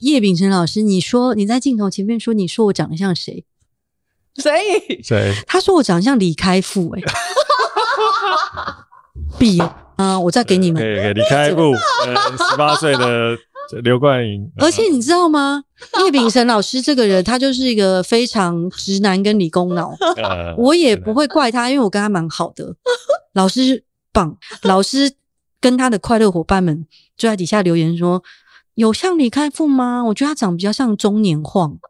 [0.00, 3.44] 叶秉辰老师，你说你在镜头前面说，你说我长得像谁？
[4.36, 5.02] 谁？
[5.02, 5.34] 谁？
[5.46, 7.12] 他说我长得像李开复、欸，哎，
[9.38, 9.60] 比
[9.96, 11.74] 啊，我再给你们，给给李开复，
[12.50, 13.36] 十八岁的
[13.82, 14.50] 刘冠吟。
[14.56, 15.64] 而且你知道吗？
[16.04, 19.94] 叶秉辰老师这个人，他就是一个非常直男跟理工脑。
[20.16, 22.74] 呃、我也不会怪他，因为我跟他蛮好的。
[23.34, 25.12] 老师棒，老师
[25.60, 26.86] 跟他的快乐伙伴们
[27.16, 28.22] 就在底下留言说
[28.80, 30.02] ：“有像李开复吗？
[30.02, 31.76] 我觉得他长比较像中年晃。”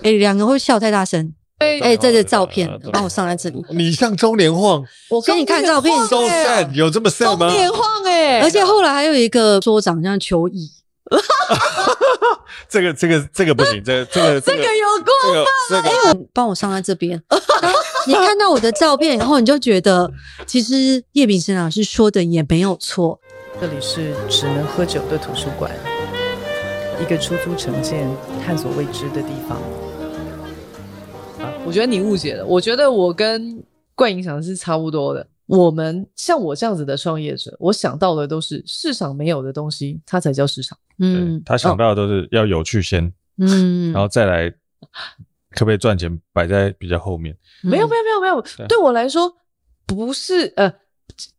[0.00, 1.34] 哎、欸，两个会笑太大声。
[1.58, 3.62] 哎、欸，这个照片帮我上在这里。
[3.72, 5.94] 你像中年晃，我给你看照片。
[6.06, 7.48] So sad，有这么 sad 吗？
[7.48, 10.70] 中年晃哎、欸，而且后来还有一个说长像邱毅。
[12.66, 15.44] 这个这个这个不行，这个、这个这个有过分。
[15.68, 17.22] 这个这个帮我上在这边。
[18.08, 20.10] 你看到我的照片以后，你就觉得
[20.46, 23.20] 其实叶秉生老师说的也没有错。
[23.58, 25.72] 这里是只能喝酒的图书馆，
[27.00, 28.06] 一个出租城建、
[28.44, 29.58] 探索未知的地方。
[31.64, 32.44] 我觉得你误解了。
[32.44, 35.26] 我觉得我跟冠影想的是差不多的。
[35.46, 40.76] 我们像我这样子的创业者，我想到的都是市场没有的东西，它才叫市场。
[40.98, 44.50] 嗯，他想到的都是要有趣先，嗯，然后再来
[45.50, 47.34] 可不可以赚钱摆在比较后面。
[47.64, 49.34] 嗯、没有没有没有没有，对我来说
[49.86, 50.72] 不是呃，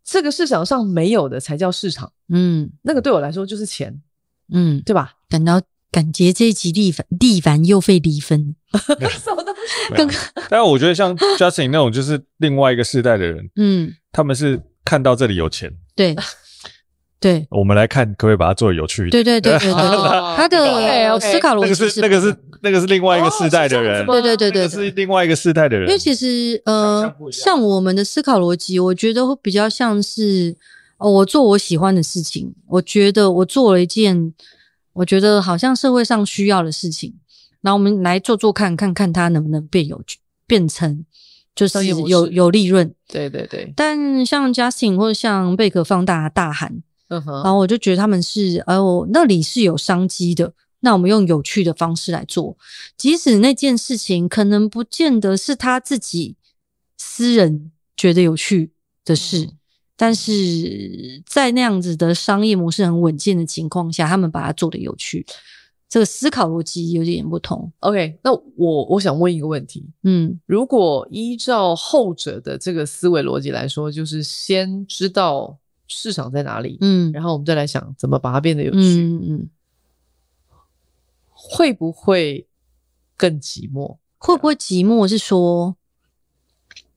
[0.04, 2.12] 这个市场上没有的才叫市场。
[2.30, 4.02] 嗯，那个对我来说就是钱。
[4.50, 5.14] 嗯，对吧？
[5.30, 5.62] 感到。
[5.90, 9.96] 感觉这一集立凡立凡又费离分， 什么东西？
[9.96, 10.18] 刚刚，
[10.50, 16.14] 但是我觉得像 Justin 那种，就是另外一个世代的人，嗯，他们是看到这里有钱，对
[17.20, 19.24] 对，我们来看可不可以把它做有趣一点？
[19.24, 19.74] 对对对对对，
[20.38, 25.88] 他的思考逻辑是那个是那个是另外一个世代的人，对对对对，是另外一个世代的人。
[25.88, 30.56] 因为其实呃，像我们的思考逻辑，我觉得会比较像是
[30.98, 34.34] 哦，我做我喜欢的事情，我觉得我做了一件。
[34.94, 37.14] 我觉得好像社会上需要的事情，
[37.62, 41.06] 那我们来做做看，看看它能不能变有趣，变成
[41.56, 42.92] 就是有有利润。
[43.08, 43.72] 对对对。
[43.76, 50.54] 但像 Justin 或者像贝壳放大大喊，嗯哼，然后我就觉得他们是，哎我，那里是有商机的。
[50.80, 52.56] 那我们用有趣的方式来做，
[52.96, 56.36] 即使那件事情可能不见得是他自己
[56.98, 58.72] 私人觉得有趣
[59.04, 59.46] 的事。
[59.46, 59.52] 嗯
[60.00, 65.26] 但是在那样子的商业模式很稳健的情况下，他们把它做的有趣，
[65.90, 67.72] 这个思考逻辑有点不同。
[67.80, 79.50] OK，那我我想问一个问题，嗯，如果依照后者的这个思维逻辑来说，就是先知道市场在哪里，嗯，然后我们再来想怎么把它变得有趣，嗯嗯，
[81.32, 82.48] 会不会
[83.16, 83.98] 更寂寞？
[84.18, 85.08] 会不会寂寞？
[85.08, 85.76] 是说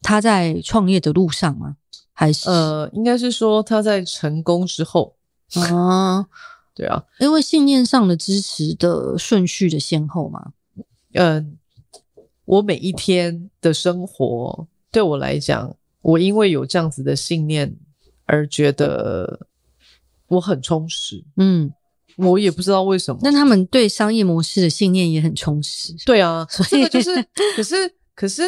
[0.03, 1.77] 他在创业的路上吗？
[2.13, 5.17] 还是呃，应该是说他在成功之后
[5.55, 6.27] 啊，
[6.75, 10.53] 对啊，因为信念上的支持的顺序的先后嘛。
[11.15, 11.57] 嗯，
[12.45, 17.75] 我每一天的生活对我来讲，我因为有这样子的信念
[18.31, 19.47] 而觉得
[20.29, 21.23] 我很充实。
[21.37, 21.73] 嗯，
[22.17, 23.21] 我也不知道为什么。
[23.23, 25.95] 但他们对商业模式的信念也很充实。
[26.07, 27.11] 对啊，所以就是，
[27.57, 28.43] 可是，可是。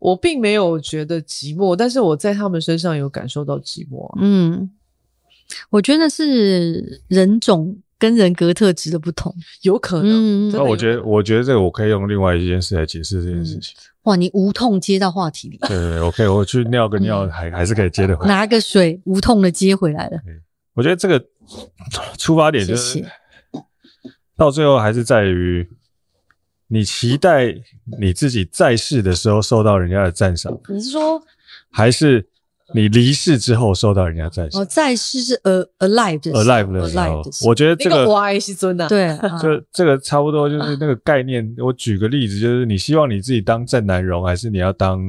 [0.00, 4.18] 我并没有觉得寂寞，但是我在他们身上有感受到寂寞啊。
[4.22, 4.70] 嗯，
[5.68, 9.30] 我觉得是人种跟人格特质的不同，
[9.60, 10.48] 有可能。
[10.48, 13.74] 那我觉得，我觉得这个我可以用另外一件事来解释这件事情。
[13.76, 15.58] 嗯、哇，你无痛接到话题里。
[15.58, 18.34] 对对对，，OK，我去尿个尿还、嗯、还是可以接得回来。
[18.34, 20.18] 拿个水，无痛的接回来了。
[20.74, 21.22] 我觉得这个
[22.18, 23.08] 出发点就是，谢谢
[24.36, 25.68] 到最后还是在于。
[26.72, 27.52] 你期待
[27.98, 30.56] 你自己在世的时候受到人家的赞赏？
[30.68, 31.20] 你是说，
[31.68, 32.24] 还是
[32.72, 34.62] 你离世之后受到人家赞赏？
[34.62, 38.86] 哦，在世是 a alive 的 alive 的时候，我觉得这个 Y 是真的。
[38.90, 41.54] 对，就这个差不多就是那个概念。
[41.58, 45.00] 我举个例子，就是你希望你自己当郑南荣，还是你要当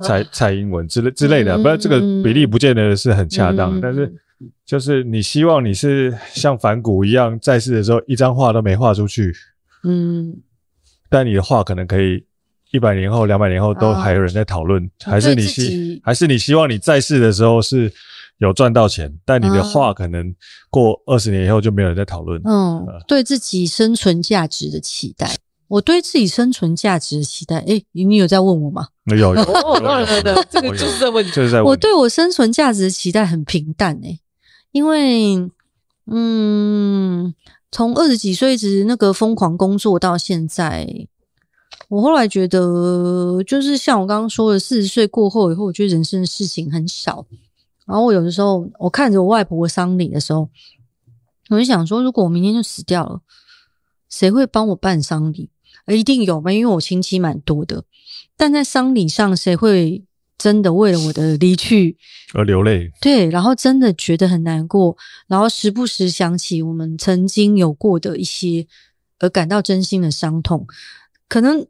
[0.00, 1.56] 蔡蔡英文之类之类的？
[1.58, 3.80] 不然这个比例不见得是很恰当。
[3.80, 4.12] 但是
[4.64, 9.34] 就是你希望你是像反骨一样，在世的时候一张画都没画出去。
[9.84, 10.36] 嗯。
[11.10, 12.22] 但你的画可能可以
[12.70, 17.92] 一百年后、两百年后都还有人在讨论，啊，还是你希还是你希望你在世的时候是
[18.38, 20.34] 有赚到钱，但你的话可能
[20.70, 22.40] 过二十年以后就没有人在讨论。
[22.44, 25.36] 嗯，呃，对自己生存价值的期待，
[25.68, 28.88] 我对自己生存价值的期待，诶，你有在问我吗？
[29.06, 31.64] 有 有，有，对对对，这个就是在问你，就是在问。
[31.66, 34.20] 我对我生存价值的期待很平淡诶，
[34.72, 35.50] 因为
[36.06, 37.34] 嗯。
[37.70, 40.88] 从二十几岁一直那个疯狂工作到现在，
[41.88, 47.26] 我后来觉得，就是像我刚刚说的，四十岁过后以后，我觉得人生的事情很少。
[47.86, 50.50] 然后我有的时候，我看着我外婆的丧礼的时候，
[51.48, 53.22] 我就想说，如果我明天就死掉了，
[54.10, 55.48] 谁会帮我办丧礼？
[55.86, 57.84] 一定有吧，因为我亲戚蛮多的。
[58.36, 60.04] 但在丧礼上，谁会
[60.36, 61.96] 真的为了我的离去
[62.34, 62.92] 而流泪？
[63.00, 64.94] 对，然后真的觉得很难过，
[65.26, 68.66] 然后时不时想起我们曾经有过的一些，
[69.18, 70.66] 而感到真心的伤痛。
[71.26, 71.66] 可能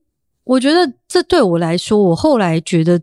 [0.48, 3.00] 我觉得这对我来说，我后来觉得。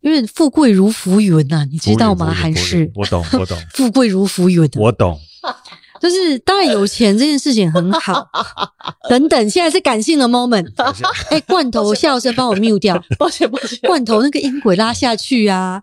[0.00, 2.26] 因为富贵如浮云呐，你知道吗？
[2.30, 3.56] 还是我懂，我懂。
[3.72, 5.18] 富贵如浮云，我懂。
[5.98, 8.28] 就是当然有钱这件事情很好。
[9.08, 10.70] 等等，现在是感性的 moment。
[11.30, 13.78] 哎，罐头笑声帮我 mute 掉，抱歉抱歉。
[13.84, 15.82] 罐头那个音轨拉下去啊，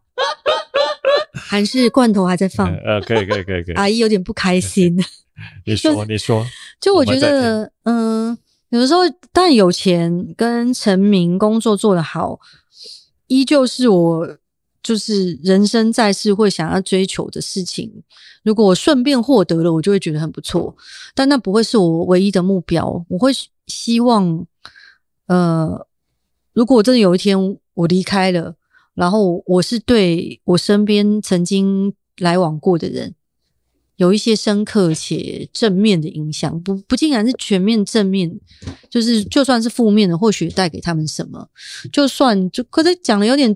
[1.34, 2.72] 还是罐头还在放？
[2.86, 3.74] 呃，可以可以可以可以。
[3.76, 5.04] 阿姨有点不开心。
[5.66, 6.46] 你 说你说，
[6.80, 8.38] 就我觉得，嗯，
[8.72, 9.02] 有的时候
[9.32, 12.40] 但有钱跟成名、工作做得好。
[13.28, 14.38] 依旧是我，
[14.84, 18.04] 就是人生在世会想要追求的事情。
[18.44, 20.76] 如果我顺便获得了，我就会觉得很不错。
[21.14, 23.06] 但那不会是我唯一的目标。
[23.08, 23.32] 我会
[23.68, 24.46] 希望，
[25.28, 25.88] 呃，
[26.52, 27.38] 如果真的有一天
[27.74, 28.56] 我离开了，
[28.94, 33.16] 然后我是对我身边曾经来往过的人，
[34.02, 38.28] 有一些深刻且正面的影响，不不竟然是全面正面，
[38.90, 41.48] 就是就算是负面的，或许带给他们什么，
[41.94, 43.56] 就算就可是讲的有点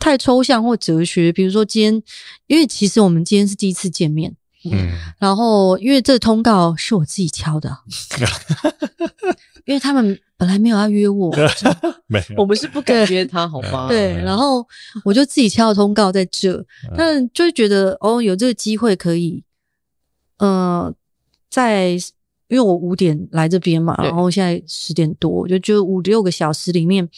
[0.00, 2.02] 太抽象或哲学，比如说今天，
[2.48, 4.34] 因为其实我们今天是第一次见面，
[4.68, 4.90] 嗯，
[5.20, 7.78] 然后因为这通告是我自己敲的，
[9.66, 11.30] 因为他们本来没有要约我，
[12.10, 13.86] 没有，我们是不敢约他， 好吗？
[13.86, 14.66] 对，然后
[15.04, 16.66] 我就自己敲了通告在这，
[16.96, 19.44] 但就是觉得哦，有这个机会可以。
[20.38, 20.94] 呃，
[21.48, 21.92] 在
[22.48, 27.08] 因为我五点来这边嘛，然后现在十点多，就就五六个小时里面，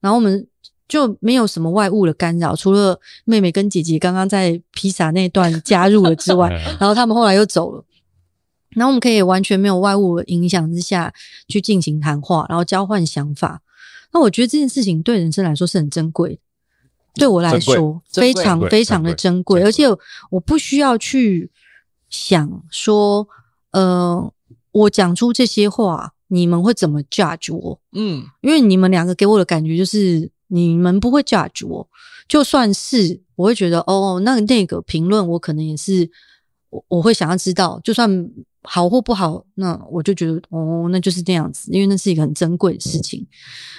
[0.00, 0.44] 然后我们
[0.88, 6.48] 就没有什么外物的干扰，除了妹妹跟姐姐刚刚在披萨那段加入了之外，
[6.80, 7.84] 然后他们后来又走了，
[8.70, 11.14] 然后我们可以完全没有外物的影响之下
[11.46, 13.62] 去进行谈话，然后交换想法。
[14.12, 16.40] 那我觉得这件事情对人生来说是很珍贵，
[17.14, 19.84] 对我来说非常非常的珍贵，而且
[20.30, 21.50] 我不需要去。
[22.12, 23.26] 想说，
[23.70, 24.32] 呃，
[24.70, 27.80] 我讲出这些话，你们会怎么 judge 我？
[27.92, 31.88] 嗯，因为你们两个给我的感觉就是，你们不会 judge 我，
[32.28, 36.08] 就算是我会觉得，哦，那那个评论我可能也是，
[36.68, 38.30] 我我会想要知道，就算
[38.62, 43.26] 好或不好，那我就觉得，哦，那就是这样子，因为那是一个很珍贵的事情，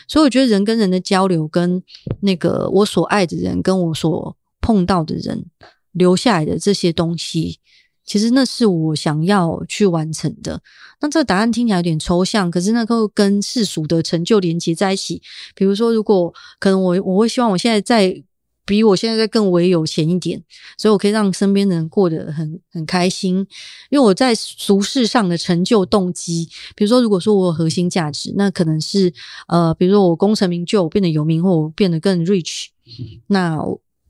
[0.08, 1.82] 所以我觉得人跟人的交流，跟
[2.22, 5.46] 那个我所爱的人，跟我所碰到的人
[5.92, 7.60] 留下来的这些东西。
[8.06, 10.62] 其实那是我想要去完成的。
[11.00, 15.22] 那这个答案听起来有点抽象，可是那个跟世俗的成就连接在一起。
[15.56, 18.24] 比如说，如果可能我，我我会希望我现在在
[18.66, 20.42] 比我现在在更为有钱一点，
[20.78, 23.46] 所以我可以让身边的人过得很很开心。
[23.90, 29.14] 因为我在俗世上的成就动机，比如说，如果说我有核心价值，那可能是
[29.48, 32.68] 呃，比如说我功成名就，我变得有名，或我变得更 rich。
[33.28, 33.58] 那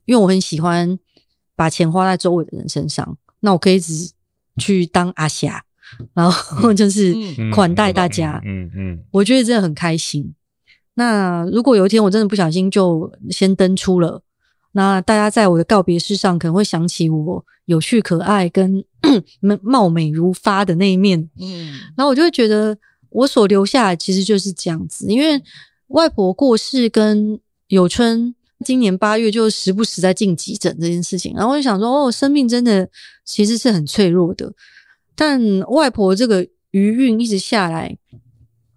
[0.05, 0.99] 因为我很喜欢
[1.55, 3.17] 把钱花在周围的人身上。
[3.45, 4.09] 那我可以只
[4.57, 5.61] 去当阿霞，
[6.13, 7.13] 然后就是
[7.53, 10.33] 款待大家，嗯嗯，我觉得真的很开心。
[10.93, 14.21] 那如果有一天我真的不小心就先登出了，
[14.71, 18.81] 那大家在我的告别式上可能会想起我有趣可爱跟
[19.61, 22.77] 貌美如花的那一面，嗯，然后我就会觉得
[23.09, 25.41] 我所留下来其实就是这样子，因为
[25.87, 28.33] 外婆过世跟有春。
[28.63, 32.89] 今年八月就时不时在进急诊这件事情，然后我就想说，哦，生命真的
[33.25, 34.51] 其实是很脆弱的。
[35.15, 36.41] 但外婆这个
[36.71, 37.95] 余韵一直下来，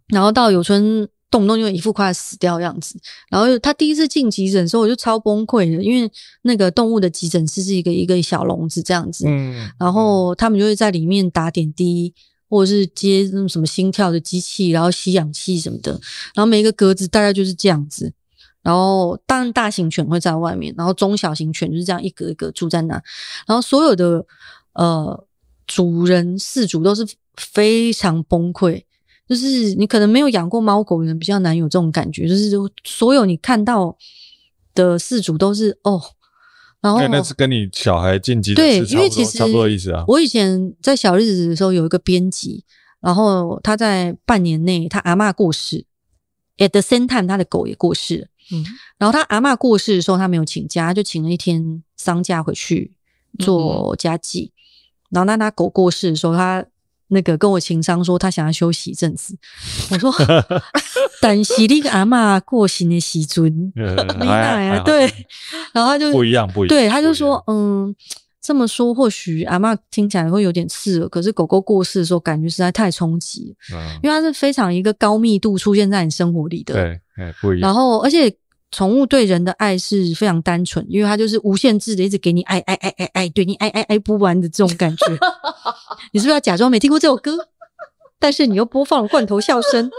[0.09, 2.99] 然后到有春动不动就一副快要死掉样子。
[3.31, 6.11] 然后他第一次进急诊的时候，我就超崩溃的，因为
[6.43, 12.13] 那个动物的急诊室是一个一个小笼子这样子，嗯，然后他们就会在里面打点滴，
[12.51, 15.93] 或者是接那种什么心跳的机器，然后吸氧气什么的，
[16.35, 18.13] 然后每一个格子大概就是这样子。
[18.67, 23.01] 然后，当然大型犬会在外面，然后中小型犬就是这样一格一格住在那。
[23.47, 24.27] 然后所有的
[24.73, 25.25] 呃
[25.69, 27.07] 主人饲主都是
[27.37, 28.83] 非常崩溃，
[29.29, 32.51] 就是你可能没有养过猫狗的人比较难有这种感觉，就是
[32.83, 33.97] 所有你看到
[34.75, 36.03] 的饲主都是哦，
[36.81, 40.05] 然后那是跟你小孩进击对，因为其实差不多意思啊。
[40.09, 42.65] 我以前在小日子的时候有一个编辑，
[43.01, 45.85] 然后他在半年内他阿嬷过世
[46.59, 48.27] ，at the same time 他的狗也过世了。
[48.53, 48.65] 嗯，
[48.99, 52.93] 然后他阿妈过世的时候，他没有请假，就请了一天丧假回去
[53.39, 54.53] 做家祭。
[54.55, 54.61] 嗯、
[55.11, 56.65] 然后那他狗过世的时候，他
[57.09, 59.37] 那个跟我情商说，他想要休息一阵子。
[59.91, 60.13] 我说，
[61.23, 64.83] 但是那个阿妈过新的时尊，你奶啊。
[64.83, 65.03] 对，
[65.73, 66.69] 然后他就不一样，不一样。
[66.69, 67.95] 对，他就说，嗯，
[68.47, 77.63] 这么说，或许阿嬷听起来会有点刺耳，可是狗狗过世的时候，感觉实在太冲击，嗯，因为它是非常一个高密度出现在你生活里的，对，哎，不一样。
[77.63, 78.33] 然后，而且
[78.71, 85.07] 宠物对人的爱是非常单纯，因为它就是无限制的一直给你爱爱爱爱爱，对你爱爱爱不完的这种感觉。
[86.15, 87.49] 你是不是要假装没听过这首歌？
[88.21, 89.91] 但是你又播放了罐头笑声，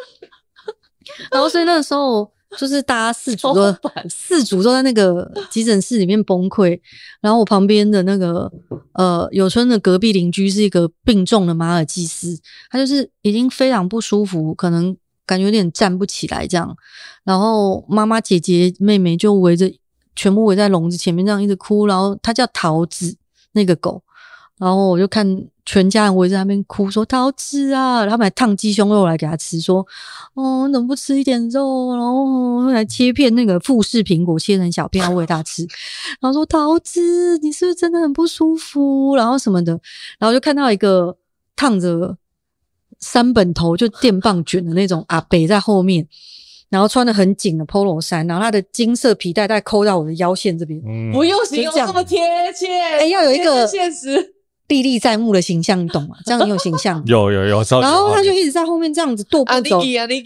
[1.32, 2.32] 然后所以那个时候。
[2.58, 3.74] 就是大家四组都
[4.10, 6.80] 四组都在那个急诊室里面崩溃，
[7.22, 8.52] 然后我旁边的那个
[8.94, 12.38] 呃有春的隔壁邻居是一个病重的马尔济斯，
[12.70, 16.76] 他就是已经非常不舒服，可能感觉有点站不起来这样，
[17.24, 19.72] 然后妈妈、姐姐、妹妹就围着，
[20.16, 23.16] 全部围在笼子前面这样一直哭，然后他叫桃子
[23.52, 24.04] 那个狗。
[24.60, 25.24] 然后我就看
[25.68, 29.86] 全家人围在那边哭，说桃子啊，然后买烫鸡胸肉来给他吃，说
[30.34, 31.94] 哦，你怎么不吃一点肉？
[31.94, 35.68] 然后来切片那个富士苹果，切成小片要喂他吃。
[36.22, 39.14] 然后说桃子，你是不是真的很不舒服？
[39.18, 39.78] 然后什么的，
[40.18, 41.18] 然后就看到一个
[41.58, 42.16] 烫着
[43.00, 46.08] 三本头就电棒卷的那种阿北在后面，
[46.70, 52.20] 然后穿的很紧的 polo 衫，然后他的金色皮带带扣到我的腰线这边，嗯、不用形容这么贴
[52.54, 54.37] 切，哎，要有一个现实。
[54.68, 56.18] 历历在目的形象，你懂吗？
[56.26, 57.02] 这样很有形象。
[57.06, 59.82] 有有有，然后他就一直在后面这样子踱步走。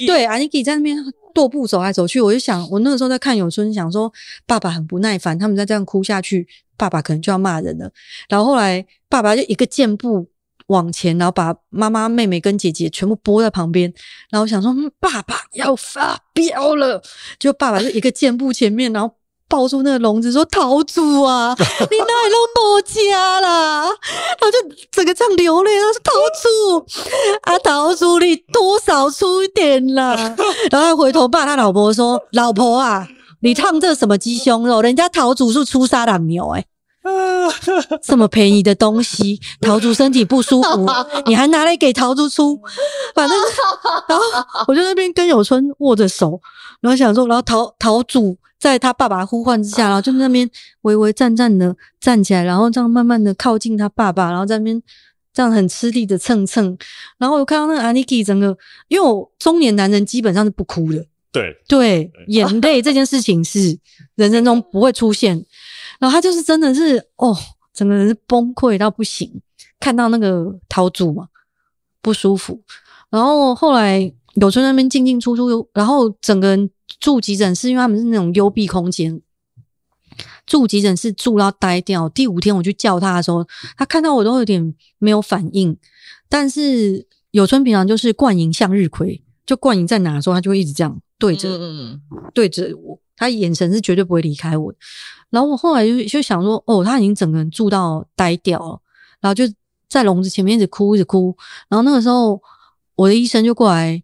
[0.07, 0.98] 对，阿尼基在那边
[1.33, 2.19] 踱步走来走去。
[2.19, 4.12] 我就想，我那个时候在看有春，想说
[4.45, 7.91] 爸爸很不耐烦，他们再这样哭下去，爸爸可能就要骂人了。
[8.27, 10.27] 然后后来爸爸就一个箭步
[10.67, 13.93] 往前，然后把妈妈、妹妹跟姐姐全部拨在旁边。
[14.29, 17.01] 然后想说，嗯，爸爸要发飙了。
[17.38, 19.15] 就爸爸就一个箭步前面，然后。
[19.51, 23.81] 抱住那个笼子说：“桃子啊， 你哪里都没家啦？”
[24.39, 24.58] 然后就
[24.89, 25.72] 整个这样流泪。
[25.77, 27.00] 他说：“桃子
[27.43, 30.15] 啊，桃子，你多少出一点啦？”
[30.72, 33.05] 然后他回头骂他老婆说：“老婆啊，
[33.41, 34.81] 你烫这什么鸡胸肉？
[34.81, 36.65] 人家桃子是出沙朗牛诶
[38.03, 40.88] 这么便宜的东西，桃子身体不舒服，
[41.25, 42.60] 你还拿来给桃子出？
[43.15, 43.38] 反正，
[44.08, 44.24] 然后
[44.67, 46.39] 我就在那边跟有春握着手，
[46.81, 48.19] 然后想说，然后桃桃子。”
[48.61, 50.47] 在他爸爸呼唤之下，然后就在那边
[50.81, 54.79] 微微颤颤的站起来，然后这样慢慢的靠近他爸爸，然后在那边
[55.33, 56.77] 这样很吃力的蹭蹭。
[57.17, 58.55] 然后我看到那个阿尼基整个，
[58.88, 63.75] 因为我中年男人基本上是不哭的，对对，眼泪这件事情是
[64.13, 65.43] 人生中不会出现。
[66.00, 67.35] 然后他就是真的是哦，
[67.73, 69.41] 整个人是崩溃到不行，
[69.79, 71.27] 看到那个陶主嘛
[72.00, 72.61] 不舒服。
[73.09, 76.69] 然后后来有春那边进进出出，然后整个人。
[77.00, 79.19] 住急诊室，因为他们是那种幽闭空间，
[80.45, 82.07] 住急诊室住到呆掉。
[82.09, 83.47] 第五天我去叫他的时候，
[83.77, 85.75] 他看到我都有点没有反应。
[86.27, 92.01] 但是有春平常就是冠银向日葵，就冠银在哪的时候，他就会一直这样对着，嗯、
[92.33, 94.71] 对着我，他眼神是绝对不会离开我。
[95.29, 98.79] 然后我后来就就想说，哦，他已经整个人住到呆掉了，
[99.21, 99.45] 然后就
[99.89, 101.35] 在笼子前面一直哭，一直哭。
[101.69, 102.39] 然后那个时候，
[102.95, 104.03] 我的医生就过来。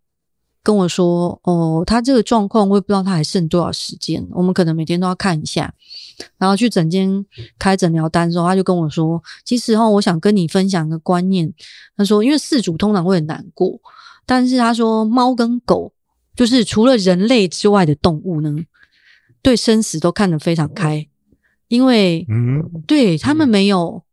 [0.67, 5.73] 跟我说哦，他这个状况我也不知道他还剩多少时间，我们可能每天都要看一下。
[6.37, 7.25] 然后去诊间
[7.57, 11.53] 开诊疗单的时候，他就跟我说，其实哈，我想跟你分享一个观念。
[11.95, 13.79] 他说，因为饲主通常会很难过，
[14.25, 15.93] 但是他说猫跟狗
[16.35, 18.53] 就是除了人类之外的动物呢，
[19.41, 21.07] 对生死都看得非常开，
[21.69, 24.03] 因为嗯，对他们没有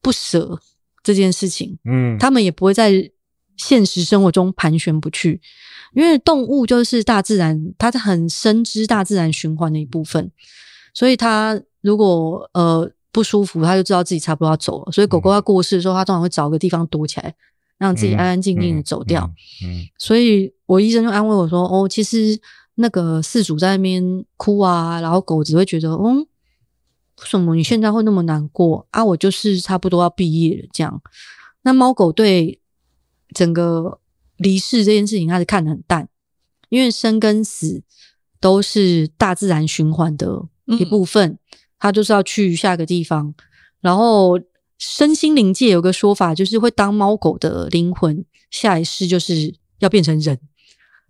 [0.00, 0.60] 不舍
[1.02, 3.10] 这件事情，嗯，他们也不会在
[3.56, 5.40] 现实生活中盘旋不去。
[5.96, 10.30] 因为动物就是大自然，它是很深知大自然循环的一部分，
[10.92, 14.92] 所以它如果呃不舒服，它就知道自己差不多要走了。
[14.92, 17.34] 所以狗狗要过世的时候，它通常会找个地方躲起来，
[17.78, 19.24] 让自己安安静静的走掉。
[19.64, 22.38] 嗯，嗯嗯嗯，所以我医生就安慰我说：“哦，其实
[22.74, 26.26] 那个饲主在那边哭啊，然后狗只会觉得，嗯，为
[27.24, 29.02] 什么你现在会那么难过啊？
[29.02, 31.00] 我就是差不多要毕业了这样。
[31.62, 32.60] 那猫狗对
[33.34, 33.98] 整个。”
[34.36, 36.08] 离世这件事情，他是看得很淡，
[36.68, 37.82] 因为生跟死
[38.40, 40.46] 都是大自然循环的
[40.78, 41.38] 一部分，
[41.78, 43.34] 他、嗯、就是要去下个地方。
[43.80, 44.38] 然后
[44.78, 50.38] 身心灵界有个说法，就是会当猫狗的灵魂，下一世就是要变成人，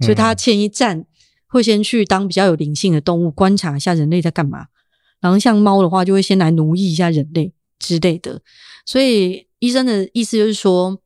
[0.00, 1.04] 所以他前一站
[1.49, 4.66] 会先去当比较有灵性的动物，观察一下人类在干嘛。
[5.21, 8.40] 然后像猫的话，就会先来奴役一下人类之类的。
[8.85, 11.00] 所以医生的意思就是说。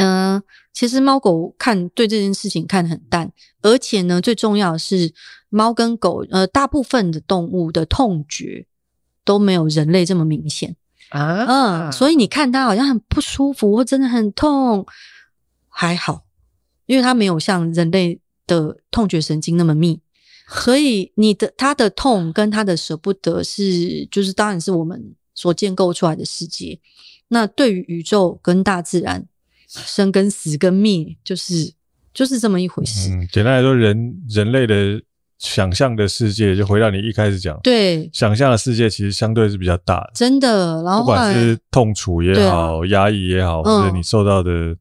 [0.00, 0.42] 嗯、呃，
[0.72, 3.30] 其实猫狗看对这件事情看得很淡，
[3.62, 5.12] 而且呢，最重要的是
[5.48, 8.66] 猫跟狗，呃，大部分的动物的痛觉
[9.24, 10.76] 都没有人类这么明显
[11.10, 11.44] 啊。
[11.88, 14.86] 嗯，所以你看它好像很不舒服或真的很痛，
[15.68, 16.24] 还好，
[16.86, 20.00] 因为它没有像人类的痛觉神经那么密，
[20.48, 25.14] 所以你的它的痛跟它的舍不得是，就是当然是我们。
[25.32, 26.78] 所建构出来的世界。
[27.28, 29.26] 那对于宇宙跟大自然，
[29.70, 31.72] 生跟死跟灭，就是
[32.12, 33.10] 就是这么一回事。
[33.10, 35.00] 嗯，简单来说，人人类的
[35.38, 40.82] 想象的世界，就回到你一开始讲，对，想象的世界其实相对是比较大的，真的。
[40.82, 44.76] 然后，不管是痛楚也好，压、啊、抑也好，或者你受到的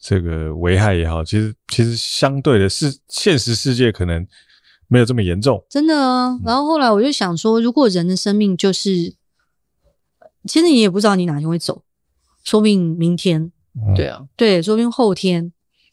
[0.00, 4.26] 这个危害也好，嗯、其实其实相对的是现实世界可能。
[4.92, 6.36] 没有这么严重，真的啊。
[6.44, 9.14] 然后后来我就想说，如果人的生命就是，
[10.48, 11.84] 其实你也不知道你哪天会走，
[12.42, 13.52] 说不定明天，
[13.94, 15.52] 对啊，对，说不定后天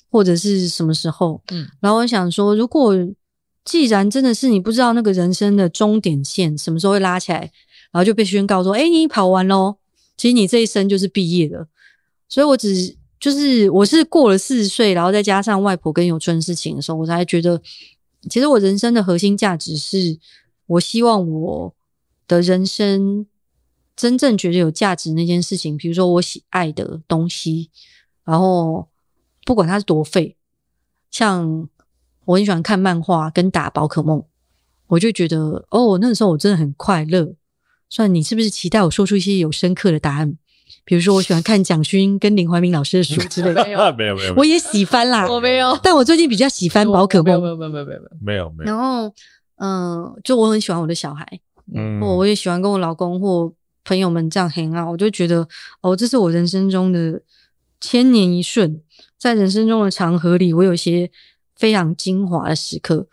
[0.10, 1.67] 或者是什么时候，嗯。
[1.79, 2.93] 然后我想说，如果
[3.63, 7.39] 既然真的是你不知道那个人生的终点线什么时候会拉起来，
[7.91, 9.75] 然后就被宣告说，哎，你跑完喽，
[10.15, 11.67] 其实你这一生就是毕业了。
[12.29, 17.62] 所以我只就是我是过了四十岁，然后再加上外婆跟有春的事情的时候，我才觉得。
[18.31, 20.17] 其实我人生的核心价值是，
[20.65, 21.74] 我希望我
[22.27, 23.25] 的人生
[23.98, 27.70] 真正觉得有价值那件事情，比如说我喜爱的东西，
[28.24, 28.88] 然后
[29.44, 30.38] 不管它是多废，
[31.12, 31.68] 像
[32.24, 34.24] 我很喜欢看漫画跟打宝可梦，
[34.88, 37.34] 我就觉得哦，那个时候我真的很快乐。
[37.89, 40.38] 虽然你是不是期待我说出一些有深刻的答案？
[40.84, 43.63] 比如说，我喜欢看蒋勋跟林怀民老师的书之类的。
[43.68, 44.34] 没有，没有，没有。
[44.36, 45.77] 我也喜欢啦，我没有。
[45.82, 47.42] 但我最近比较喜欢宝可梦。
[47.42, 48.72] 没有，没有，没有，没有，没有，没有，没有。
[48.72, 49.08] 然后，
[49.58, 51.25] 嗯、呃，就我很喜欢我的小孩，
[51.74, 53.51] 嗯，我我也喜欢跟我老公或
[53.88, 55.48] 朋友们这样 hang out，我就觉得，
[55.79, 57.22] 哦，这是我人生中的
[57.79, 58.82] 千年一瞬，
[59.17, 61.10] 在人生中的长河里，我有一些
[61.56, 63.08] 非常精华的时刻。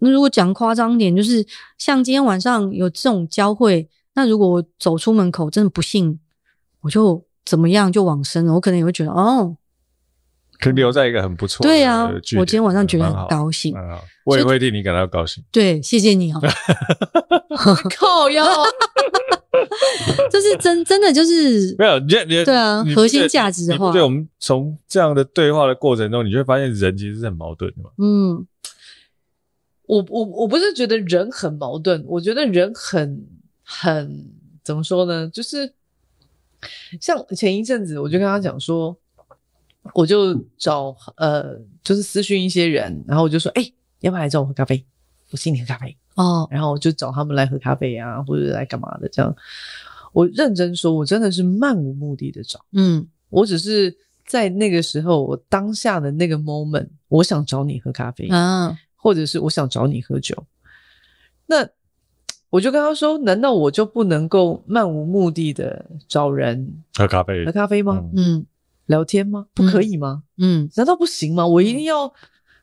[0.00, 1.44] 那如果讲夸张点，就是
[1.78, 6.20] 像今天晚上有这种交汇，那如果我走出门口，真的不幸。
[6.80, 9.56] 我就怎么样就往生了，我可能也会觉得哦，
[10.60, 11.64] 可能留在一个很不错。
[11.64, 13.74] 对啊，我今天晚上觉得很高兴，
[14.24, 15.42] 我也会替你感到高兴。
[15.50, 16.40] 对，谢谢你哦。
[17.96, 18.44] 靠腰，
[20.30, 27.90] 这是真真的就是没有你你对啊，核心价值的话，对，我们从这样的对话的过程中，你就会发现人其实是很矛盾的嘛。
[27.98, 28.46] 嗯，
[29.86, 33.26] 我我我不是觉得人很矛盾，我觉得人很
[33.62, 34.30] 很
[34.62, 35.72] 怎么说呢，就是。
[36.98, 38.96] 像前一阵子，我就跟他讲说，
[39.92, 44.82] 我就找呃，就是私讯一些人，然后我就说，哎、欸，要不要来找我喝咖啡？
[45.34, 46.46] 我请你喝咖啡哦。
[46.48, 49.34] 然后我就找他们来喝咖啡啊，或者来干嘛的这样。
[50.12, 53.92] 我认真说，我真的是漫无目的的找，嗯，我只是
[54.24, 60.46] 在那个时候，我当下的那个 moment，我想找你喝咖啡啊，或者是我想找你喝酒，
[61.46, 61.68] 那。
[62.50, 67.44] 我就跟他说：“难道我就不能够漫无目的的找人喝咖啡？
[67.44, 68.00] 喝咖啡吗？
[68.14, 68.46] 嗯，
[68.86, 69.46] 聊天吗？
[69.54, 70.22] 不可以吗？
[70.38, 71.44] 嗯，难道不行吗？
[71.44, 72.14] 我一定要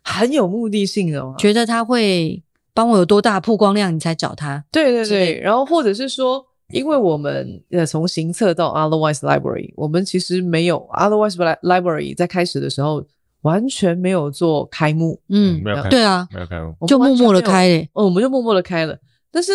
[0.01, 1.35] 很有目的性的吗？
[1.37, 2.41] 觉得他会
[2.73, 4.63] 帮我有多大曝光量，你才找他？
[4.71, 5.39] 对对对。
[5.39, 13.05] 然后或者是说，因为我们呃从行测到 Otherwise Library，我们其实没有 Otherwise Library 在开始的时候
[13.41, 17.89] 完全没有做开幕，嗯，没有开，对啊，没有开幕，就默默的开嘞。
[17.93, 18.97] 哦，我们就默默的开了，
[19.31, 19.51] 但是。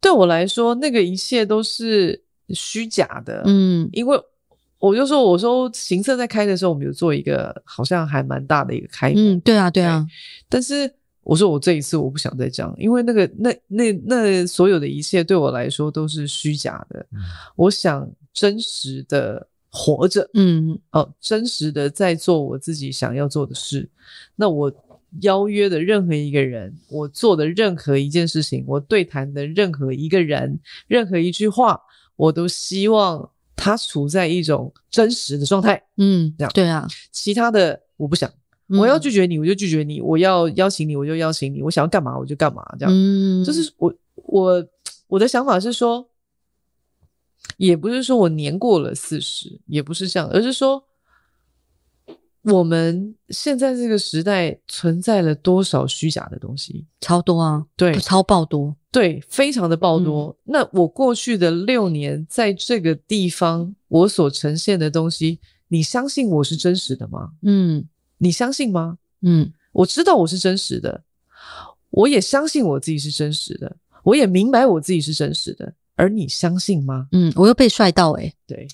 [0.00, 3.42] 对我来说，那个一切都是虚假的。
[3.46, 4.20] 嗯，因为
[4.78, 9.14] 我就说，我说行测在开的时候，我们有做一个好像还蛮大的一个开幕。
[9.16, 10.06] 嗯，对啊，对啊。
[10.46, 10.92] 但是
[11.24, 17.04] 我说我这一次我不想再这样，因为那个那那那所有的一切对我来说都是虚假的。
[17.12, 17.18] 嗯，
[17.56, 23.88] 我想真实的活着，嗯，哦，真实的在做我自己想要做的事。
[24.36, 24.72] 那我。
[25.20, 30.58] 邀约的任何一个人，我做的任何一件事情，我对谈的任何一个人，
[30.88, 31.80] 任何一句话，
[32.16, 35.80] 我都希望他处在一种真实的状态。
[35.98, 36.88] 嗯，这样对啊。
[37.12, 38.28] 其他的我不想，
[38.68, 42.64] 我要拒绝你，我就拒绝你；我要邀请你，我就邀请你；我想要干嘛，我就干嘛。
[42.78, 44.66] 这样，嗯，就是我我
[45.08, 46.08] 我的想法是说，
[47.56, 50.84] 也不是说我年过了四十，也不是这样，而是说。
[52.46, 56.84] 我们现在这个时代存在了多少虚假的东西？
[57.00, 57.64] 超多啊！
[57.74, 60.26] 对，超爆多，对，非常的爆多。
[60.44, 60.52] 嗯。
[60.52, 67.30] 那我过去的六年在这个地方，我所呈现的东西，你相信我是真实的吗？
[67.44, 68.98] 嗯，你相信吗？
[69.22, 71.02] 嗯，我知道我是真实的，
[71.90, 77.08] 我也相信我自己是真实的，我也明白我自己是真实的，而你相信吗？
[77.12, 78.68] 嗯，我又被帅到诶、欸、对，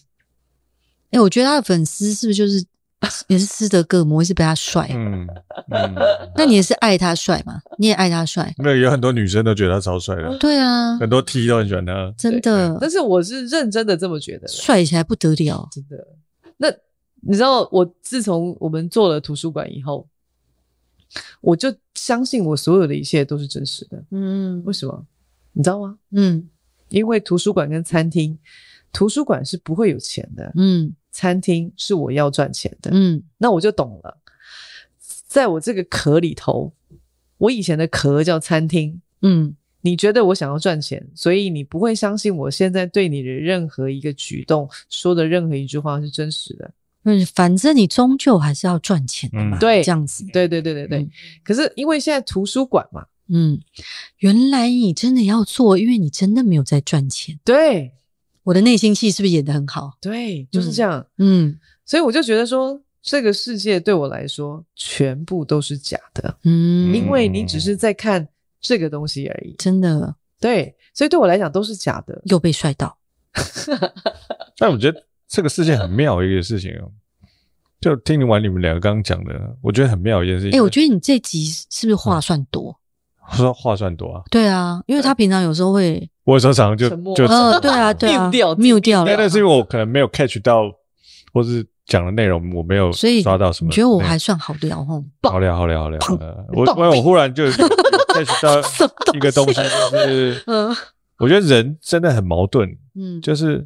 [1.10, 2.64] 诶我觉得他的粉丝是不是就是？
[3.28, 4.86] 也是斯德哥尔摩，是被他帅。
[4.92, 5.26] 嗯
[5.70, 5.94] 嗯，
[6.36, 7.58] 那你也是爱他帅吗？
[7.78, 8.54] 你也爱他帅？
[8.58, 10.36] 没有，有很多女生都觉得他超帅的。
[10.36, 12.76] 对啊，很多 T 都很喜欢他，真的。
[12.78, 16.06] 但是我是认真的这么觉得，帅起来不得了，真的。
[16.58, 16.68] 那
[17.20, 20.06] 你知道，我自从我们做了图书馆以后，
[21.40, 24.04] 我就相信我所有的一切都是真实的。
[24.10, 25.06] 嗯，为什么？
[25.52, 25.98] 你知道吗？
[26.10, 26.48] 嗯，
[26.88, 28.38] 因为图书馆跟餐厅
[28.92, 34.16] 图书馆是不会有钱的，嗯，餐厅是我要赚钱的，嗯，那我就懂了。
[35.26, 36.72] 在我这个壳里头，
[37.38, 46.70] 我以前的壳叫餐厅，嗯，你觉得我想要赚钱，所以你不会相信我现在对你的任何一个举动说的任何一句话是真实的。
[47.04, 50.98] 嗯，反正你终究还是要赚钱的嘛，嗯、对，这样子，对对对对对。
[50.98, 51.10] 嗯、
[51.42, 53.58] 可是因为现在图书馆嘛，嗯，
[54.18, 57.38] 原来你真的要做，因为你真的没有在赚钱。
[57.42, 57.92] 对，
[58.42, 59.96] 我的内心戏是不是演得很好？
[60.00, 61.06] 对，就是这样。
[61.16, 66.36] 嗯，嗯，所以我就觉得说，这个世界对我来说全部都是假的。
[66.44, 68.28] 嗯，因为你只是在看
[68.60, 70.14] 这个东西而已，真的。
[70.38, 72.20] 对，所以对我来讲都是假的。
[72.26, 72.98] 又被帅到。
[74.58, 75.02] 但我觉得。
[75.30, 76.90] 这个世界很妙一个事情哦，
[77.80, 80.50] 就听完你们两个刚刚讲的，我觉得很妙一件事情。
[80.50, 82.76] 哎、欸，我觉得你这集是不是话算多？
[83.30, 84.22] 我说话算多啊？
[84.28, 89.16] 对啊，因为他平常有时候会，我有时候常常就就呃，对啊， 对啊，mute 掉，mute 掉了。
[89.16, 90.64] 那是因为我可能没有 catch 到，
[91.32, 93.68] 或是讲的内容我没有所以抓到什么。
[93.68, 95.04] 你觉得我还算好聊哦？
[95.22, 96.00] 好聊，好聊，好聊。
[96.52, 97.44] 我我我忽然就
[98.12, 98.60] catch 到
[99.14, 99.62] 一个东西，
[99.92, 100.76] 就是嗯，
[101.18, 103.64] 我觉得人真的很矛盾，嗯，就是。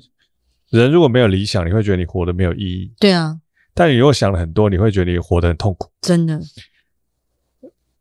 [0.80, 2.92] 人如果没有理想，你会觉得你活得没有意义。
[2.98, 3.40] 对啊，
[3.74, 5.88] 但你如果想了很多，你会觉得你活得很痛苦。
[6.00, 6.40] 真的，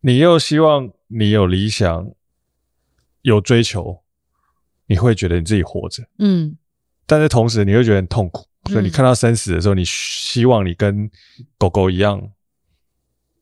[0.01, 2.11] 你又希望你有理想、
[3.21, 4.01] 有追求，
[4.87, 6.03] 你会觉得你自己活着。
[6.17, 6.57] 嗯，
[7.05, 11.07] 但是同时你会觉得很痛苦，所以你看到生死的时候，你希望你跟
[11.59, 12.31] 狗狗一样，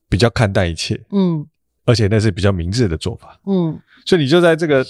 [0.10, 1.02] 比较看淡一切。
[1.12, 1.48] 嗯，
[1.86, 3.39] 而且那是比较明智的做法。
[3.46, 4.86] 嗯，所以你就在这个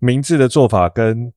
[0.00, 1.32] 明智的做法跟。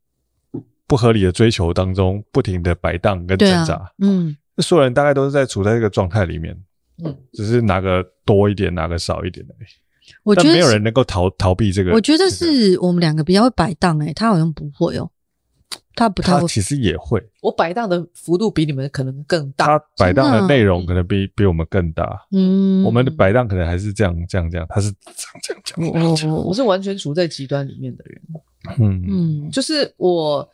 [0.89, 6.60] 不合理的追求当中，不停的摆荡跟挣扎，啊、嗯，所有人大概都是在处在这个状态里面，
[7.06, 9.67] 嗯，只是哪个多一点，哪个少一点而已。
[10.23, 11.91] 我觉得没有人能够逃逃避这个。
[11.91, 15.12] 我觉得是我们两个比较会摆荡，诶，他好像不会哦，
[15.93, 17.23] 他不太会，他其实也会。
[17.43, 22.19] 我摆荡的幅度比你们可能更大，他摆荡的内容可能比比我们更大。
[22.32, 26.28] 嗯，我们的摆荡可能还是这样这样这样，他是这样这样这样。
[26.28, 28.19] 我我我是完全处在极端里面的人。
[28.80, 30.49] 嗯嗯，就是我。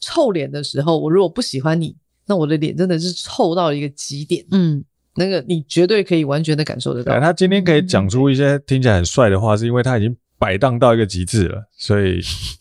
[0.00, 4.44] 臭脸的时候，我如果不喜欢你，那我的脸真的是臭到一个极点。
[4.50, 4.84] 嗯，
[5.16, 7.18] 那个你绝对可以完全的感受得到。
[7.20, 12.20] 他今天可以讲出一些听起来很帅的话，是因为他已经摆荡到一个极致了，所以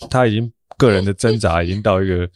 [0.10, 2.30] 他已经个人的挣扎已经到一个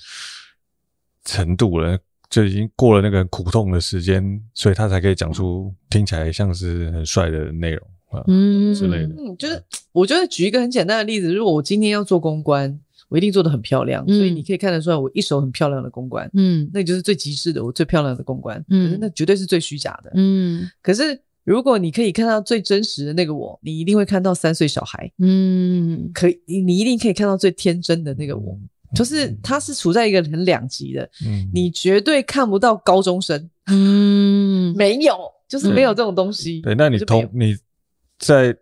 [1.26, 1.98] 程度了，
[2.30, 9.16] 就已经过了那个苦痛的时间，所以他才可以讲出听起来像是很帅的内容啊，嗯之类的。
[9.18, 12.80] 嗯，就是我觉得举一个很简单的例子，如果我今天要做公关。
[13.10, 20.70] 我一定做得很漂亮，嗯、所以你可以看得出来，我一手很漂亮的公关，嗯，那就是最极致的，我最漂亮的公关，嗯，可是那绝对是最虚假的，嗯。
[20.82, 28.60] 可是如果你可以看到最真实的那个我，你一定会看到三岁小孩，嗯，可以，你一定可以看到最天真的那个我，
[28.94, 35.18] 就是他是处在一个很两极的，嗯，你绝对看不到高中生，嗯，没有，
[35.48, 36.60] 就是没有这种东西。
[36.60, 37.56] 对，那你同你
[38.20, 38.54] 在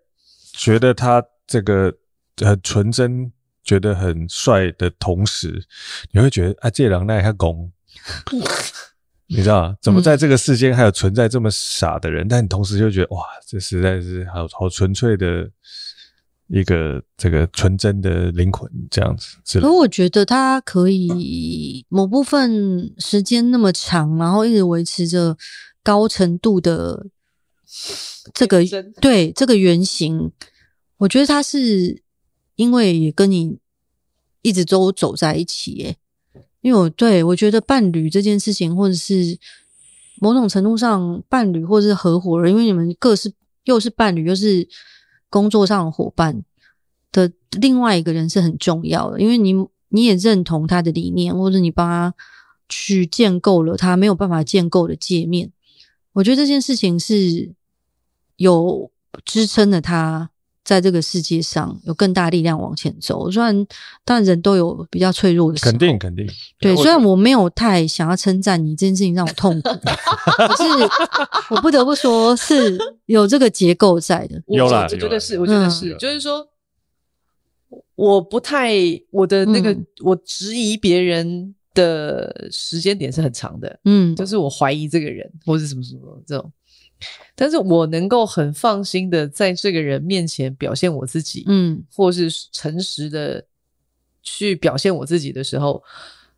[0.54, 1.92] 觉得他这个
[2.38, 3.32] 很纯真。
[3.66, 5.66] 觉得很帅的同时，
[6.12, 7.72] 你会觉得啊，这人那还公，
[9.26, 12.28] 你知道怎么在这个世间还有存在这么傻的人？
[12.28, 15.50] 嗯、但你同时就觉得哇，这实在是好好纯粹的
[16.48, 19.60] 一个这个纯真的灵魂，这样子。
[19.60, 25.36] 可我觉得他可以某部分时间那么长，然后一直维持着
[25.82, 27.08] 高程度的
[28.32, 30.32] 这个真对这个原型，
[30.98, 32.05] 我觉得他是。
[32.56, 33.58] 因为也跟你
[34.42, 35.98] 一直都走在一起，耶。
[36.62, 39.38] 因为我对我觉得伴侣这件事情，或者是
[40.20, 43.32] 某种程度上伴侣或者是合伙人，因为你们各是
[43.66, 44.68] 又是伴侣，又是
[45.30, 46.44] 工作上的伙伴
[47.12, 49.54] 的另外一个人是很重要的，因为你
[49.90, 52.16] 你也认同他的理念，或者你帮他
[52.68, 55.52] 去建构了他没有办法建构的界面。
[56.14, 57.54] 我觉得这件事情是
[58.38, 58.90] 有
[59.24, 60.32] 支撑了他。
[60.66, 63.56] 在这个世界上有更大力量往前走，虽然
[64.04, 66.28] 当然人都有比较脆弱的时候，肯定肯定。
[66.60, 70.64] 对，虽然我没有太想要称赞你这件事情让我痛苦，可是
[71.54, 74.42] 我不得不说是有这个结构在的。
[74.48, 76.48] 有啦，我觉得是，我觉得是，嗯、就是说，
[77.94, 78.74] 我不太
[79.12, 86.52] 我的那个、嗯、我质疑别人的时间点是很长的，嗯，就是我怀疑这个人或是什么什么这种。
[87.36, 93.46] 但是我能够很放心的在这个人面前表现我自己，嗯，或是诚实的
[94.24, 95.84] 去表现我自己的时候，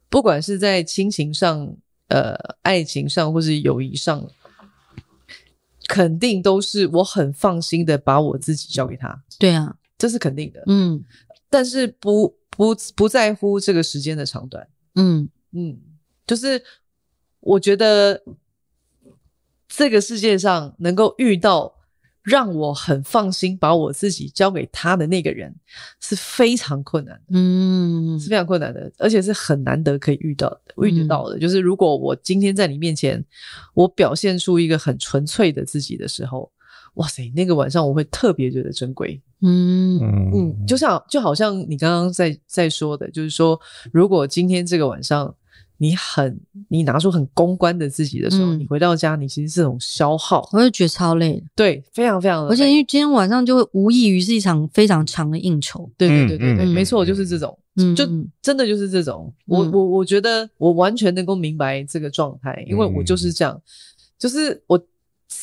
[0.10, 1.76] 不管是在亲情上、
[2.08, 4.28] 呃，爱情上，或是友谊上，
[5.88, 9.24] 肯定都是我很放心的把我自己交给他。
[9.38, 11.04] 对啊，这是肯定的，嗯。
[11.50, 15.80] 但是不不不在乎这个时间的长短，嗯嗯。
[16.26, 16.62] 就是
[17.40, 18.22] 我觉得
[19.78, 21.72] 这个世界上能够遇到
[22.24, 25.54] 让我很放心把我自己交给他的那个人
[26.02, 31.38] 是非常困难的，嗯，是非常困难的，而且是很难得可以遇到的，遇得到的。
[31.38, 33.24] 就是如果我今天在你面前，
[33.76, 36.52] 我表现出一个很纯粹的自己的时候，
[36.96, 39.22] 哇塞，那个晚上我会特别觉得珍贵。
[39.44, 40.00] 嗯
[40.34, 43.58] 嗯，就像就好像你刚刚在在说的，就是说，
[43.94, 45.34] 如果今天这个晚上
[45.78, 58.06] 你很你拿出很公关的自己的时候，嗯、你回到家，你其实是种消耗，我就觉得超累，对，非常非常的累，而且因为今天晚上就会无异于是一场非常长的应酬，对对对对对，嗯、没错，就是这种，嗯、就
[58.42, 63.62] 真的就是这种，嗯、我我我觉得我完全能够明白这个状态，因为我就是这样，嗯、
[64.18, 64.82] 就是我。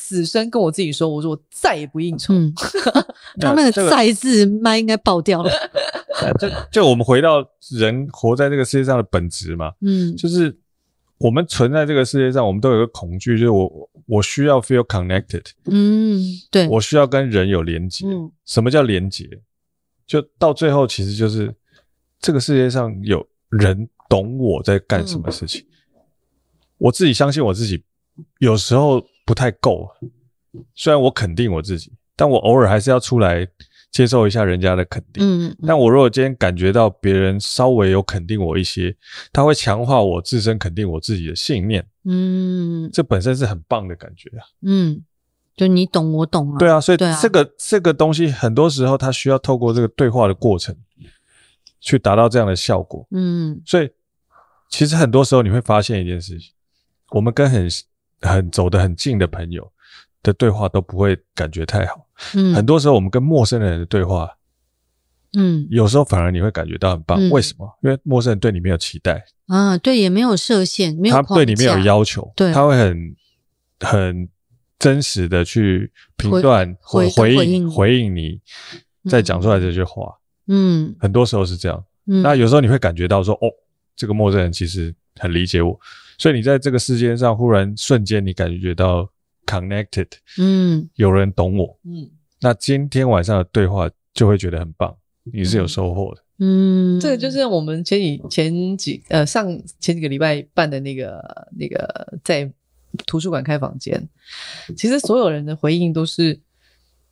[0.07, 2.35] 死生跟我自己说：“我说我再也不应酬。
[2.35, 2.53] 嗯”
[3.41, 5.51] 他那个“再”字麦应该爆掉了。
[6.39, 10.55] 就就我们回到人活在这个世界上的本质嘛，嗯，就是
[11.17, 18.07] 我们存在这个世界上，我们都有个恐惧，就是我我需要 feel connected，嗯，对，我需要跟人有连接。
[18.07, 19.27] 嗯，什么叫连接？
[20.07, 21.53] 就到最后，其实就是
[22.21, 25.63] 这个世界上有人懂我在干什么事情。
[25.95, 26.01] 嗯，
[26.77, 27.83] 我自己相信我自己，
[28.41, 29.03] 有时候。
[29.25, 29.89] 不太够，
[30.75, 33.49] 虽然我肯定我自己，但我偶尔还是要出来
[33.91, 35.25] 接受一下人家的肯定。
[35.25, 38.95] 嗯，嗯，但我如果今天感觉到别人稍微有肯定我一些，
[39.33, 41.87] 他会强化我自身肯定我自己的信念。
[42.05, 44.45] 嗯，这本身是很棒的感觉啊。
[44.63, 45.03] 嗯，
[45.57, 46.59] 就你懂我懂啊。
[46.59, 50.77] 对啊，所以这个、啊、这个东西很多时候它需要透过这个对话的过程
[51.81, 53.07] 去达到这样的效果。
[53.11, 53.89] 嗯，所以
[54.69, 56.53] 其实很多时候你会发现一件事情，
[57.11, 57.69] 我们跟很。
[58.21, 59.71] 很走得很近的朋友
[60.23, 64.39] 的对话都不会感觉太好，嗯，很多时候我们跟陌生人的对话，
[65.37, 67.79] 嗯，有时候反而你会感觉到很棒，嗯、为什么？
[67.83, 73.17] 因为陌生人对你没有期待，啊，对，也没有设限，没有，他对你没有要求，对，他会很
[73.81, 74.29] 很
[74.79, 78.41] 真实的去评断或回应回应，回应你
[79.11, 80.15] 再讲出来这句话，
[80.47, 83.51] 嗯，很多时候是这样，嗯，那有时候你会感觉到说，哦，
[83.95, 85.79] 这个陌生人其实很理解我。
[86.19, 89.11] 所以你在这个世界上忽然瞬间，你感觉到
[89.47, 99.47] connected，嗯，有人懂我，嗯，那今天晚上的对话就会觉得很棒，你是有收获的，嗯，这个就是我们前几前几呃上
[99.81, 102.51] 前几个礼拜办的那个那个在
[103.07, 104.09] 图书馆开房间，
[104.77, 106.41] 其实所有人的回应都是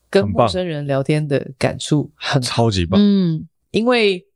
[0.08, 4.26] 跟陌生人聊天的感触很超级棒，嗯，因为。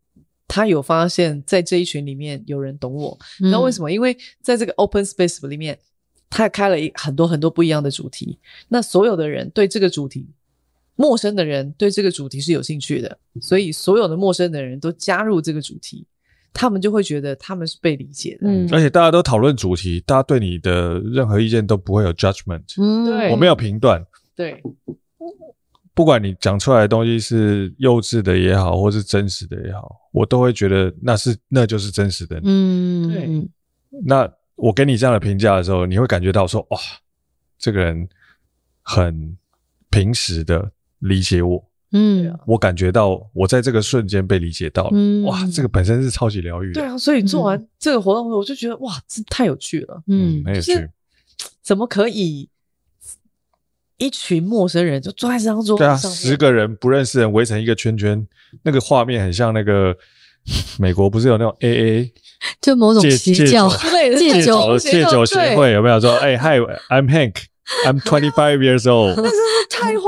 [0.48, 3.90] 他有发现，在这一群里面有人懂我，你知道为什么？
[3.90, 5.78] 嗯、因为在这个 open space 里面，
[6.30, 8.38] 他也开了一很多很多不一样的主题。
[8.68, 10.28] 那所有的人对这个主题，
[10.94, 16.06] 陌生的人对这个主题是有兴趣的，所以所有的陌生的人都加入这个主题，
[16.52, 18.48] 他们就会觉得他们是被理解的。
[18.48, 22.62] 嗯，而且大家都讨论主题，大家对你的任何意见都不会有 judgment。
[22.78, 24.04] 嗯，对，我没有评断。
[24.34, 24.62] 对。
[25.96, 32.38] 不管你讲出来的东西是幼稚的也好，或是真实的也好，我都会觉得那是那就是真实的。
[32.44, 33.48] 嗯，对。
[34.04, 36.78] 那我给你这样的评价的时候，你会感觉到说，哇，
[37.58, 38.06] 这个人
[38.82, 39.34] 很
[39.88, 41.64] 平时的理解我。
[41.92, 44.90] 嗯，我感觉到我在这个瞬间被理解到了。
[44.92, 46.82] 嗯，哇，这个本身是超级疗愈的。
[46.82, 50.02] 对啊，所以做完这个活动，我就觉得哇，这太有趣了。
[50.08, 50.90] 嗯，很有趣。
[51.62, 52.50] 怎么可以？
[53.98, 58.26] 一群陌生人就坐在这张桌子上，对啊，十个人不认识人围成一个圈圈，
[58.62, 59.96] 那个画面很像那个
[60.78, 62.10] 美国不是有那种 AA，
[62.60, 63.68] 就某种邪教
[64.18, 66.12] 戒酒戒酒协会有没有说？
[66.16, 69.16] 哎，Hi，I'm Hank，I'm twenty five years old。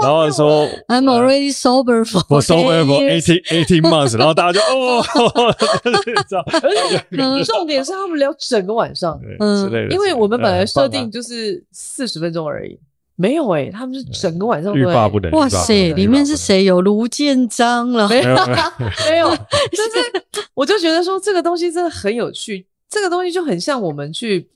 [0.03, 5.05] 然后说 I'm already sober for sober for eighteen eighteen months，然后大家就哦，
[7.45, 12.79] 重点是他们聊整个晚上，嗯，之类的，因为我们本来设定就是四十分钟而已。
[13.21, 15.29] 没有哎、欸、他们是整个晚上都欲罢不能。
[15.33, 16.63] 哇塞，里面是谁？
[16.63, 18.09] 有卢建章了？
[18.09, 18.37] 没有，
[19.11, 19.29] 没有。
[19.75, 22.65] 就是，我就觉得说这个东西真的很有趣。
[22.89, 24.49] 这个东西就很像我们去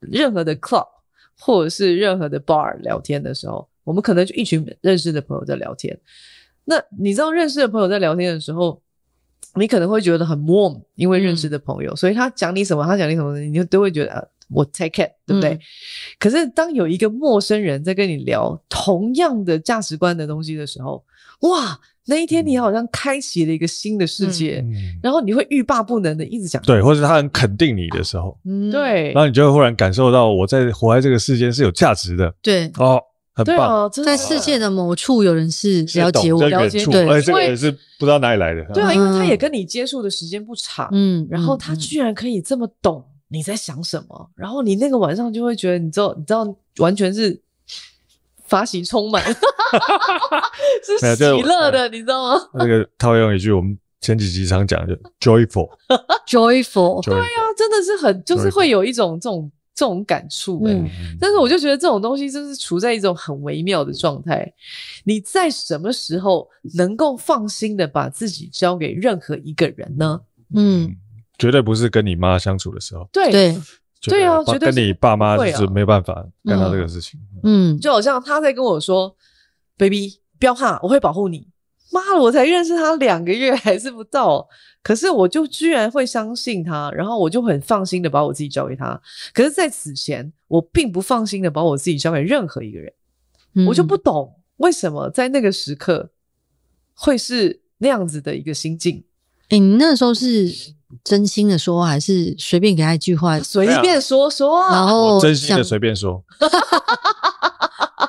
[0.00, 0.84] 任何的 club
[1.38, 5.96] 或者是任何的 bar 聊天的时候，我们可能就一群认识的朋友在聊天。
[6.64, 8.82] 那你知道认识的朋友在聊天的时候，
[9.54, 14.28] 你可能会觉得很 warm，因为认识的朋友，嗯、所以他讲你什么，他讲你什么，你就都会觉得。
[14.50, 15.50] 我 take it，对不对？
[15.50, 15.60] 嗯、
[16.18, 21.04] 可是当有一个陌生人在跟你聊同样的价值观的东西的时候，
[21.40, 26.62] 哇，那一天你好像开启了一个新的世界，嗯、然后你会欲罢不能的一直讲。
[26.62, 32.34] 对，或者他很肯定你的时候，嗯，对，然后你就会忽然感受到我在活在这个世间是有价值的。
[32.40, 32.98] 对，哦，
[33.34, 38.64] 很棒，哦、在世界的某处有人是了解我，了解，对，而且这个也是不知道哪里来的。
[38.72, 43.04] 对啊，因为他也跟你接触的时间不长，嗯，然后他居然可以这么懂。
[43.28, 47.40] 你在想什么，然后你那个晚上就会觉得，你知道，你知道，完全是
[48.46, 49.22] 发喜充满，
[50.84, 52.40] 是喜乐的，你知道吗？
[52.54, 59.50] 那个套用一句我们前几集常讲的 “joyful”，joyful，对啊，真的是很，就是会有一种这种。
[59.74, 60.88] 这种感触、欸，嗯，
[61.20, 64.52] 但是我就觉得这种东西就是处在一种很微妙的状态。
[65.04, 70.20] 你在什么时候能够放心的把自己交给任何一个人呢？
[70.52, 70.96] 嗯，
[71.38, 73.08] 绝对不是跟你妈相处的时候。
[73.12, 73.56] 对对
[74.02, 77.18] 对啊，绝对跟你爸妈就是没办法干到这个事情。
[77.42, 79.16] 嗯，就好像他在跟我说
[79.76, 81.48] ：“baby，不要怕，我会保护你。”
[81.90, 84.46] 妈的，我才认识他两个月还是不到，
[84.82, 89.00] 可是我就居然会相信他，然后我就很放心的把我自己交给他。
[89.32, 92.92] 可是在此前，我并不放心的把我自己交给任何一个人，
[93.54, 96.10] 嗯、我就不懂为什么在那个时刻
[96.94, 99.02] 会是那样子的一个心境。
[99.44, 100.46] 哎、欸，你那时候是
[101.04, 106.22] 真心的说，还是随便给他一句话， 随便说说、啊，然后真心的随便说。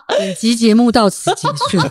[0.07, 1.77] 本集节目到此结束。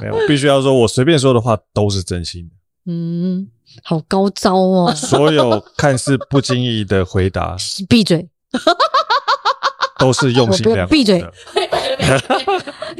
[0.00, 2.54] 没有，必须要说，我随便说的话都是真心的。
[2.86, 3.48] 嗯，
[3.84, 4.94] 好高招哦！
[4.94, 7.56] 所有看似不经意的回答，
[7.88, 8.28] 闭嘴，
[9.98, 10.92] 都是用心良苦。
[10.92, 11.24] 闭嘴，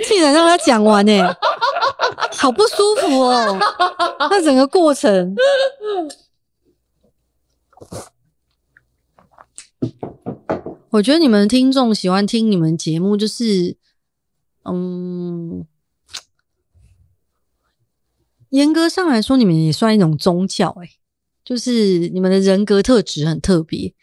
[0.06, 1.34] 竟然让他讲完呢，
[2.38, 3.58] 好不舒服哦。
[4.30, 5.34] 那整个过程。
[10.90, 13.76] 我觉得你们听众喜欢听你们节目，就是，
[14.64, 15.66] 嗯，
[18.50, 20.90] 严格上来说，你们也算一种宗教，哎，
[21.42, 23.94] 就是你们的人格特质很特别，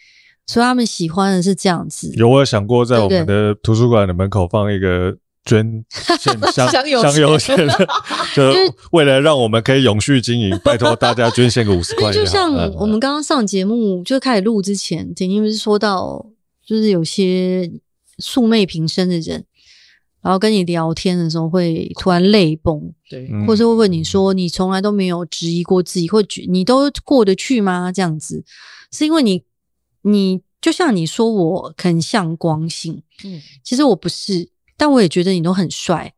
[0.48, 2.12] 所以他们喜欢的是这样子。
[2.16, 5.86] 有我有想过，在我们的图书馆的门口放一个捐
[6.20, 7.58] 献 香香油钱，
[8.36, 8.44] 就
[8.92, 12.12] 为了让我们可以永续经营， 拜托大家捐献个五十块。
[12.12, 16.26] 就像我们刚刚上节目就开始录之前，婷婷不是说到。
[16.70, 17.68] 就是有些
[18.20, 19.44] 素昧平生的人，
[20.22, 27.92] 然后跟你聊天的时候会突然泪崩，对，或者会问你说，你从来都没有质疑过自己，或觉你都过得去吗？
[27.92, 28.44] 这样子，
[28.92, 29.44] 是因为你，
[30.04, 34.48] 你就像你说我很像光性，嗯，其实我不是，
[34.80, 36.14] 但我也觉得你都很帅，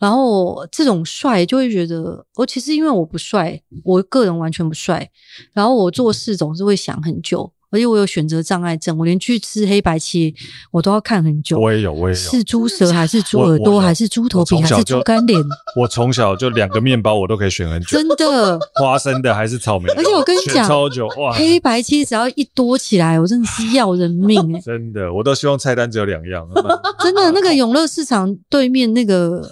[0.00, 5.08] 然后这种帅就会觉得，我其实因为我不帅，我个人完全不帅，
[5.52, 7.52] 然后我做事总是会想很久。
[7.74, 10.32] 而且我有选择障碍症，我连去吃黑白切
[10.70, 11.58] 我都要看很久。
[11.58, 12.20] 我也有，我也有。
[12.20, 15.42] 是猪舌还是猪耳朵还是猪头皮还是猪肝脸？
[15.76, 17.88] 我从小就两个面包我都可以选很久。
[17.98, 19.94] 真的，花生的还是草莓的？
[19.96, 21.32] 而且我跟你讲，超久哇！
[21.32, 24.62] 黑白切只要一多起来，我真的是要人命哎、欸！
[24.64, 26.48] 真的，我都希望菜单只有两样。
[27.02, 29.42] 真的，那个永乐市场对面那个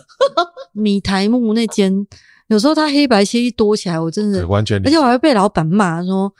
[0.73, 2.07] 米台木那间，
[2.49, 6.33] 有时候他黑白切一多起来，我真的完全，而且我还会被老板骂说。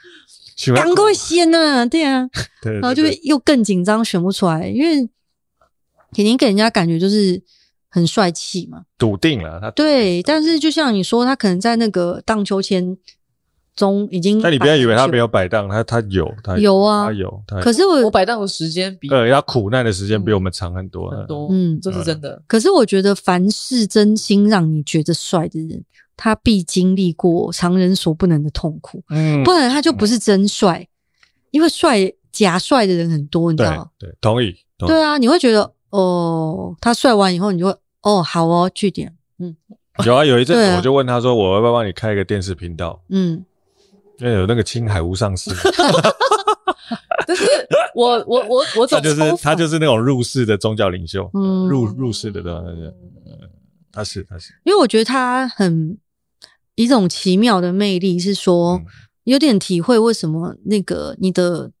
[0.75, 2.29] 赶快先呐，对啊，
[2.61, 5.09] 对，然后就又更紧张，选不出来，因为
[6.15, 7.41] 肯定给人家感觉就是
[7.89, 9.71] 很帅气嘛，笃定了他。
[9.71, 12.97] 对，但是就像你说，他可能在那个荡秋千
[13.75, 17.43] 中已经，但你不要以为他没有摆荡，他他有，他有啊，他有。
[17.61, 22.41] 可是我我摆荡的时间比呃，他苦难的时间比我们长很多很多，嗯，这是真的。
[22.47, 25.83] 可是我觉得，凡是真心让你觉得帅的人。
[26.15, 30.87] 他必经历过常人所不能的痛苦，嗯，不然他就不是真帅，嗯、
[31.49, 31.99] 因为帅
[32.31, 33.89] 假帅的人很多，你知道吗？
[33.97, 34.91] 对，同意，同意。
[34.91, 39.55] 对啊，你会觉得哦，他帅完以后，你就会哦，好哦，据点，嗯，
[40.05, 43.01] 有啊，有一阵子我就问他说，我要不要帮你开一个电视频道？
[43.09, 43.43] 嗯，
[44.19, 45.51] 因为有那个青海无上师，
[47.27, 47.45] 但是
[47.95, 52.61] 我我我我他就是他就是那种入世的宗教领袖，嗯，入入世的对吧？
[53.91, 55.97] 他是他是，因为我觉得他很。
[56.75, 58.81] 一种奇妙的魅力是说，
[59.25, 61.71] 有点体会为什么那个你的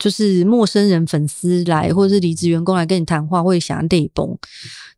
[0.00, 4.36] 就是陌生人粉丝来，或者是离职员工来跟你谈话会想要泪崩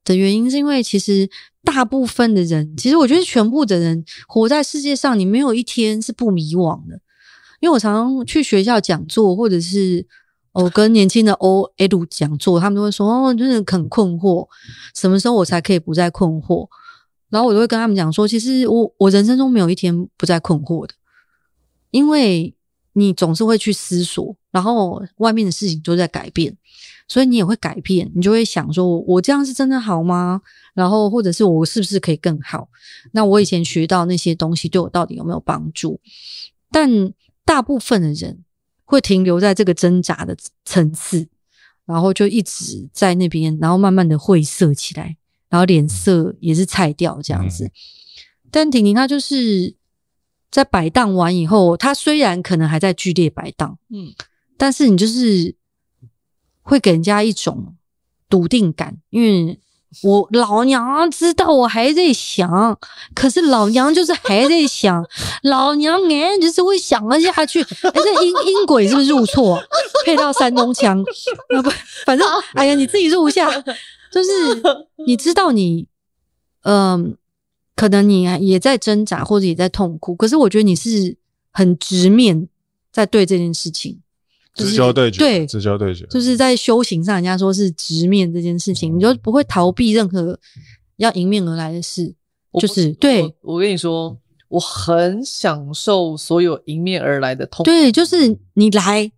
[0.04, 1.28] 的原因，是因为其实
[1.62, 7.00] 大部分的人，其实我觉得全部的人活在世界上，你没有一天是不迷惘的。
[7.60, 10.06] 因为我常常去学校讲座，或者是
[10.52, 14.46] 我跟年轻的 OL 讲座，他们都会说哦，真的很困惑，
[14.94, 16.68] 什么时候我才可以不再困惑？
[17.30, 20.92] 然后我就会跟他们讲说，其实我我人生中没有一天不再困惑的，
[21.90, 22.54] 因为
[22.92, 26.54] 你总是会去思索，然后外面的事情都在改变，
[27.06, 30.40] 所以你也会改变，你就会想说，我这样是真的好吗？
[30.74, 32.68] 然后或者是我是不是可以更好？
[33.12, 36.00] 那我以前学到那些东西对我到底有没有帮助？
[36.70, 36.90] 但
[37.44, 38.42] 大部分的人
[38.84, 41.28] 会停留在这个挣扎的层次，
[41.86, 45.16] 然后就一直在那边，然后慢慢的晦涩起来。
[45.50, 47.70] 然后脸色也是菜掉这样子，嗯、
[48.50, 49.72] 但婷婷她就是
[50.50, 54.12] 在摆荡完以后，他虽然可能还在剧烈摆荡，嗯，
[54.56, 55.54] 但是你就是
[56.64, 57.76] 会给人家一种
[58.28, 59.60] 笃定感，因为。
[60.02, 62.76] 我老娘知道我还在想，
[63.14, 65.06] 可是老娘就是还在想，
[65.44, 69.56] 老娘哎就是会想了下去，哎这音 音轨是不是入错？
[70.04, 71.00] 配到山东腔，
[71.50, 71.70] 那不
[72.04, 73.48] 反正哎呀你自己入一下，
[74.10, 74.60] 就是
[75.06, 75.86] 你知道你
[76.62, 77.10] 嗯、呃，
[77.76, 81.16] 可能你也在挣扎或者也在痛苦，可是我觉得你是
[81.52, 82.48] 很直面
[82.90, 84.00] 在对这件事情。
[84.54, 90.38] 直交对决，对，直交对决，就是在修行上，人家说是直面这件事情，嗯、你就不会逃避任何
[90.98, 92.14] 要迎面而来的事。
[92.60, 94.16] 就是对我，我跟你说，
[94.48, 97.64] 我很享受所有迎面而来的痛。
[97.64, 99.10] 对，就是你来，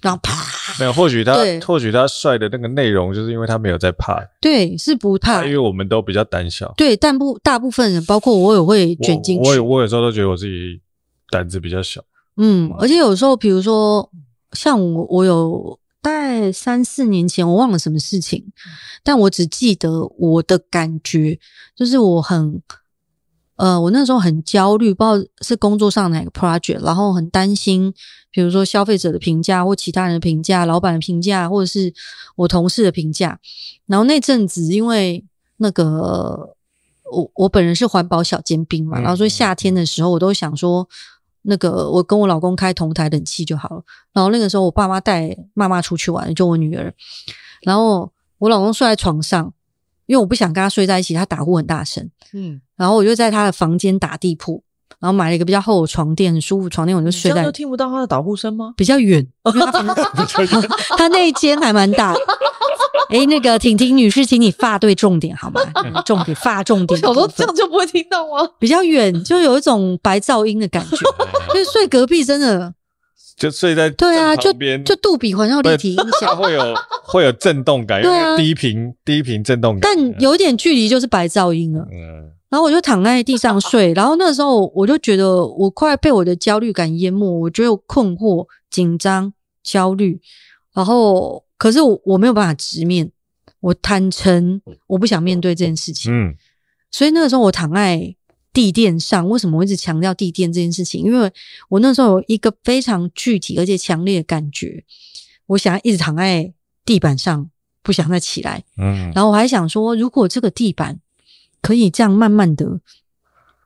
[0.00, 0.32] 然后啪，
[0.78, 0.92] 没有。
[0.94, 4.18] 或许他，或许他帅的那个内容，就是因为他没有在怕。
[4.40, 6.72] 对，是不怕，因为我们都比较胆小。
[6.74, 9.58] 对，但不大部分人，包括我也会卷进去。
[9.58, 10.80] 我我有时候都觉得我自己
[11.28, 12.02] 胆子比较小。
[12.38, 14.10] 嗯，而且有时候，比如说。
[14.52, 18.44] 像我，我有大概三四年前，我忘了什么事情，
[19.04, 21.38] 但我只记得我的感觉，
[21.76, 22.60] 就是我很，
[23.56, 27.92] 呃，我那时候很焦虑，不知道是工作上哪个 project，然后很担心，
[28.30, 31.92] 比如说消费者的评价或其他人的评价、老板的评价，或者是
[32.36, 33.38] 我同事的评价。
[33.86, 35.24] 然后那阵子，因为
[35.58, 36.56] 那个
[37.12, 40.88] 我我本人是环保小尖兵嘛，然后所以夏天的时候，我都想说。
[41.42, 43.82] 那个，我跟我老公开同台冷气就好了。
[44.12, 46.92] 然后那个时候，我爸妈带妈妈出去玩，就我女儿。
[47.62, 49.52] 然后我老公睡在床上，
[50.06, 52.10] 因为我不想跟他睡在一起，他打呼很大声。
[52.32, 54.62] 嗯，然后我就在他的房间打地铺，
[54.98, 57.40] 然后买了一个比较厚的床垫，很舒服床垫，我就睡在。
[57.40, 58.74] 你都听不到他的打呼声吗？
[58.76, 59.26] 比较远
[60.98, 62.14] 他那一间还蛮大。
[63.10, 65.60] 哎、欸，那个婷婷女士，请你发对重点好吗？
[66.06, 67.00] 重点发重点。
[67.02, 68.48] 我说这样就不会听到吗？
[68.60, 70.96] 比较远，就有一种白噪音的感觉。
[71.52, 72.72] 就是睡隔壁，真的
[73.36, 74.52] 就睡在对啊，就
[74.84, 79.80] 就杜比环绕立体音响，会有会有震动感，对啊，低频低频震动感。
[79.82, 81.84] 但有一点距离就是白噪音了。
[81.90, 89.32] 嗯，然后我就躺在地上睡，然后那时候我就觉得我快被我的焦虑感淹没，我觉得困惑、紧张、
[89.64, 90.20] 焦虑，
[90.72, 91.42] 然后。
[91.60, 93.12] 可是我我没有办法直面，
[93.60, 96.10] 我坦诚，我不想面对这件事情。
[96.10, 96.34] 嗯，
[96.90, 98.16] 所以那个时候我躺在
[98.50, 99.28] 地垫上。
[99.28, 101.04] 为什么我一直强调地垫这件事情？
[101.04, 101.30] 因为
[101.68, 104.82] 我那时候有一个非常具体而且强烈的感觉，
[105.48, 106.50] 我想要一直躺在
[106.86, 107.50] 地板上，
[107.82, 108.64] 不想再起来。
[108.78, 110.98] 嗯，然后我还想说，如果这个地板
[111.60, 112.80] 可以这样慢慢的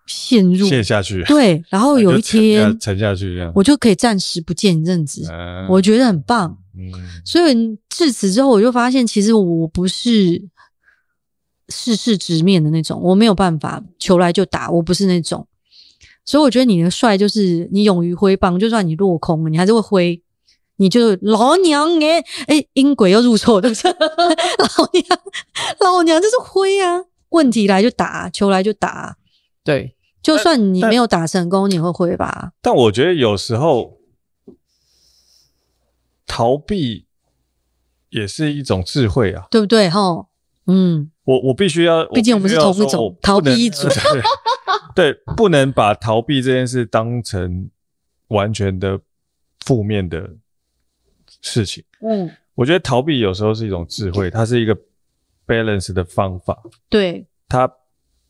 [0.04, 6.58] 陷入陷下去，对，然后有一天 沉下去，这样我就可以暂时不见一阵子，嗯，我觉得很棒。
[6.76, 6.92] 嗯，
[7.24, 10.42] 所以至此之后，我就发现，其实我不是
[11.68, 15.46] 事事直面的那种，我没有办法求来就打，我不是那种。
[16.24, 20.22] 所以我觉得你的帅就是你勇于挥棒，就算你落空了，你还是会挥。
[20.76, 22.18] 你就老娘哎
[22.48, 23.92] 哎、欸，音轨又入错，对不对？
[23.92, 25.20] 老娘
[25.78, 29.16] 老娘就是挥啊，问题来就打，球来就打。
[29.62, 32.50] 对，就算你没有打成功，你会挥吧？
[32.60, 33.98] 但我觉得有时候。
[36.26, 37.06] 逃避
[38.10, 39.90] 也是一种智慧啊，对不对？
[39.90, 40.26] 哈，
[40.66, 43.88] 嗯，我我必须要，毕竟我们是同一种逃避一族，
[44.94, 47.68] 对，不能把逃避这件事当成
[48.28, 48.98] 完全的
[49.66, 50.30] 负面的
[51.42, 51.84] 事情。
[52.00, 54.76] 嗯，我觉得逃避有时候是一种智慧，它是一个
[55.46, 56.62] balance 的方法。
[56.88, 57.70] 对，它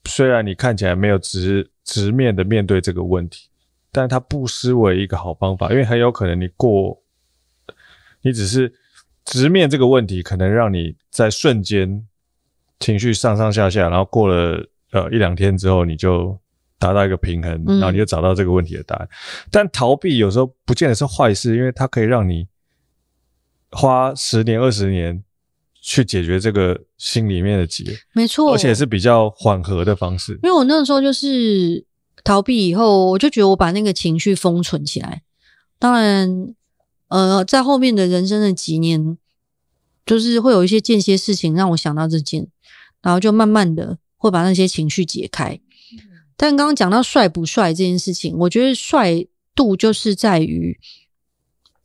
[0.06, 3.48] 虽然你看起来没有直直面的面对这个问题，
[3.92, 7.00] 但它不失为一个好方法，因为很有可能你过。
[8.24, 8.72] 你只是
[9.24, 12.06] 直面这个问题，可能让你在瞬间
[12.80, 16.38] 情绪上上下下，然后过了呃一两天之后，你就
[16.78, 19.06] 达到一个平衡，然后你就找到这个问题的答案。
[19.06, 19.48] 嗯。
[19.50, 22.48] 但逃避有时候不见得是坏事，因为它可以让你
[23.70, 25.22] 花十年、二十年
[25.80, 27.84] 去解决这个心里面的结。
[28.14, 30.32] 没错，而且是比较缓和的方式。
[30.42, 31.84] 因为我那个时候就是
[32.24, 35.22] 逃避以后，我就觉得我把那个情绪封存起来，
[35.78, 36.54] 当然。
[37.08, 39.16] 呃，在后面的人生的几年，
[40.04, 42.48] 就是会有一些间歇事情让我想到这件，
[43.02, 45.60] 然后就慢慢的会把那些情绪解开。
[46.36, 50.78] 但刚刚讲到帅不帅这件事情，我觉得帅度就是在于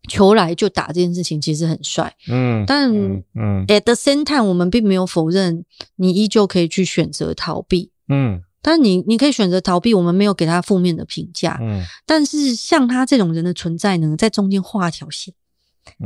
[0.08, 2.16] 求来就打这件事情，其实很帅。
[2.28, 5.64] 嗯，但嗯，at the same time，我们并没有否认
[5.98, 7.92] 你依旧可以去选择逃避。
[8.08, 8.42] 嗯。
[8.62, 11.58] 但你你可以选择逃避，我们没有给他负面的评价。
[11.62, 15.34] 嗯，但是像他这种人的存在呢，在中间画一条线。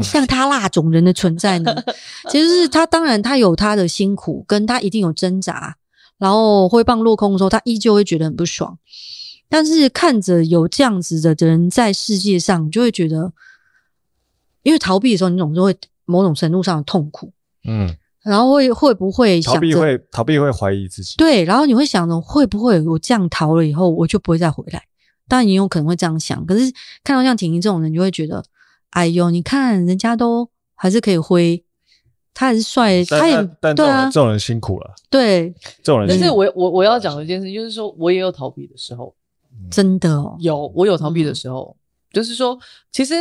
[0.02, 1.76] 像他那种人的存在呢，
[2.32, 5.76] 其实是他当然他有他的辛苦，跟他一定有挣扎，
[6.18, 8.78] 然后挥棒落空的时候，他依旧会觉得很不爽。
[9.50, 13.34] 但是看着有这样子的人在世界上，你就会觉得，
[14.62, 15.76] 因为逃避的时候，你总是会
[16.06, 17.34] 某种程度上的痛苦，
[17.66, 17.94] 嗯，
[18.24, 24.84] 然后会会不会想逃避会逃避会怀疑自己，对，然后你会想着会不会我这样逃了以后，我就不会再回来？
[25.28, 26.72] 当然你有可能会这样想，可是
[27.04, 28.44] 看到像婷婷这种人，你就会觉得，
[28.92, 31.64] 哎呦，你看人家都还是可以挥。
[32.36, 34.90] 他还是帅，他也但对啊，这种人辛苦了。
[35.08, 35.54] 对，
[35.84, 36.10] 这种人。
[36.10, 39.14] 但是我我我要讲的一件事，就是说我也有逃避的时候，
[39.70, 41.78] 真的哦，有我有逃避的时候，
[42.12, 42.58] 就是说，
[42.92, 43.14] 其实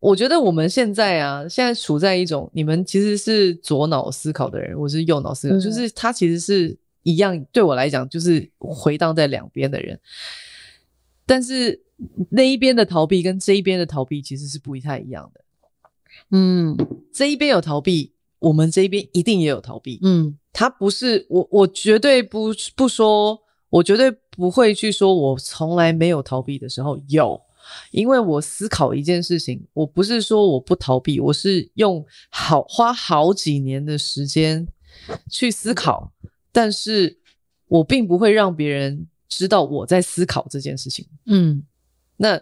[0.00, 10.00] 我觉得我们现在啊，现在处在一种你们其实是左脑思考的人，我是右脑思考，就是他其实是一样，对我来讲就是回荡在两边的人，
[11.24, 11.80] 但是
[12.30, 15.40] 那一边的逃避跟这一边的逃避其实是不太一样的。
[16.30, 16.76] 嗯，
[17.12, 18.12] 这一边有逃避。
[18.40, 23.38] 我们这一边一定也有逃避，嗯，他不是我，我绝对不不说，
[23.68, 27.38] 我绝对不会去说，我从来没有逃避的时候有，
[27.90, 34.66] 因为我思考一件事情，我不是说我不逃避，我是用好花好几年的时间
[35.28, 36.12] 去思考，
[36.52, 37.18] 但是
[37.66, 41.62] 我并不会让别人知道我在思考这件事情，嗯，
[42.16, 42.40] 那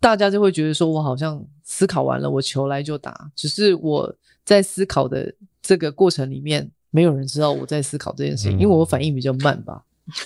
[0.00, 4.14] 大家就会觉得说我好像思考完了，我球来就打，只是我。
[4.44, 5.32] 在思考的
[5.62, 9.84] 这个过程里面，没有人知道我在思考这件事情，嗯、因为我反应比较慢吧？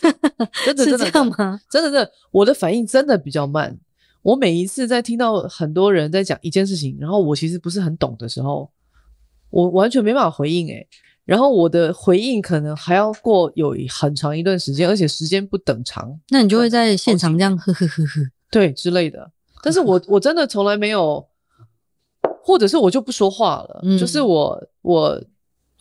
[0.65, 1.61] 真的真的吗？
[1.71, 3.79] 真的真的，我的反应真的比较慢。
[4.27, 8.69] 我每一次在听到很多人在讲一件事情，然后我其实不是很懂的时候，
[9.51, 10.89] 我完全没办法回应诶、欸。
[11.25, 16.13] 然后我的回应可能还要过有很长一段时间，而且时间不等长。
[16.31, 19.31] 那你就会在现场这样呵呵呵呵，对之类的。
[19.63, 21.25] 但是我我真的从来没有。
[22.43, 25.21] 或者是我就不说话了，嗯、就是我我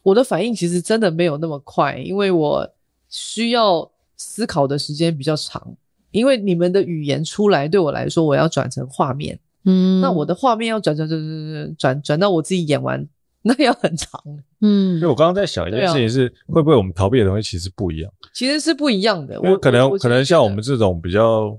[0.01, 2.67] 我的反应其实真的没有那么快，因为我
[3.07, 3.87] 需要
[4.17, 5.75] 思考的时间比较长。
[6.15, 13.07] 因为你们的语言出来对我来说，我要转成画面，嗯，那我的画面要转转转转转转转到我自己演完，
[13.43, 14.21] 那要很长，
[14.61, 14.99] 嗯。
[14.99, 18.11] 所以我刚刚在想一件事情是，会不会我们逃避的东西其实不一样？
[18.33, 19.39] 其实是不一样的。
[19.41, 21.57] 我可能可能像我们这种比较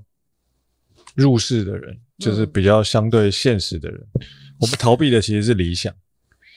[1.15, 3.99] 入世的人，就是比较相对现实的人。
[4.15, 4.21] 嗯
[4.59, 5.93] 我们逃避的其实是理想，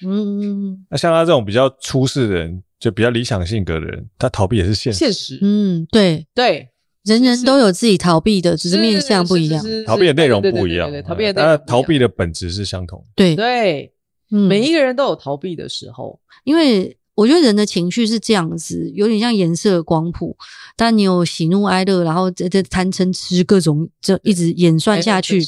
[0.06, 6.26] 嗯，那像他这种比较出世的人，就比较理想性格的人，他逃避也是现实，现实，嗯，对。
[6.34, 6.70] 对，
[7.04, 13.92] 人人都有自己逃避的，只是面向不一样，逃避的内容不一样，逃避的，逃避的本质是相同，对对，
[14.30, 16.96] 嗯，每一个人都有逃避的时候，因为。
[17.16, 20.34] 我觉得人的情绪是这样子，有点像颜色光谱，
[20.74, 25.44] 但你有喜怒哀乐，然后这这贪嗔痴各种，这一直演算下去。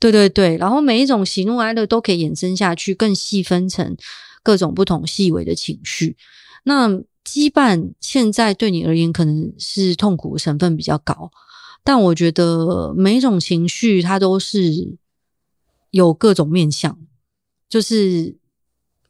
[0.00, 3.96] 对对对，然后每一种喜怒哀乐都可以衍生下去，更细分成
[4.42, 6.16] 各种不同细微的情绪。
[6.64, 6.88] 那
[7.24, 11.30] 羁绊现在对你而言可能是痛苦的成分比较高，
[11.82, 14.96] 但我觉得每一种情绪它都是
[15.90, 16.98] 有各种面向，
[17.68, 18.36] 就是。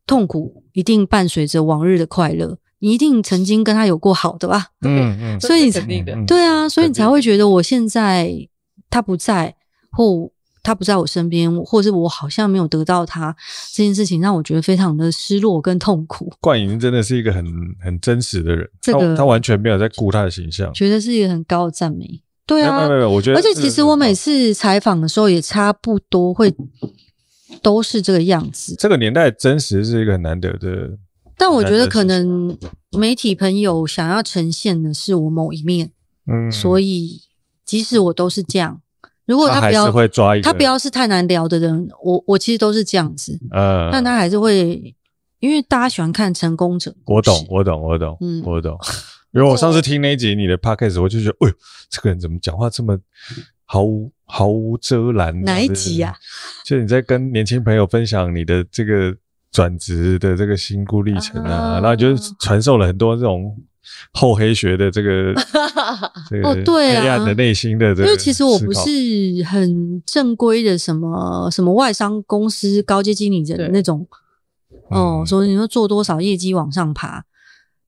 [0.06, 4.66] 痛苦一定伴随着往日的快乐，你一定曾经跟他有过好的吧？
[4.82, 8.30] 嗯嗯，所以肯定的，对啊，所以你才会觉得我现在
[8.90, 9.56] 他不在，
[9.90, 10.30] 或
[10.64, 13.32] 他不在我身边，或是我好像没有得到他
[13.72, 16.32] 这件事情，让我觉得非常的失落跟痛苦。
[16.40, 17.46] 冠莹真的是一个很
[17.80, 22.20] 很真实的人，这个他，他完全没有在顾他的形象，觉得是一个很高的赞美。
[22.44, 26.52] 对啊，没有没有，我觉得，而且其实我每次采访的时候也差不多会。
[27.62, 28.74] 都是这个样子。
[28.78, 30.98] 这个年代真实是一个很难得的，
[31.38, 32.58] 但我觉得可能
[32.98, 35.90] 媒体朋友想要呈现的是我某一面，
[36.26, 37.22] 嗯，所以
[37.64, 38.82] 即使我都是这样，
[39.26, 44.94] 如果他不要他会抓一个他不要是太难聊的人，我我其实都是这样子，呃，但他还是会，
[45.40, 46.94] 因为大家喜欢看成功者。
[47.06, 48.78] 我懂，我懂，我懂，嗯，我懂。
[49.32, 51.54] 因为我上次听那一集你的 podcast，我就觉得，哎呦，
[51.90, 52.98] 这个人怎么讲话这么
[53.64, 54.10] 毫无。
[54.26, 56.16] 毫无遮拦，哪一集呀？
[56.64, 59.14] 就你在跟年轻朋友分享你的这个
[59.52, 63.54] 转职的这个心路历程啊，然后就传授了很多这种
[64.12, 65.34] 厚黑学的这个
[66.30, 68.06] 这个黑暗的内心的这个。
[68.06, 68.80] 因为其实我不是
[69.44, 74.06] 很正规的什么什么外商公司高阶经理人的那种
[74.90, 77.24] 哦，所以你说做多少业绩往上爬，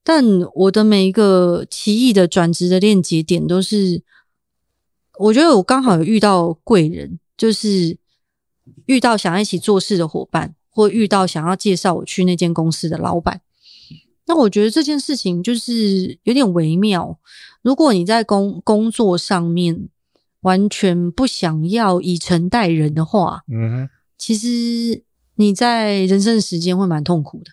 [0.02, 0.24] 但
[0.54, 4.02] 我的每一个奇异的转职的链接点都是。
[5.18, 7.96] 我觉得我刚好有遇到贵人，就是
[8.84, 13.40] 遇到想要一起做事的伙伴，或遇到想要介绍我去那间公司的老板。
[14.26, 17.18] 那我觉得这件事情就是有点微妙。
[17.62, 19.88] 如果你在工工作上面
[20.40, 25.02] 完全不想要以诚待人的话，嗯哼，其实
[25.36, 27.50] 你在人生的时间会蛮痛苦的，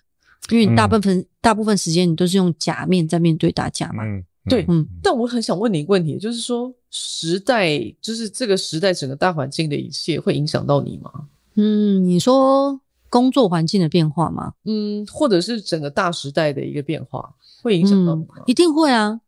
[0.50, 4.04] 因为你大部分、嗯、大部分时间你都是用假面在面对大家嘛。
[4.04, 4.88] 嗯，对，嗯。
[5.02, 6.74] 但我很想问你一个问题，就是说。
[6.96, 11.12] 时代就是这个时代整个大环境的一切会影响到你吗？
[11.56, 12.80] 嗯，你说
[13.14, 14.54] 工作环境的变化吗？
[14.66, 18.34] 嗯，或者是整个大时代的一个变化会影响到你吗？
[18.38, 19.22] 嗯，一定会啊。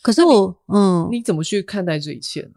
[0.00, 2.50] 可是我，嗯，你怎么去看待这一切呢？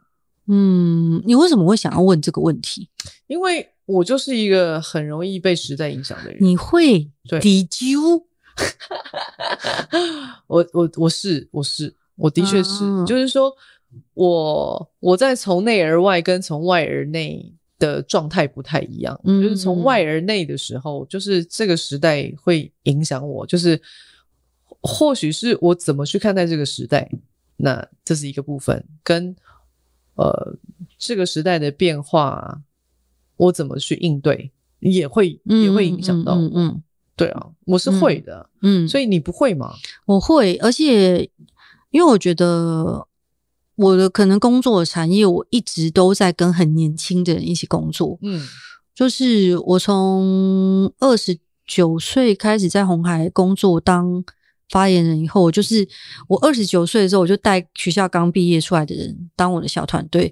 [0.46, 2.88] 嗯，你为什么会想要问这个问题？
[3.26, 6.38] 因为我就是一个很容易被时代影响的人。
[6.40, 7.10] 你会？
[7.28, 8.24] 对，底揪。
[10.46, 13.52] 我我我是我是我的确是，啊、就是说。
[14.14, 23.82] 我我在从内而外跟从外而内的状态不太一样，嗯，就是从外而内的时候，就是这个时代会影响我，就是
[24.82, 27.10] 或许是我怎么去看待这个时代，
[27.58, 29.36] 那这是一个部分，跟
[30.14, 30.56] 呃
[31.00, 32.62] 这个时代的变化，
[33.38, 36.84] 我怎么去应对，也会也会影响到嗯，
[37.16, 39.74] 对啊，我是会的，嗯，所以你不会吗？
[40.06, 41.28] 我会，而且
[41.90, 43.08] 因为我觉得。
[43.76, 48.20] 我的可能工作的产业，我一直都在跟很年轻的人一起工作。
[48.22, 48.46] 嗯，
[48.94, 54.24] 就是我从二十九岁开始在红海工作当
[54.70, 55.88] 发言人以后，就是
[56.28, 60.32] 我二十九岁的时候，我就带学校刚毕业出来的人当我的小团队，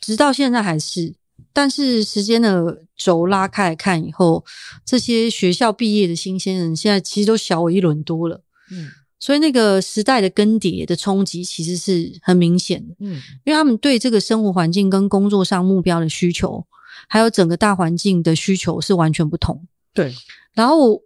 [0.00, 1.14] 直到现在还是。
[1.54, 4.44] 但是时间的轴拉开来看以后，
[4.86, 8.42] 这些学校毕业的新鲜人，现在其实都小我一轮多了。
[8.70, 8.90] 嗯。
[9.22, 16.66] 所以那个时代的更迭的冲击其实是很明显的，嗯，因为他们对这个生活环境跟工作上目标的需求，
[17.06, 19.64] 还有整个大环境的需求是完全不同。
[19.94, 20.12] 对。
[20.54, 21.00] 然后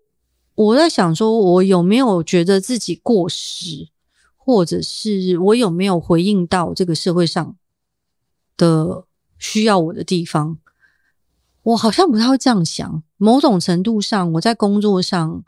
[0.55, 3.89] 我在想说，我有没有觉得自己过时，
[4.39, 7.55] 或者是我有没有回应到这个社会上
[8.57, 9.05] 的
[9.39, 10.57] 需要我的地方？
[11.65, 13.03] 我好像不太会这样想。
[13.19, 15.45] 某种程度上，我在工作上。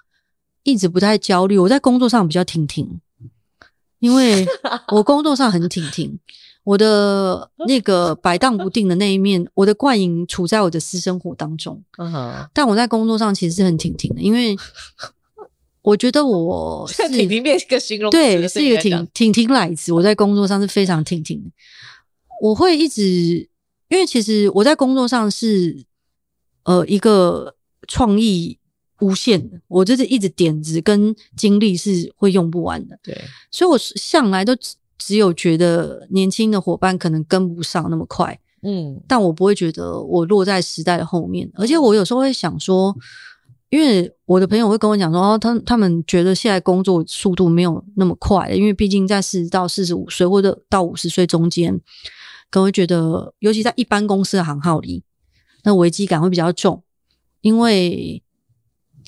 [0.68, 3.00] 一直不太焦虑，我在工作上比较挺挺，
[4.00, 4.46] 因为
[4.92, 6.18] 我工作上很挺挺，
[6.62, 11.82] 我的那个摆荡不定的那一面，我的惯影处在我的私生活当中。
[11.96, 14.54] 嗯但我在工作上其实是很挺挺的，因为
[15.80, 19.90] 我觉得我是挺挺变一个形容词，对，是一个挺挺挺来子。
[19.94, 21.50] 我在工作上是非常挺挺的，
[22.42, 23.48] 我会一直，
[23.88, 25.84] 因为其实我在工作上是
[26.64, 27.54] 呃一个
[27.86, 28.58] 创意。
[29.00, 32.98] 无限的，我就是一直点子跟精力是会用不完的。
[33.02, 33.16] 对，
[33.50, 34.52] 所以我向来都
[34.98, 41.48] 只有觉得年轻的伙伴可能跟不上那么快，嗯，但我不会觉得我落在时代的后面。
[41.54, 42.92] 而且我有时候会想说，
[43.70, 51.72] 因为我的朋友会跟我讲说，哦，他他们觉得现在工作速度没有那么快，因为毕竟在四十到四十五岁或者到五十岁中间，
[52.50, 55.04] 可能会觉得，尤其在一般公司的行号里，
[55.62, 56.82] 那危机感会比较重，
[57.42, 58.20] 因为。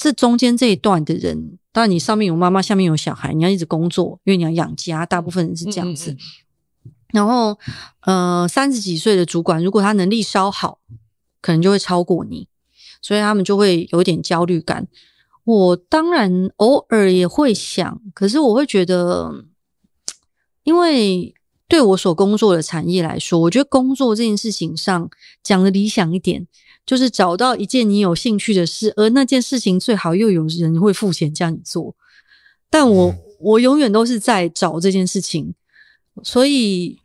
[0.01, 6.13] 这中间这一段的人，当然你上面有妈妈，下面有小孩，你要一直工作，因为你要养家，大部分人是这样子。
[6.13, 6.93] 嗯嗯嗯。
[7.13, 7.59] 然后，
[8.07, 10.79] 呃，三十几岁的主管，如果他能力稍好，
[11.43, 12.49] 可能就会超过你，
[13.03, 14.89] 所以他们就会有点焦虑感。
[15.45, 19.45] 我当然偶尔也会想，可是我会觉得，
[20.63, 21.35] 因为
[21.69, 25.11] 对我所工作的产业来说，我觉得工作这件事情上
[25.43, 26.47] 讲的理想一点。
[26.85, 31.95] 就是找到一件你有兴趣的事，而那件事情最好又有人会付钱叫你做。
[32.69, 35.55] 但我我永远都是在找这件事情，
[36.23, 36.99] 所以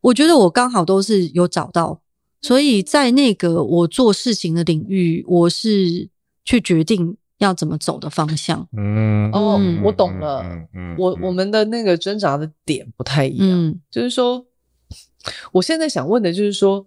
[0.00, 2.00] 我觉得我刚好都是有找到，
[2.42, 6.08] 所以在那个我做事情的领域，我是
[6.44, 8.66] 去决定要怎么走的方向。
[8.76, 10.42] 嗯，哦，我懂了。
[10.42, 13.48] 嗯嗯，我我们的那个挣扎的点不太一样。
[13.50, 14.46] 嗯，就是说，
[15.52, 16.86] 我现在想问的就是说，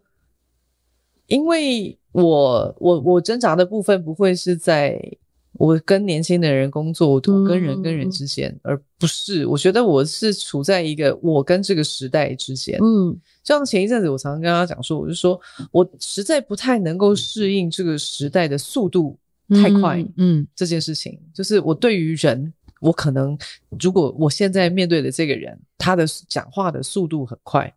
[1.27, 1.97] 因为。
[2.13, 4.99] 我我我挣扎的部分不会是在
[5.53, 12.79] 我跟年轻的人工作，我跟人跟人之间，嗯，而不是我觉得我是处在一个我跟这个时代之间。
[12.81, 13.13] 嗯，
[13.43, 15.39] 就像前一阵子我常常跟他讲说，我就说
[15.71, 19.15] 我实在不太能够适应这个时代的速度
[19.49, 20.01] 太快。
[20.15, 22.51] 嗯，嗯，这件事情就是我对于人，
[22.81, 23.37] 我可能
[23.79, 27.71] 如果我现在面对的这个人，他的讲话的速度很快，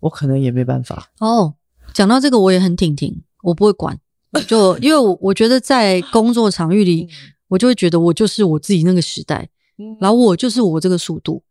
[0.00, 1.10] 我可能也没办法。
[1.18, 1.52] 哦，
[1.96, 3.22] 讲到这个我也很挺挺。
[3.42, 3.98] 我不会管，
[4.46, 7.08] 就因为我我觉得在工作场域里，
[7.48, 9.48] 我就会觉得我就是我自己那个时代，
[10.00, 11.42] 然后我就是我这个速度。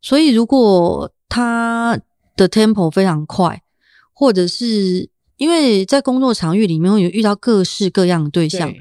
[0.00, 1.98] 所以如果他
[2.36, 3.62] 的 tempo 非常快，
[4.14, 8.72] 或者是因为在工作场域里面会有遇到各式各样的对象，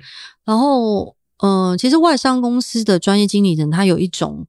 [0.45, 4.45] 然后嗯、呃，其实外商公司的专业经理人他有一种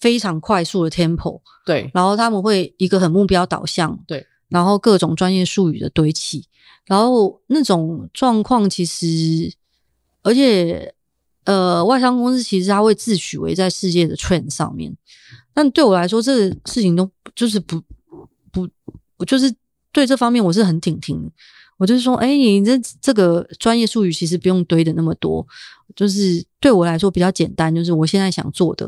[0.00, 6.46] 非常快速的 tempo，对，然后他们会一个很目标导向，对，然后各种专业术语的堆砌。
[6.86, 9.52] 然后那种状况其实，
[10.22, 10.94] 而且
[11.44, 14.94] 呃，外商公司其实它会自诩为在世界的 trend 上面，
[15.54, 17.82] 但对我来说，这个事情都就是不
[18.50, 18.68] 不
[19.16, 19.54] 我就是
[19.92, 21.30] 对这方面我是很挺挺，
[21.78, 25.46] 我就是说，哎、你这这个专业术语其实不用堆的那么多，
[25.96, 28.86] 就是对我来说比较简单，就是我现在想做的，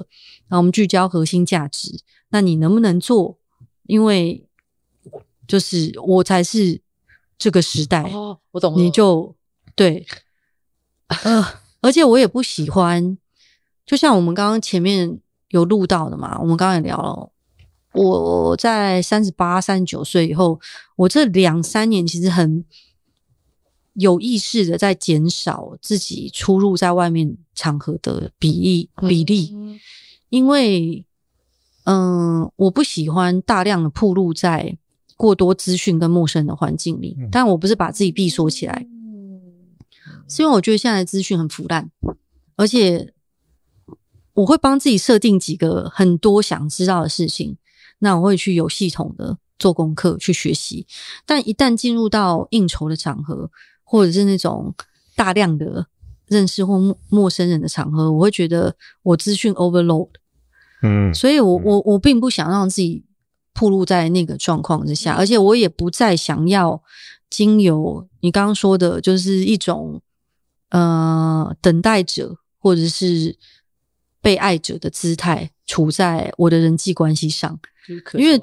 [0.48, 1.98] 然后我们聚焦核心价值，
[2.28, 3.38] 那你能不能做？
[3.86, 4.45] 因为
[5.46, 6.80] 就是我才是
[7.38, 9.34] 这个时代，哦，我懂了，你就
[9.74, 10.06] 对，
[11.24, 11.46] 呃，
[11.80, 13.16] 而且我也不喜欢，
[13.84, 15.18] 就像我们刚刚前面
[15.48, 17.30] 有录到的嘛，我们刚刚也聊了。
[17.92, 20.60] 我在三十八、三十九岁以后，
[20.96, 22.62] 我这两三年其实很
[23.94, 29.80] 有意识的在减少自己出入在外面场合的比例比例，
[30.28, 31.06] 因为
[31.84, 34.76] 嗯，我不喜欢大量的暴露在
[35.16, 38.86] 过多资讯跟陌生的环境里，但我不是把自己闭锁起来，
[40.28, 41.90] 是因为我觉得现在的资讯很腐烂，
[42.56, 43.12] 而且
[44.34, 47.56] 我会帮自己设定几个很多想知道的事情。
[47.98, 50.86] 那我会去有系统的做功课去学习，
[51.24, 53.50] 但一旦进入到应酬的场合，
[53.82, 54.74] 或者是那种
[55.14, 55.86] 大量的
[56.26, 60.10] 认识或陌陌生人的场合，我会觉得我资讯 overload，
[60.82, 63.02] 嗯，所以我我我并不想让自己
[63.58, 66.82] 暴露在那个状况之下，而且我也不再想要
[67.30, 70.02] 经由你刚刚说的，就是一种
[70.68, 73.34] 呃等待者或者是
[74.20, 77.58] 被爱者的姿态，处在我的人际关系上。
[78.14, 78.38] 因为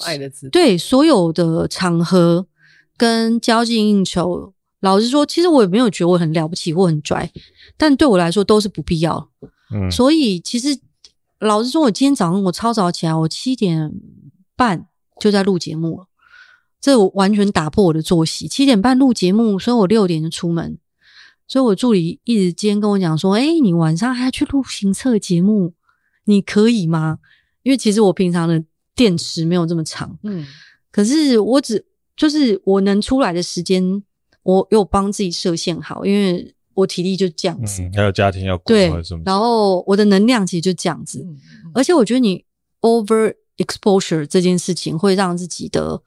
[0.51, 2.47] 对所有的场合
[2.95, 7.29] 跟交际应酬，老实说，其实我也没有觉得我很了不起或很拽，
[7.75, 9.29] 但对我来说都是不必要。
[9.73, 10.79] 嗯，所以其实
[11.39, 13.91] 老实说，我今天早上我超早起来，我七点
[14.55, 14.87] 半
[15.19, 16.07] 就在录节目了，
[16.79, 18.47] 这完全打破我的作息。
[18.47, 20.77] 七点半录节目，所以我六点就出门。
[21.47, 25.73] 所以我助理一直今天跟我讲说：“诶，你晚上还要去录行测节目，
[26.25, 27.19] 你可以吗？”
[27.63, 28.63] 因为其实我平常的。
[28.95, 30.45] 电池没有这么长，嗯，
[30.91, 31.83] 可是我只
[32.15, 34.03] 就是我能出来的时间，
[34.43, 38.93] 我有帮自己设限好，因为我体力就这样子，嗯、还有家庭要顾，对，
[39.25, 41.35] 然后我的能量其实就这样子，嗯、
[41.73, 42.45] 而且我觉得你
[42.81, 46.01] over exposure 这件事情会让自己的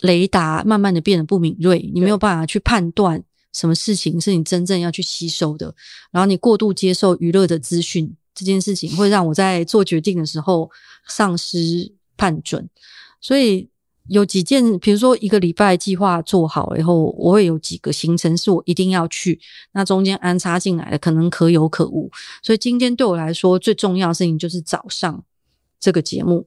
[0.00, 5.74] 雷达慢慢的变得不敏锐，你没有办法去判断什么事情是你真正要去吸收的，
[6.10, 10.70] 然后你过度接受娱乐的资讯，这件事情会让我在做决定的时候
[11.08, 11.92] 丧失。
[12.18, 12.66] 判准，
[13.20, 13.68] 所以
[14.08, 19.38] 有几件，比如说一个礼拜计划做好了以后，我会有几个行程是我一定要去，
[19.72, 22.10] 那中间安插进来的可能可有可无。
[22.42, 25.22] 所以今天对我来说最重要的事情就是早上
[25.78, 26.46] 这个节目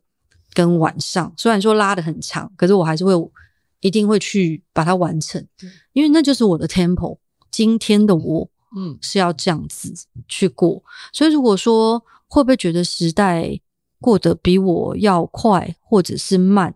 [0.60, 3.14] 跟晚上，虽然说拉的很长，可是我还是会
[3.80, 5.42] 一定会去把它完成，
[5.94, 7.18] 因为那就是我的 tempo。
[7.50, 8.46] 今天的我，
[8.76, 9.94] 嗯，是要这样子
[10.28, 10.84] 去过。
[11.14, 13.58] 所以如果说会不会觉得时代
[14.02, 16.76] 过得比我要快，或者是慢，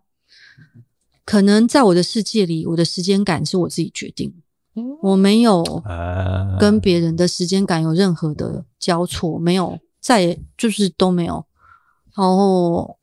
[1.25, 4.34] 可能在我的世界里，我的时间感是我自己决定，
[5.01, 5.61] 我没有
[6.57, 11.45] 跟别人的时间感有任何的交错，没有，再也就是都没有，
[12.15, 12.97] 然后。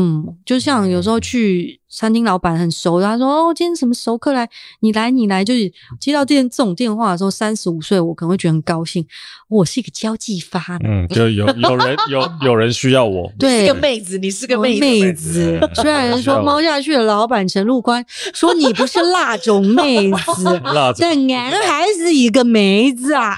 [0.00, 4.48] 嗯，就像有时候去餐厅，老板很熟，他说：“哦，今天什么熟客来？
[4.78, 9.04] 你来，你来。”就是接到这这种电话的时候，三十五岁我可能会觉得很高兴，
[9.48, 14.80] 我是一个交际花，嗯，就有有人有有人需要我， 对，是个妹子，你是个妹子。
[14.80, 20.60] 妹子虽然说 猫下去的老板陈陆宽说你不是辣种妹子，
[21.00, 23.34] 但俺还是一个妹子啊。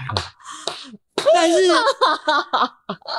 [1.34, 1.56] 但是，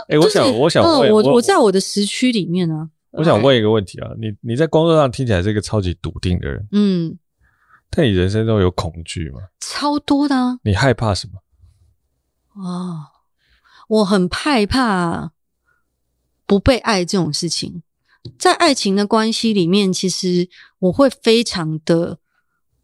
[0.09, 2.89] 哎，我想，我想，嗯，我我在我的时区里面呢。
[3.12, 7.18] 我想问一个问题啊，你你在工作上听起来是一个超级笃定的人，嗯，
[7.89, 9.41] 但你人生中有恐惧吗？
[9.59, 10.59] 超多的啊。
[10.64, 11.41] 你害怕什么？
[12.53, 13.07] 哦，
[13.88, 15.32] 我很害怕
[16.45, 17.84] 不被爱这种事情。
[18.38, 20.47] 在爱情的关系里面，其实
[20.80, 22.20] 我会非常的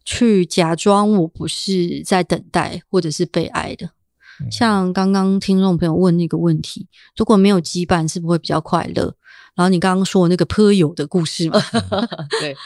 [0.04, 3.90] 去假装我不是在等待或者是被爱的。
[4.50, 9.14] 像刚刚听众朋友问那个问题，如果没有羁绊，是不是会比较快乐？
[9.58, 11.60] 然后你刚刚说的那个泼友的故事嘛，
[12.38, 12.56] 对。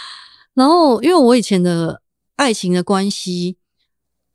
[0.53, 2.03] 然后因为我以前的
[2.37, 3.57] 爱情的关系，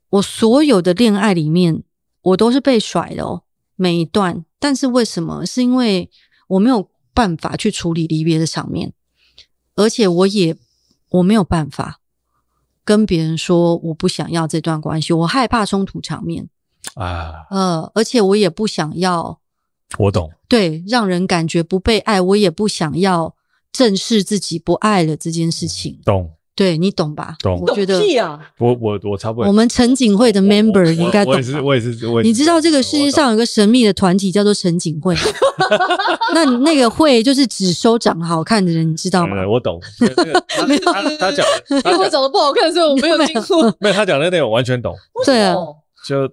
[0.09, 1.83] 我所有的恋爱里面，
[2.23, 3.43] 我都是被甩的哦，
[3.75, 4.43] 每一段。
[4.57, 5.45] 但是为什么？
[5.45, 6.09] 是因为
[6.47, 8.91] 我没有办法去处理离别的场面，
[9.75, 10.57] 而且我也
[11.09, 11.99] 我没有办法
[12.83, 16.49] 跟别人说我不想要这段关系，我害怕冲突场面
[16.95, 19.39] 啊，呃，而且我也不想要。
[19.97, 23.33] 我懂，对，让人感觉不被爱，我也不想要
[23.71, 25.99] 正视自己不爱了这件事情。
[26.03, 27.35] 懂，对你懂吧？
[27.39, 27.99] 懂，我觉得
[28.59, 29.47] 我我我差不多。
[29.47, 31.33] 我们陈景会的 member 应该懂。
[31.33, 35.15] 我也是，我也是，我你知道这个世界上有个神秘的团体叫做陈景会，
[36.33, 39.47] 那那个会就是只收长得好看的人，你知道吗？
[39.47, 39.79] 我懂。
[40.67, 43.63] 没有，他他讲，因为我长得不好看，所以我没有进入。
[43.79, 44.93] 没有，他讲的那内容完全懂。
[45.25, 45.55] 对啊，
[46.05, 46.27] 就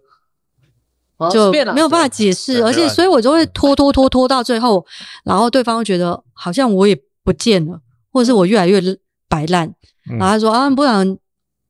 [1.30, 4.84] 就没有办法解释，而且所以我就会拖拖拖拖到最后，
[5.24, 7.80] 然后对方会觉得好像我也不见了，
[8.12, 8.80] 或者是我越来越
[9.28, 9.72] 摆烂。
[10.04, 11.16] 然后他说啊，不然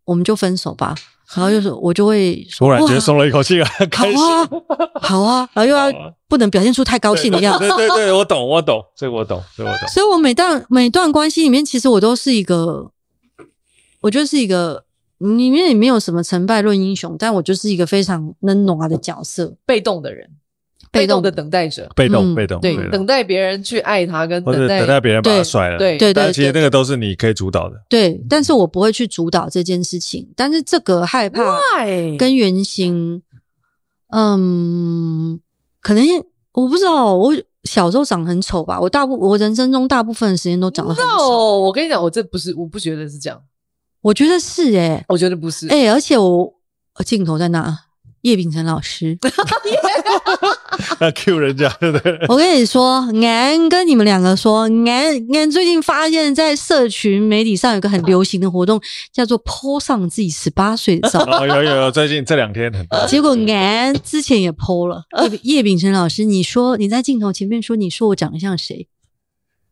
[0.04, 0.94] 我们就分手吧。
[1.34, 4.16] 然后就是，我就会 突然觉得松了一口气，很开心。
[4.20, 4.48] 好啊，
[5.00, 5.48] 好啊。
[5.52, 5.90] 然后又要
[6.28, 7.66] 不能表现出太高兴的样子。
[7.66, 9.88] 对对对， 我懂，我懂，这个我懂，这个我懂。
[9.88, 12.90] 所以我每段每段关系里面，其实我都是一个，
[14.02, 14.84] 我觉得是一个
[15.18, 20.30] 里面也没有什么成败论英雄，但我就是一个非常能暖的角色，被动的人。
[20.92, 26.22] 被动的等待者，被动被动，对，等待别人去爱他，跟等待等待别人把他甩了，对对对。
[26.22, 28.24] 但其实那个都是你可以主导的，对。
[28.30, 30.24] 但是我不会去主导这件事情。
[30.36, 31.42] 但是这个害怕
[32.16, 33.20] 跟原型，
[34.12, 35.40] 嗯，
[35.80, 36.04] 可能
[36.52, 37.16] 我不知道。
[37.16, 37.34] 我
[37.64, 38.80] 小时候长得很丑吧？
[38.80, 41.58] 我大部我人生中大部分的时间都长得很丑。
[41.58, 43.42] 我跟你讲，我这不是，我不觉得是这样。
[44.04, 46.52] 我觉得是诶，我觉得不是诶，而且我
[47.06, 47.78] 镜头在哪？
[48.20, 49.18] 叶秉辰老师，
[50.98, 52.18] 那 Q 人家对不对？
[52.28, 58.80] 我跟你说，俺跟你们两个说，俺俺最近发现，在社群媒体上有个很流行的活动，
[59.12, 61.20] 叫做 po 上自己十八岁的照。
[61.20, 63.06] 哦，有有有，最近这两天很多。
[63.06, 65.02] 结果俺之前也 po 了。
[65.42, 68.88] 叶叶丙成老师，你说你在镜头前面说，你说我长得像谁？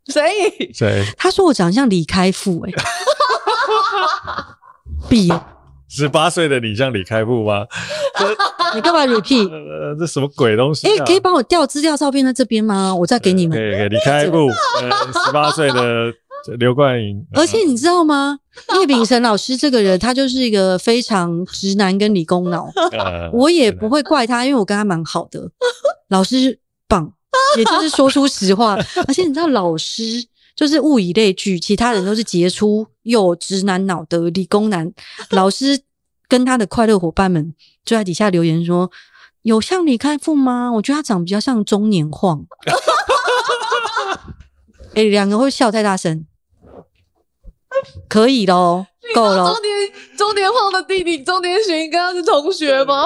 [0.08, 0.72] 谁？
[0.74, 1.04] 谁？
[1.16, 2.72] 他说我长得像李开复，哎，
[5.08, 5.40] 毕业。
[5.88, 7.66] 十八岁的你像李开复吗？
[8.74, 9.46] 你干嘛 repeat？
[9.52, 10.88] 呃，这什么鬼东西？
[10.88, 12.94] 哎，可以帮我调资料照片在这边吗？
[12.94, 13.58] 我再给你们。
[13.58, 13.88] 可以，可以。
[13.90, 14.46] 李开复，
[14.80, 16.10] 呃，十八岁的
[16.58, 17.22] 刘冠颖。
[17.34, 18.38] 而且你知道吗？
[18.80, 22.70] 叶秉辰老师这个人，他就是一个非常直男跟理工脑。
[23.32, 25.50] 我也不会怪他，因为我跟他蛮好的。
[26.08, 27.12] 老师棒，
[27.58, 28.78] 也就是说出实话。
[29.06, 30.02] 而且你知道，老师
[30.54, 34.92] 就是物以类聚，其他人都是杰出又直男脑的理工男。
[35.30, 35.82] 老师。
[36.28, 38.90] 跟他的快乐伙伴们就在底下留言说
[39.44, 40.72] ：“有像李开复吗？
[40.72, 42.46] 我觉得他长得比较像中年晃。
[44.96, 46.24] ”哎，两个会笑太大声，
[48.08, 48.86] 可以咯。
[49.14, 49.52] 够了。
[49.52, 53.04] 中年中年晃的弟弟，中年寻跟他是同学吗？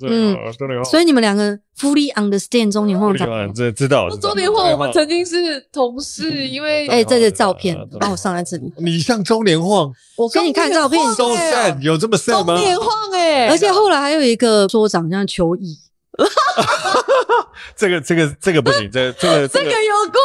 [0.00, 0.36] 嗯，
[0.84, 3.28] 所以你们两个 fully understand 中年晃长。
[3.54, 4.08] 这知道。
[4.16, 8.72] 中年晃，我们曾经是同事，因为哎，这个照片帮我上在这里。
[8.78, 11.00] 你像中年晃，我给你看照片。
[11.14, 12.56] so sad，有这么 sad 吗？
[12.56, 15.76] 中年晃哎，而且后来还有一个说长像邱毅。
[17.76, 20.20] 这个这个这个不行，这这个这个有过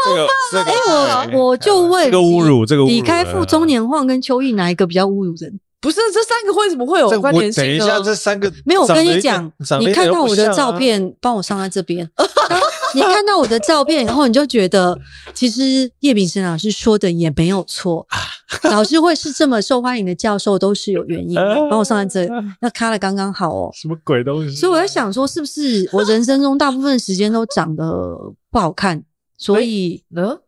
[0.51, 0.63] 分。
[0.63, 0.73] 哎，
[1.33, 5.59] 我我就问，这个侮辱，这个李开复、中年晃跟邱毅哪一个比较侮辱人？
[5.79, 7.63] 不是这三个为什么会有关联性？
[7.63, 8.81] 等一下，这三个没有。
[8.81, 12.09] 我跟你讲，你看到我的照片，帮我上在这边。
[12.95, 14.97] 你看到我的照片以后，你就觉得
[15.33, 18.07] 其实叶丙成老师说的也没有错。
[18.63, 21.55] 老师会是这么受欢迎的教授，都是有原因的。
[21.69, 23.69] 帮我上在这，那卡的刚刚好哦。
[23.73, 24.55] 什么鬼东西？
[24.55, 27.83] 所以我在想说，是不是我人生中大部分时间都长得
[28.49, 29.03] 不好看？
[29.37, 30.39] 所以呢，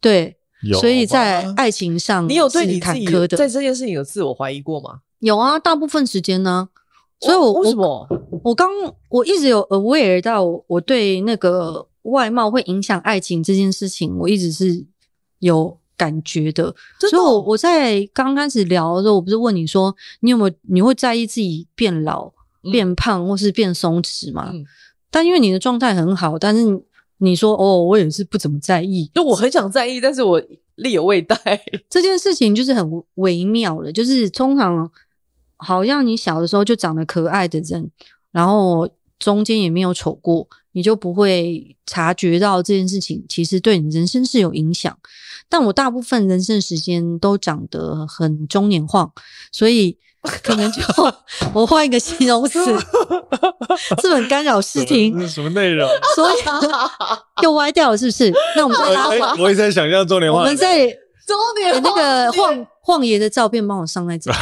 [0.00, 0.36] 对。
[0.80, 5.00] 所以在爱情上，你有对你坎坷的，在这件事情有自我怀疑过吗？
[5.20, 6.68] 有啊，大部分时间呢。
[7.20, 8.06] 所以我为什么
[8.42, 8.68] 我刚
[9.08, 14.84] 我一直有 aware 到我对那个外貌会影响爱情这件事情，我一直是
[15.40, 16.74] 有感觉的。
[17.00, 22.32] 所以我我在刚开始聊的时候，我不是问你说，你有没有你会在意自己变老、
[22.72, 24.52] 变胖或是变松弛吗？
[25.10, 26.82] 但因为你的状态很好，但是。
[27.20, 30.40] 你说哦，我也是不怎么在意，就我很想在意，但是我
[30.76, 31.36] 力有未逮。
[31.90, 34.88] 这件事情就是很微妙的，就是通常
[35.58, 37.90] 好像你小的时候就长得可爱的人，
[38.32, 38.88] 然后
[39.18, 44.96] 中间也没有丑过，你就不会察觉到这件事情其实对你人生是有影响。
[45.48, 49.12] 但我大部分人生时间都长得很中年晃，
[49.52, 49.98] 所以。
[50.42, 50.82] 可能就
[51.54, 52.58] 我换一个形容词，
[54.02, 55.14] 是很干扰视听。
[55.16, 55.88] 这是什么内容？
[56.16, 56.34] 所以
[57.42, 58.30] 又歪掉了，是不是？
[58.56, 59.20] 那我们再拉回。
[59.40, 60.42] 我也在想象中年晃。
[60.42, 60.92] 我们在
[61.28, 64.32] 中年那个晃晃爷的照片，帮我上在这。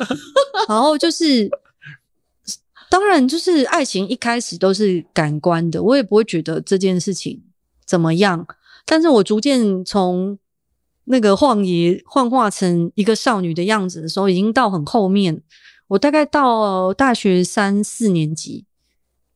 [0.68, 1.50] 然后就是，
[2.88, 7.42] 当然就是爱情一开始都是感官的，我也不会觉得这件事情
[7.84, 8.46] 怎么样。
[8.84, 10.38] 但是我逐渐从。
[11.08, 15.40] 那个晃爷幻化成一个少女的样子的时候，已经到很后面。
[15.86, 18.64] 我大概到大学三四年级，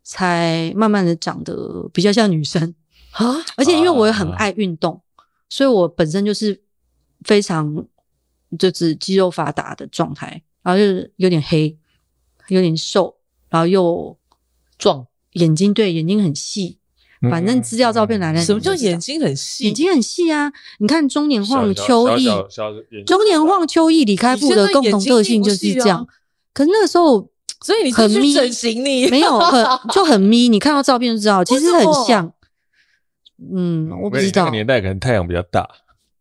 [0.03, 2.75] 才慢慢的长得比较像女生
[3.13, 3.37] 啊。
[3.57, 5.01] 而且因为我也很爱运动，
[5.49, 6.61] 所以我本身就是
[7.25, 7.87] 非常
[8.59, 11.77] 就是肌肉发达的状态，然后就是有点黑，
[12.49, 13.17] 有点瘦，
[13.49, 14.17] 然后又
[14.79, 16.79] 壮，眼睛对眼睛很细。
[17.31, 19.65] 反正资料照片来了，什么叫眼睛很细？
[19.65, 20.51] 眼睛很细啊！
[20.79, 22.27] 你看中年晃秋意，
[23.05, 26.09] 中年晃秋意李开复的共同特性就是这样。
[26.55, 27.29] 可是那个时候，
[27.63, 29.63] 所以你很眯整形，你没有很
[29.93, 30.49] 就很眯。
[30.49, 32.33] 你看到照片就知道，其实很像。
[33.55, 34.45] 嗯，我不知道。
[34.47, 35.69] 那个年代可能太阳比较大，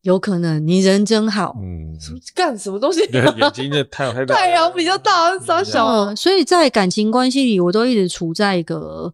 [0.04, 0.66] 有可能。
[0.66, 1.56] 你人真好。
[1.62, 1.97] 嗯，
[2.34, 3.02] 干什么东西？
[3.12, 6.16] 眼睛的太阳太大，太阳比较大，傻小。
[6.16, 9.14] 所以在感情关系里，我都一直处在一个。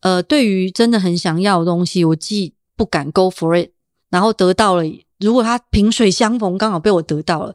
[0.00, 3.70] 呃，对于真的很想要的东西，我既不敢 go for it，
[4.10, 4.82] 然后得到了，
[5.20, 7.54] 如果他萍水相逢，刚好被我得到了，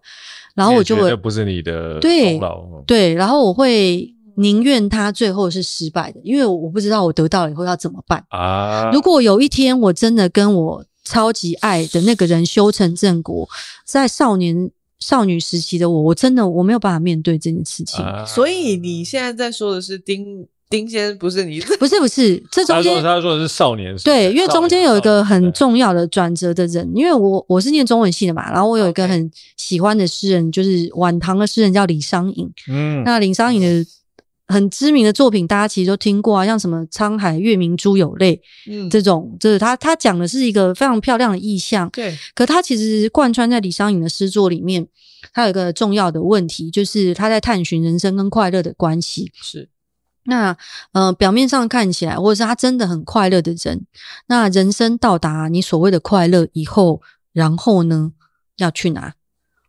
[0.55, 2.39] 然后我就会，这不是你的对
[2.85, 8.91] 对，然后我会宁愿他最后是失败的，因为我不知道我得到了以后要怎么办啊。
[8.93, 13.47] 如果有一天我真的跟我超级爱的那个人修成正果，
[13.85, 18.03] 在少年少女时期的我，我真的我没有办法面对这件事情。
[18.03, 20.47] 啊、所以你现在在说的是丁。
[20.69, 33.85] 丁先生不是你， 不是不是，这中间他说的是少年，对，因为中间有一个很重要的转折的人，因为我我是念中文系的嘛，然后我有一个很喜欢的诗人，就是晚唐的诗人叫李商隐，嗯，那李商隐的
[34.47, 44.87] 很知名的作品，大家其实都听过啊，像什么“沧海月明珠有泪”，嗯，这种就是他他讲的是一个非常漂亮的意象，对，可他其实贯穿在李商隐的诗作里面，
[45.33, 49.69] 他有一个重要的问题，就是他在探寻人生跟快乐的关系，是。
[50.29, 50.57] 那
[50.91, 53.85] 呃，表面上看起来，或者是他真的很快乐的人，
[54.27, 58.11] 那人生到达你所谓的快乐以后，然后呢，
[58.57, 59.13] 要去哪？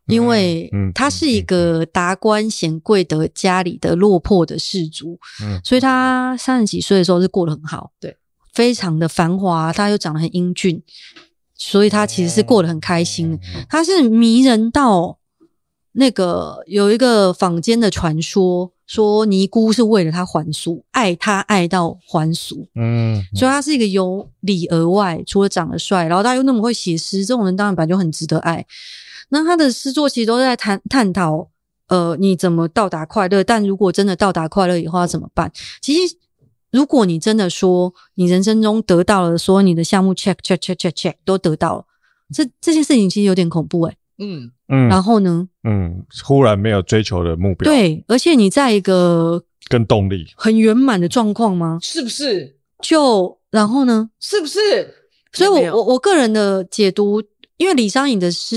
[0.08, 8.16] 因为他是一个达官显贵的家里的落魄的士族，嗯，所以他三十几岁的时候是过得很好，对，
[8.52, 10.82] 非常的繁华，他又长得很英俊，
[11.54, 13.38] 所以他其实是过得很开心。
[13.68, 15.18] 他是迷人到
[15.92, 18.72] 那个有一个坊间的传说。
[18.88, 28.64] 说尼姑是为了他还俗，爱他爱到还俗，嗯，所以他是一个由里而外，除了长得帅，然后他又那么会写诗，这种人当然本来就很值得爱。
[29.30, 31.50] 那他的诗作其实都在探探讨，
[31.88, 33.44] 呃，你怎么到达快乐？
[33.44, 35.50] 但如果真的到达快乐以后要怎么办？
[35.80, 36.16] 其实，
[36.70, 41.84] 如果你真的说你人生中得到了，说你的项目 check check check check check 都得到了，
[42.32, 45.48] 这这件事情其实有点恐怖诶、欸嗯嗯，然后呢？
[45.62, 47.70] 嗯，忽然没有追求的目标。
[47.70, 51.78] 对，而且你在一个跟动力很圆满的状况吗？
[51.80, 52.56] 是不是？
[52.82, 54.10] 就然后呢？
[54.20, 54.94] 是不是？
[55.32, 57.22] 所以我我我个人的解读，
[57.58, 58.56] 因为李商隐的诗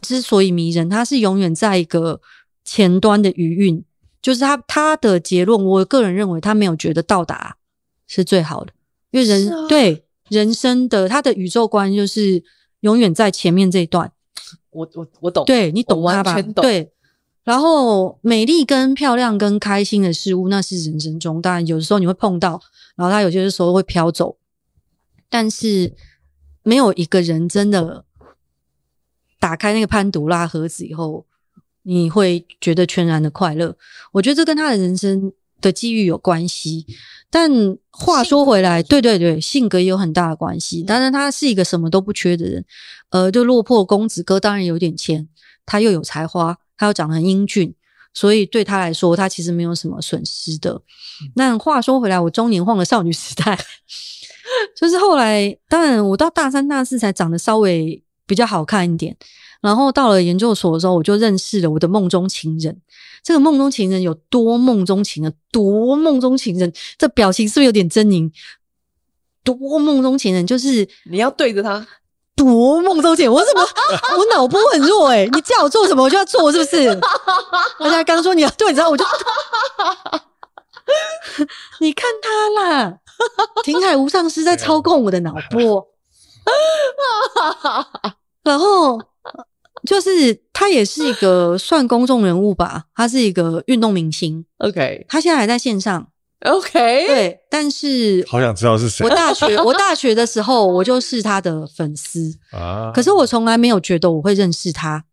[0.00, 2.20] 之所以迷人，他是永远在一个
[2.64, 3.84] 前端的余韵，
[4.20, 7.56] 就是他他的结论，我个人认为他没有觉得到达
[8.06, 8.72] 是最好的，
[9.10, 12.42] 因为人、啊、对人生的他的宇宙观就是。
[12.82, 14.12] 永远在前面这一段，
[14.70, 16.32] 我我我懂，对你懂他吧？
[16.32, 16.62] 完全懂。
[16.62, 16.92] 对，
[17.42, 22.60] 然后美丽跟漂亮跟开心的事物，那是人生中当然有的时候你会碰到，
[22.94, 24.36] 然后他有些时候会飘走，
[25.28, 25.92] 但是
[26.62, 28.04] 没有一个人真的
[29.38, 31.24] 打开那个潘多拉盒子以后，
[31.82, 33.76] 你会觉得全然的快乐。
[34.12, 36.86] 我觉得这跟他的人生的际遇有关系。
[37.30, 37.50] 但
[37.90, 40.82] 话说回来，对对对，性格也有很大的关系。
[40.82, 42.64] 当然，他是一个什么都不缺的人，
[43.10, 45.28] 呃，就落魄公子哥，当然有点钱，
[45.66, 47.74] 他又有才华，他又长得很英俊，
[48.14, 50.80] 所以对他来说，他其实没有什么损失的。
[51.34, 53.58] 那话说回来，我中年晃了少女时代，
[54.74, 59.16] 就是后来，当然我到大三、大四才长得稍微比较好看一点。
[59.60, 62.80] 然后到了研究所的时候，我就认识了我的梦中情人。
[63.24, 68.30] 这个梦中情人有多梦中情人，多梦中情人，这表情是不是有点狰狞？
[69.42, 71.84] 多梦中情人就是你要对着他，
[72.36, 73.32] 多梦中情人。
[73.32, 73.66] 我怎么
[74.16, 76.88] 我脑波很弱诶、欸、你叫我做什么我就要做，是不是？
[77.80, 79.04] 而且刚说你要对着他，我就
[81.80, 82.98] 你看他啦，
[83.64, 85.84] 亭海无上师在操控我的脑波，
[88.44, 89.00] 然后。
[89.86, 94.44] 就是他也是一个算公众人物吧，他是一个运动明星。
[94.58, 96.04] OK，他现在还在线上。
[96.44, 99.04] OK，对，但是好想知道是谁。
[99.06, 102.90] 我大学 我大学的时候，我就是他的粉丝啊。
[102.92, 105.04] 可是我从来没有觉得我会认识他，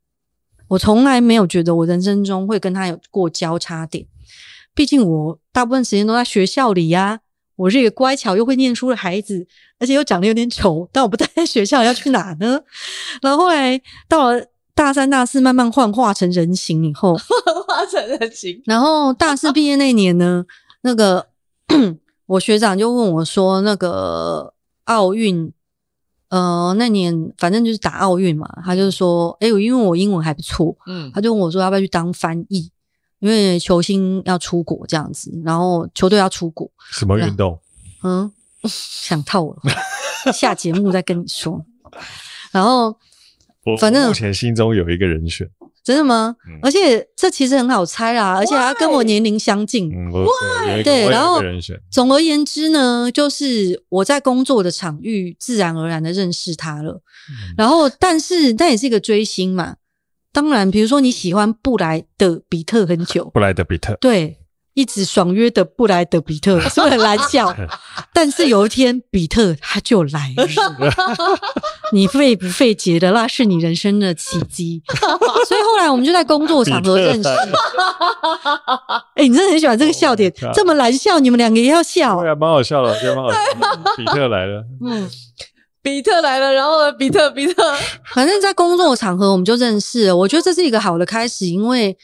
[0.69, 4.07] 我从来没有觉得我人生中会跟他有过交叉点。
[4.73, 7.19] 毕竟我大部分时间都在学校里呀、啊，
[7.55, 9.45] 我是一个乖巧又会念书的孩子，
[9.79, 10.87] 而且又长得有点丑。
[10.91, 12.59] 但我不待在学校，要去哪呢？
[13.21, 14.45] 然后后来到了。
[14.77, 18.61] 大三、大四慢慢幻化成人形以后，化成人形。
[18.65, 20.45] 然后大四毕业那年呢，
[20.81, 21.27] 那个
[22.27, 24.53] 我学长就问我说：“那个
[24.83, 25.49] 奥运，
[26.27, 32.69] 呃，那年反正就是打奥运嘛，他就说，哎、欸，我因为我英文还不错，嗯，他就问我说要不要去当翻译，
[33.20, 37.59] 因为球星要出国这样子，然后球队要出国，什么运动？
[38.03, 38.32] 嗯，
[38.68, 39.57] 想套我，
[40.34, 41.66] 下节目再跟你说。
[42.51, 42.97] 然后，
[43.80, 45.49] 反正目前心中有一个人选。
[45.84, 46.36] 真的吗？
[46.47, 49.91] 嗯、而且这其实很好猜啦，而且他跟我年龄相近。
[50.66, 51.39] 对，对，然后
[51.91, 56.93] 总而言之呢，就是我在工作的场域自然而然的认识他了。
[57.30, 59.76] 嗯、然后，但是那也是一个追星嘛。
[60.36, 64.38] 当然，比如说你喜欢布莱德比特很久，布莱德比特，对。
[64.75, 67.55] 一直爽约的布莱德比特是不是很难笑？
[68.13, 70.45] 但是有一天，比特他就来了。
[71.95, 74.83] 你费不费解的，那是你人生的奇迹。
[75.47, 77.29] 所以后来我们就在工作场合认识。
[77.29, 82.19] 哎、欸，你真的很喜欢这个笑点，这么难笑，你们两个也要笑。
[82.19, 83.38] 对啊，蛮好笑的，觉得蛮好笑。
[83.95, 85.09] 比特来了，嗯，
[85.86, 87.63] 彼特来了，然后呢，彼特，比特，
[88.15, 90.17] 反正在工作场合我们就认识了。
[90.17, 91.95] 我觉得这是一个好的开始，因为。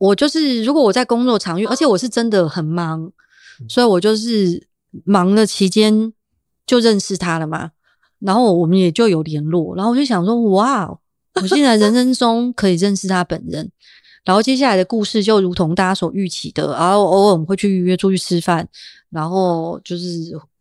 [0.00, 3.10] 我就是，如果我在工作场域，而且我是真的很忙，
[3.68, 4.64] 所以我就是
[5.04, 6.12] 忙的期间
[6.64, 7.72] 就认识他了嘛，
[8.20, 10.88] 然后我们也就有联络，然后我就想说，哇，
[11.42, 13.68] 我现在人生中可以认识他本人，
[14.24, 18.68] 然后接下来的故事就如同大家所预期的，然后偶尔我们会去预约出去吃饭，
[19.10, 20.06] 然后就是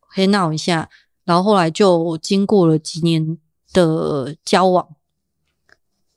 [0.08, 0.90] 黑闹一下，
[1.28, 3.38] 然后后来就经过了几年
[3.72, 4.96] 的交往，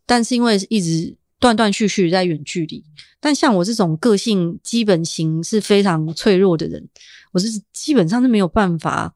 [0.07, 1.19] 但是因为一直。
[1.41, 2.85] 断断续续在远距离，
[3.19, 6.87] 但像我这种个性基本型是非常脆弱的人，
[7.33, 9.15] 我是基本上是没有办法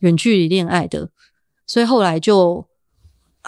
[0.00, 1.08] 远距离恋爱的，
[1.64, 2.66] 所以后来就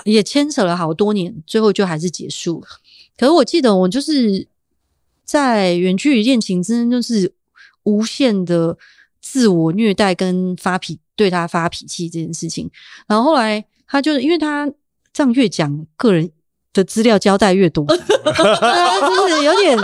[0.05, 2.69] 也牵扯了好多年，最后就还是结束了。
[3.17, 4.47] 可是我记得我就是
[5.25, 7.35] 在远距离恋情之间，就是
[7.83, 8.79] 无限的
[9.29, 12.71] 自我虐待跟发脾对他发脾气这件事情，
[13.09, 14.71] 然后后来他就是因为他
[15.13, 16.31] 这样越讲个人。
[16.77, 19.75] 的资料交代越多， 就是有点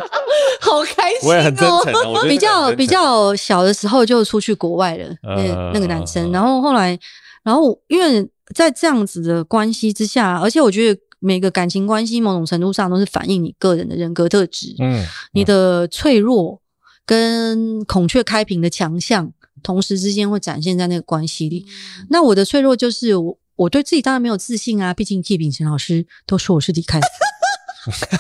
[0.61, 2.21] 好开心，我也很真诚啊。
[2.29, 6.31] 比较比较小的时候就出去国外了，那那个男生。
[6.31, 6.99] 然后后来，
[7.43, 16.61] 然后因为在这样子的关系之下，而且我觉得每个感情关系某种程度上都是反映你个人的人格特质，嗯，你的脆弱
[17.07, 19.33] 跟孔雀开屏的强项，
[19.63, 21.67] 同时之间会展现在那个关系里。
[22.11, 23.39] 那我的脆弱就是我。
[23.55, 26.99] 我对自己当然没有自信啊，毕竟叶秉辰老师都说我是离开，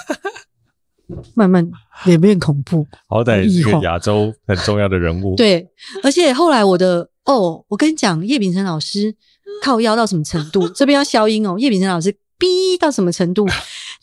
[1.34, 1.68] 慢慢
[2.04, 5.34] 脸变恐怖， 好歹是个亚洲很重要的人物。
[5.40, 5.66] 对，
[6.04, 9.16] 而且后来我的哦，我跟你讲，叶秉辰老师
[9.64, 10.68] 靠腰到什么程度？
[10.68, 12.14] 这边要消音哦，叶秉辰老师。
[12.38, 13.46] 逼到什么程度？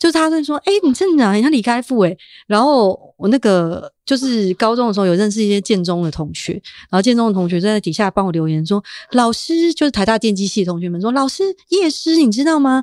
[0.00, 2.16] 就是他在说：“哎、你真的很像李开复哎。”
[2.48, 6.54] 然后我那个就是高中的时候有认识一些建中的同学，
[6.90, 8.82] 然后建中的同学就在底下帮我留言说
[9.12, 12.82] ：“老师，就是台大电机系的同学们说，老师叶师，你知道吗？”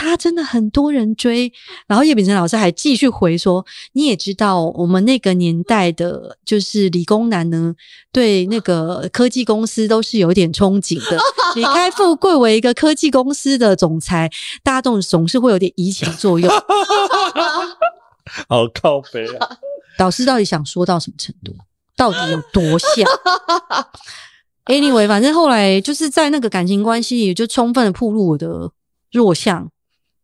[0.00, 1.52] 他真的很多人追，
[1.88, 7.74] 然后叶秉成老师还继续回说：“你也知道，我们那个年代的，就是理工男呢，
[8.12, 11.18] 对那个科技公司都是有点憧憬的。
[11.56, 14.30] 李开复贵为一个科技公司的总裁，
[14.62, 16.48] 大家总总是会有点移情作用。
[18.48, 19.58] ”好靠北啊！
[19.98, 21.52] 导师到底想说到什么程度？
[21.96, 22.88] 到底有多像
[24.66, 28.70] ？Anyway，反正后来就是在那个感情关系里，就充分的暴露我的
[29.10, 29.68] 弱项。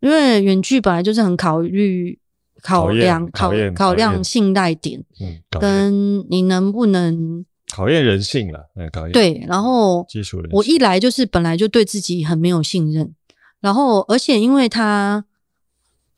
[0.04, 2.18] 因为远距本来就是很考虑、
[2.62, 7.42] 考量、考考量信赖点，嗯，跟你能不能
[7.72, 9.12] 考验人性了，嗯，考验。
[9.12, 9.42] 对。
[9.48, 13.14] 然后基础人，我一来就是本来就对自己很没有信任，
[13.60, 15.24] 然后而且因为他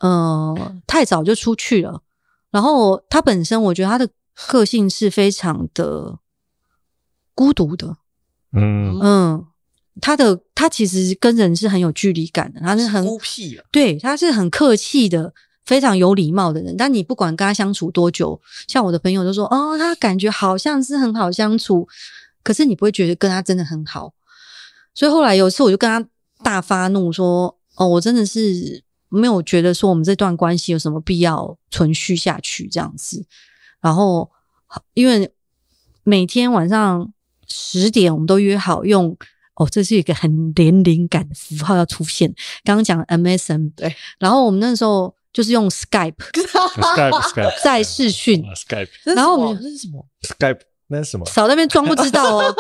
[0.01, 2.03] 呃太早就出去了，
[2.51, 4.09] 然后他本身我觉得他的
[4.49, 6.19] 个性是非常的
[7.37, 7.99] 孤独的，
[8.53, 8.99] 嗯。
[9.01, 9.47] 嗯。
[9.99, 15.33] 他的他其实跟人是很有距离感的，他是很孤僻啊，对，他是很客气的，
[15.65, 16.77] 非常有礼貌的人。
[16.77, 21.89] 但你不管跟他相处多久，像我的朋友都说，哦，他感觉好像是很好相处，
[22.43, 24.13] 可是你不会觉得跟他真的很好。
[24.95, 26.07] 所以后来有一次我就跟他
[26.43, 33.25] 大发怒说，哦，我真的是没有觉得说我们这段关系有什么必要存续下去这样子。
[33.81, 34.31] 然后
[34.93, 35.33] 因为
[36.03, 37.11] 每天晚上
[37.49, 39.17] 十点我们都约好用。
[39.57, 42.33] 哦，这是一个很年龄感的符号要出现。
[42.63, 48.89] 刚刚讲的 MSN 对，然后我们那时候就是用 Skype，Skype，Skype 在视讯，Skype。
[49.05, 51.25] 然后我们那是什么？Skype 那是什么？
[51.27, 52.55] 少在那边装不知道哦。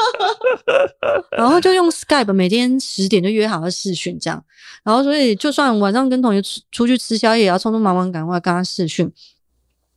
[1.37, 4.43] 然后就用 Skype，每天十点就约好要视讯这样。
[4.83, 9.13] 然后所以就算晚上跟同学出出去吃宵夜，也要匆匆忙忙赶快跟他视讯。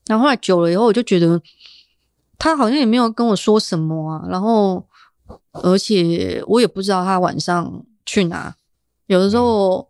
[0.08, 1.42] 然后后来久了以后，我就觉得
[2.38, 4.28] 他好像也没有跟我说什么啊。
[4.30, 4.86] 然后。
[5.52, 8.56] 而且我也不知道他晚上去哪，
[9.08, 9.90] 有的时候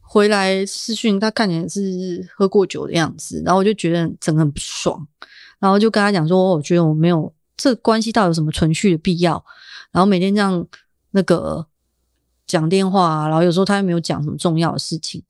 [0.00, 5.06] 回来视讯，他看起来是喝过酒的样子，然后我就觉得整个很不爽，
[5.58, 9.44] 然后就跟他讲说，我觉得我没有这关系到有什么存续的必要，
[9.92, 10.66] 然后每天这样
[11.10, 11.66] 那个
[12.46, 15.22] 讲电话啊，然后有时候他又没有讲什么重要的事情，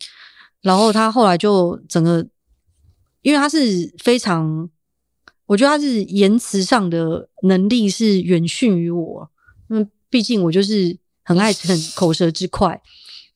[0.61, 2.27] 然后他后来就整个，
[3.23, 4.69] 因为他是非常。
[5.47, 9.31] 我觉得他是言辞上的能力是远逊于我，
[10.15, 12.81] 毕竟我就是很爱很 口舌之快。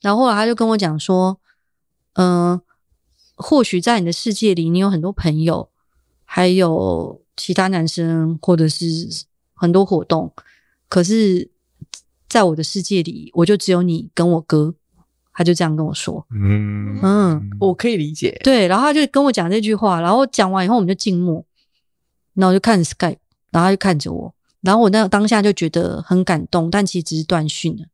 [0.00, 1.40] 然后后来他就跟我讲说，
[2.12, 2.62] 嗯、呃，
[3.34, 5.68] 或许在你的世界里，你有很多朋友，
[6.24, 9.08] 还有其他男生，或者是
[9.54, 10.32] 很多活动，
[10.88, 11.50] 可是
[12.28, 14.76] 在我的世界里，我就只有你跟我哥。
[15.32, 18.40] 他就这样跟我说，嗯嗯，我可以理解。
[18.42, 21.44] 对，然后他就跟我讲这句话，然后讲完以后，我们就静默。
[22.34, 23.18] 然后我就看 Skype，
[23.50, 27.84] 然后他就看着我，然后我那当下就觉得很感动，但其实只是断讯了。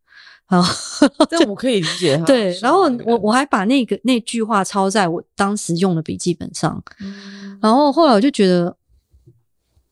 [0.49, 2.17] 然后这我可以理解。
[2.27, 6.83] 对，然后我我还把那个那句话抄在我当时用的笔记本上。
[7.01, 8.77] 嗯、然后后来我就觉得，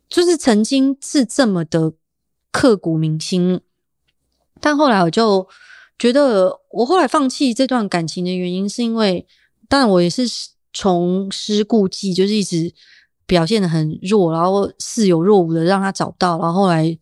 [0.08, 1.92] 就是曾经是这么的
[2.50, 3.60] 刻骨铭心，
[4.60, 5.48] 但后来我就
[5.98, 9.26] 觉得，我后来放弃这段感情的原因，是因为，
[9.68, 10.24] 当然我也是
[10.72, 12.72] 重施故技，就是一直。
[13.26, 16.98] 表现的很弱，然后似有若无的让他找到，然后后来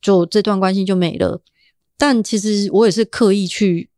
[0.00, 1.40] 就这段关系就没了。
[1.96, 3.88] 但其实我也是刻意去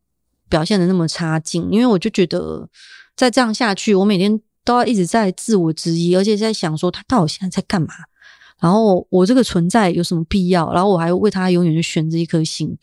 [0.48, 2.68] 表现的那么差劲，因为我就觉得
[3.14, 7.88] 再这样下去，我每天都要一直在自我质疑，而且在想说他到底现在在干嘛？
[8.58, 10.72] 然后我这个存在有什么必要？
[10.72, 12.76] 然后我还为他永远就悬着一颗心，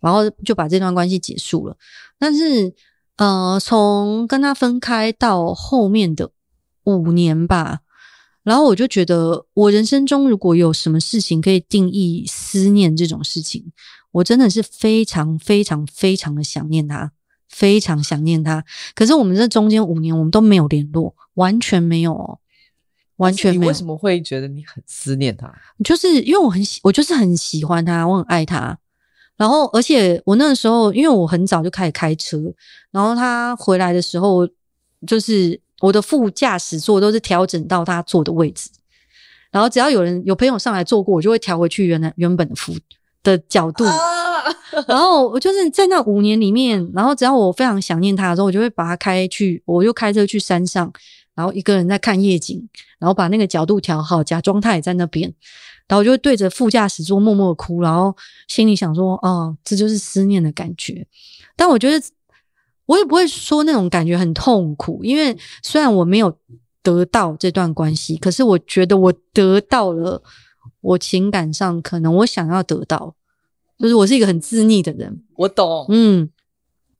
[0.00, 1.76] 然后就把这段关系结束了。
[2.18, 2.72] 但是
[3.16, 6.30] 呃，从跟他分开到后面的
[6.84, 7.80] 五年吧。
[8.44, 13.72] 然后我就觉得，我人生中如果有什么事情可以定义思念这种事情，
[14.12, 17.10] 我真的是非常非常非常的想念他，
[17.48, 18.62] 非常想念他。
[18.94, 22.38] 可是我们这中间五年，我们都没有联络，完全没有哦，
[23.16, 23.60] 完全没有。
[23.62, 25.50] 你为什么会觉得你很思念他？
[25.82, 28.78] 就是因为我很喜，我就是很喜欢他，我很爱他。
[29.38, 32.38] 然后，而且我那个时候，因为我很早就开始开车，
[32.90, 34.46] 然后他回来的时候，
[35.06, 35.58] 就是。
[35.80, 38.70] 我的副驾驶座都是调整到他坐的位置，
[39.50, 42.72] 然后只要有人有朋友上来坐过，我就会调回去原来原本的副
[43.22, 43.84] 的角度。
[44.86, 50.92] 然后我就是在那五年里面，然后只要我非常想念他的时候，我就会把他开去，我就开车去山上，
[51.34, 52.66] 然后一个人在看夜景，
[52.98, 55.32] 然后把那个角度调好，假装他也在那边，
[55.88, 58.16] 然后我就会对着副驾驶座默默的哭，然后
[58.48, 61.06] 心里想说：“哦，这就是思念的感觉。”
[61.56, 62.04] 但我觉得。
[62.86, 66.36] 我也不会说那种感觉很痛苦，因为虽然我没有
[66.82, 70.22] 得到这段关系，可是我觉得我得到了
[70.80, 73.14] 我情感上可能我想要得到，
[73.78, 75.22] 就是我是一个很自溺的人。
[75.36, 76.28] 我懂，嗯，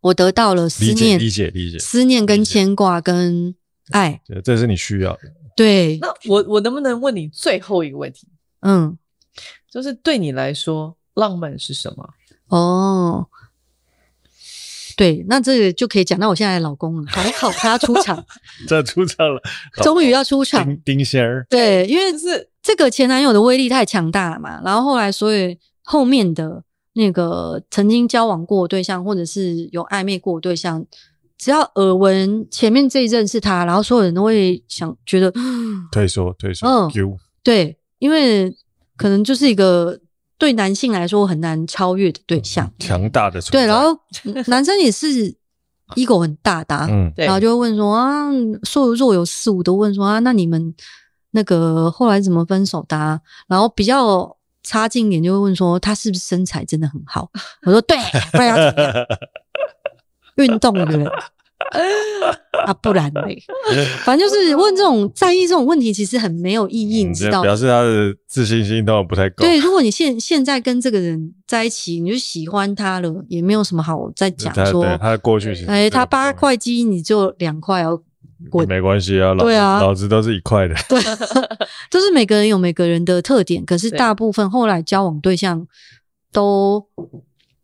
[0.00, 3.54] 我得到了思念，理解理解，思念跟牵挂跟
[3.90, 5.20] 爱，这是你需要的。
[5.54, 8.26] 对，那我我能不能问你最后一个问题？
[8.60, 8.96] 嗯，
[9.70, 12.08] 就是对你来说，浪漫是什么？
[12.48, 13.28] 哦。
[14.96, 17.04] 对，那这个就可以讲到我现在的老公了。
[17.08, 18.24] 还好他要出场，
[18.68, 19.40] 这出场了，
[19.82, 20.64] 终于要出场。
[20.64, 24.60] 丁丁仙儿，对，因为是这个前男友的威力太强大了嘛。
[24.64, 26.62] 然后后来，所以后面的
[26.92, 30.84] 那个曾经交往过对象，或者是有暧昧过对象，
[31.36, 35.32] 只要耳闻前面这一任是他，然后所有人都会想觉得
[35.90, 36.66] 退缩，退缩。
[36.66, 36.90] 嗯，
[37.42, 38.54] 对，因为
[38.96, 39.98] 可能就是一个。
[40.38, 43.40] 对男性来说很难超越的对象，强大的。
[43.42, 43.96] 对，然后
[44.46, 45.34] 男生也是
[45.96, 48.28] ego 很大的，嗯，然后就会问说啊，
[48.64, 50.74] 说若有似无的问说啊，那你们
[51.30, 53.20] 那个后来怎么分手的啊？
[53.48, 57.30] 然后比较差劲一点就会问说他是不是身材真的很好？
[57.66, 57.96] 我说对，
[58.32, 59.06] 不然要怎么样？
[60.36, 61.08] 运动的人。
[62.66, 63.42] 啊，不然嘞，
[64.04, 67.42] 反正就是问这种在意这种问题，其实很没有意义，你知道吗？
[67.42, 69.44] 表示他的自信心都不太够。
[69.44, 75.52] 对，如果你现现在跟这个人在一起，你就喜欢他了，也没有什么好再讲说他的过去。
[75.66, 78.00] 哎，他八块肌，你就两块要
[78.50, 79.34] 滚，没关系啊。
[79.34, 80.74] 对啊，老子都是一块的。
[80.88, 81.00] 对，
[81.90, 85.66] 就是每个人有每个人的特点，可是大部分后来交往对象
[86.32, 86.86] 都。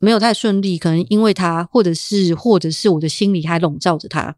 [0.02, 4.34] 没有太顺利，可能因为他，或者是，或者是我的心里还笼罩着他。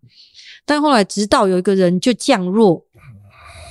[0.66, 2.84] 但后来，直到有一个人就降落，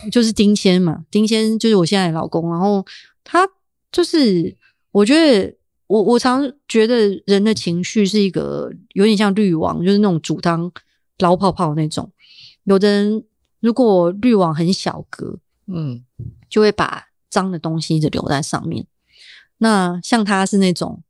[0.09, 2.49] 就是丁先嘛，丁先就是我现在的老公。
[2.49, 2.85] 然后
[3.25, 3.45] 他
[3.91, 4.55] 就是，
[4.91, 5.53] 我觉得
[5.87, 10.71] 我我常觉得人的情绪是一个有点像滤网，就是那种煮汤
[11.19, 12.09] 捞泡泡那种。
[12.63, 13.23] 有的人
[13.59, 15.37] 如果滤网很小格，
[15.67, 16.05] 嗯，
[16.49, 18.87] 就会把脏的东西一直留在上面。
[19.57, 21.03] 那像他是那种。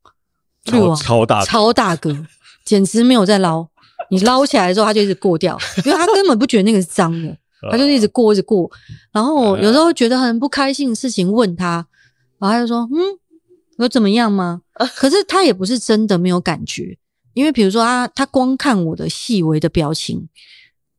[0.64, 2.16] 超超大超大个，
[2.64, 3.66] 简直没有在捞。
[4.10, 7.34] 你捞起来之后，它就一直过掉， 因为它根本不觉得那个是脏的，
[7.70, 8.70] 它就一直过，一直过。
[9.12, 11.86] 然后 有时候觉得很不开心的事情，问他，
[12.38, 12.98] 然后他就说：“嗯，
[13.78, 14.62] 有怎么样吗？”
[14.96, 16.98] 可是他也不是真的没有感觉，
[17.32, 20.28] 因为比如说他他光看我的细微的表情，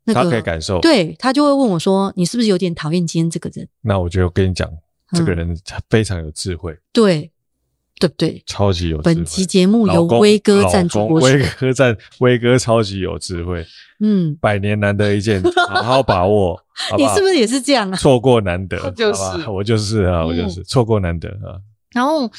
[0.06, 4.68] 那个他可以感受，对，他就会问我说：“你是不是有点讨厌今天这个人？”那我就跟你讲，
[5.12, 5.56] 这个人
[5.90, 7.30] 非常有智慧，对。
[8.04, 8.44] 对不对？
[8.46, 9.16] 超级有智慧。
[9.16, 11.26] 本期节目由威哥赞助播出。
[11.26, 13.66] 威哥赞，威哥超级有智慧。
[14.02, 16.58] 嗯，百年难得一见，好好把握。
[16.76, 17.96] 好好你是不是也是这样啊？
[17.96, 21.56] 错过难得，就是我就是啊，我就是错过难得啊。
[21.94, 22.30] 然后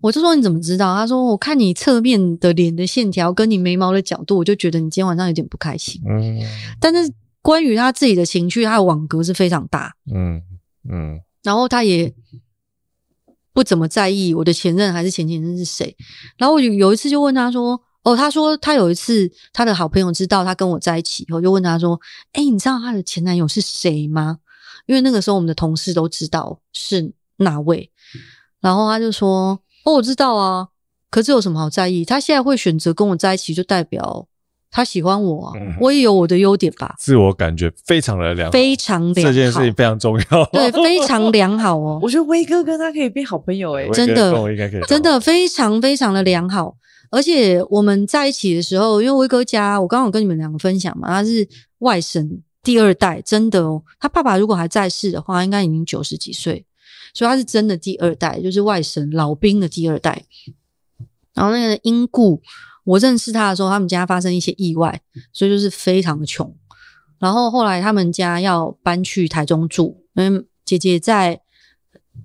[0.00, 0.92] 我就说你怎么知道？
[0.96, 6.02] 他说我看你侧面的脸的线条跟你眉毛的角度，我就觉得你今天晚上有点不开心。
[6.08, 6.40] 嗯，
[6.80, 9.94] 但是关于他自己的情绪，他的网格是非常大。
[10.12, 10.42] 嗯
[10.90, 12.12] 嗯，然后他也。
[13.52, 15.94] 不怎么在意我的前任还是前前任是谁，
[16.36, 22.00] 然后我有一次就问他说：“哦，他说他有一次他的好朋友知道他跟我在一起以后，就问他说
[22.32, 24.38] ：‘哎，你知道他的前男友是谁吗？’
[24.86, 27.90] 因为那个时候我们的同事都知道是哪位，
[28.60, 30.68] 然后他就说：‘哦，我知道啊，
[31.10, 32.04] 可是有什么好在意？
[32.04, 34.26] 他现在会选择跟我在一起，就代表……’
[34.74, 36.94] 他喜欢我啊，嗯、我也有我的优点吧。
[36.98, 39.30] 自我感觉非常的良好，非常良好。
[39.30, 42.00] 这件事情非常重要，对，非常良好哦。
[42.02, 44.32] 我觉得威哥跟他可以变好朋友诶，真的，
[44.88, 46.74] 真的非常非常的良好。
[47.10, 51.46] 而且我们在一起的时候，因为威哥家，我刚刚有跟你们两个分享嘛，他是
[51.80, 53.82] 外省第二代，真的哦。
[54.00, 56.64] 他爸爸如果还在世的话，应该已经九十几岁，
[57.12, 60.22] 所以他是真的第二代，就是外省老兵的第二代。
[61.34, 62.40] 然后那个英故。
[62.84, 65.00] 我认识他的时候，他们家发生一些意外，
[65.32, 66.54] 所以就是非常的穷。
[67.18, 71.40] 然后后来他们家要搬去台中住，因为姐姐在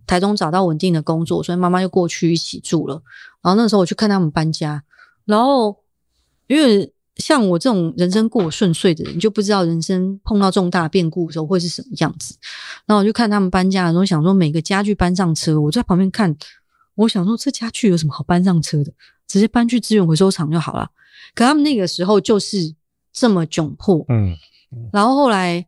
[0.07, 3.01] 台中找到稳定的工作，所以妈妈就过去一起住了。
[3.43, 4.84] 然后那时候我去看他们搬家，
[5.25, 5.77] 然后
[6.47, 12.35] 因为像我这种人生过顺遂的人，就不知道人生碰到重大变故的时候会是什么样子。
[12.88, 16.35] 然后我就看他们搬家的时候，想说每个家具搬上车，我在旁边看，
[16.95, 18.91] 我想说这家具有什么好搬上车的？
[19.27, 20.89] 直接搬去资源回收厂就好了。
[21.35, 22.73] 可他们那个时候就是
[23.11, 24.35] 这么窘迫，嗯，
[24.91, 25.65] 然后后来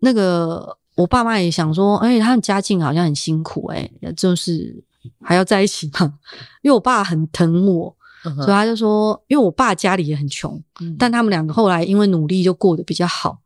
[0.00, 4.82] 那个我爸妈也想说，哎，他们家境好像很辛苦，哎，就是
[5.20, 6.14] 还要在一起嘛。
[6.62, 13.38] 因为我爸很疼我，所以他就说，因为我爸家里也很穷，嗯、但他们两个后来因为努力就过得比较好。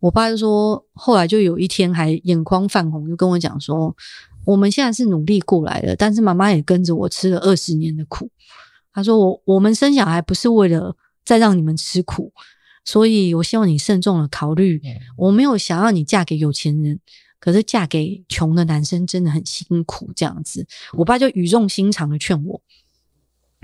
[0.00, 3.94] 我爸就说，后来就有一天还眼眶泛红，就跟我讲说，
[4.44, 8.28] 我们现在是努力过来的，但是妈妈也跟着我吃了二十年的苦。
[8.94, 12.32] 他说：“我我们生小孩不是为了再让你们吃苦，
[12.84, 14.80] 所以我希望你慎重的考虑。
[15.16, 17.00] 我没有想要你嫁给有钱人，
[17.40, 20.12] 可是嫁给穷的男生真的很辛苦。
[20.14, 22.62] 这样子，我爸就语重心长的劝我。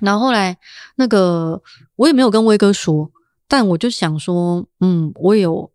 [0.03, 0.59] 然后后来
[0.97, 1.63] 那个
[1.95, 3.13] 我也没有跟威哥说，
[3.47, 5.71] 但我就想说，嗯，我有，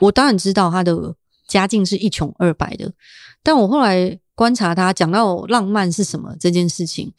[0.00, 1.14] 我当然知道他的
[1.46, 2.90] 家境是一穷二白的，
[3.42, 7.12] 但我后来观察他讲到浪漫是什么这件事情。”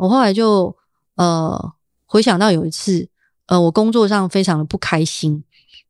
[0.00, 0.74] 我后来就
[1.16, 1.72] 呃
[2.06, 3.08] 回想到有一次，
[3.46, 5.44] 呃，我工作上非常的不开心，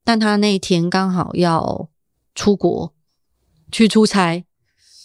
[0.05, 1.89] 但他那一天刚好要
[2.35, 2.93] 出国
[3.71, 4.45] 去出差，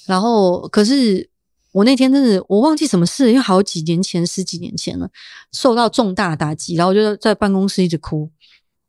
[0.07, 1.29] 然后可是
[1.71, 5.09] 我那天真的我忘记什么事，因为好几年前十几年前了，
[5.51, 8.29] 受到重大打击，然后我就在办公室一直哭，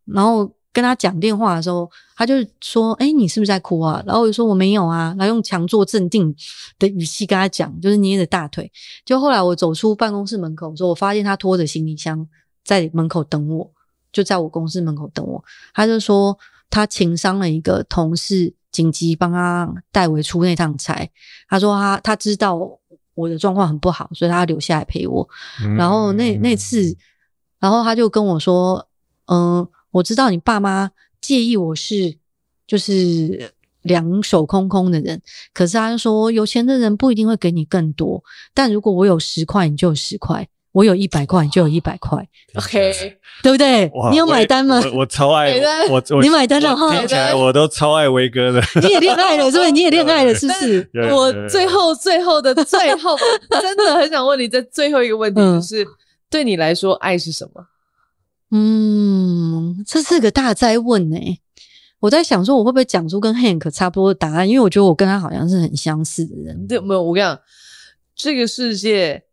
[0.07, 0.56] 然后。
[0.77, 6.37] 跟他讲电话的时候，他就说：“哎、你是不是在哭啊？”然后我就说：“我没有啊。”然后用强作镇定
[6.79, 8.71] 的语气跟他讲，就是捏着大腿。
[9.03, 12.29] 就后来我走出办公室门口的时候，我发现他拖着行李箱
[12.63, 13.71] 在门口等我，
[14.13, 15.43] 就在我公司门口等我。
[15.73, 16.39] 他就说
[16.69, 21.09] 他情伤了一个同事，紧急帮他代为出那趟差。
[21.49, 22.61] 他说他他知道
[23.15, 25.27] 我的状况很不好，所以他留下来陪我。
[25.79, 26.95] 然后那那次，
[27.59, 28.87] 然后他就跟我说
[29.33, 29.67] ：“嗯。”
[29.97, 30.91] 我知道你爸妈
[31.21, 32.15] 介意我是
[32.67, 33.53] 就是
[33.83, 35.21] 两手空空的人，
[35.55, 42.19] 可是他就说有钱的人不一定会给你更多，但如果我有十块，你就有十块；我有一百块，你就有一百块。
[42.57, 42.93] OK，
[43.43, 43.91] 对不对？
[44.11, 44.83] 你有买单吗？
[44.93, 45.55] 我，我超爱
[45.89, 46.99] 我，我你买单了哈？
[46.99, 48.61] 听起来我都超爱威哥的。
[48.83, 49.71] 你也恋爱了是不是？
[49.71, 50.91] 你也恋爱了是不是？
[51.11, 53.17] 我最后最后的最后，
[53.63, 55.89] 真的很想问你，这最后一个问题就是：嗯、
[56.29, 57.65] 对你来说，爱是什么？
[58.51, 61.41] 嗯，这是个大哉问诶。
[61.99, 64.49] 我在想说，我会不会讲出跟 Hank 差不多的答案？
[64.49, 66.67] 因为我觉得我跟他好像是很相似的人。
[66.67, 67.41] 对，没有，我跟你讲，
[68.15, 69.25] 这个世界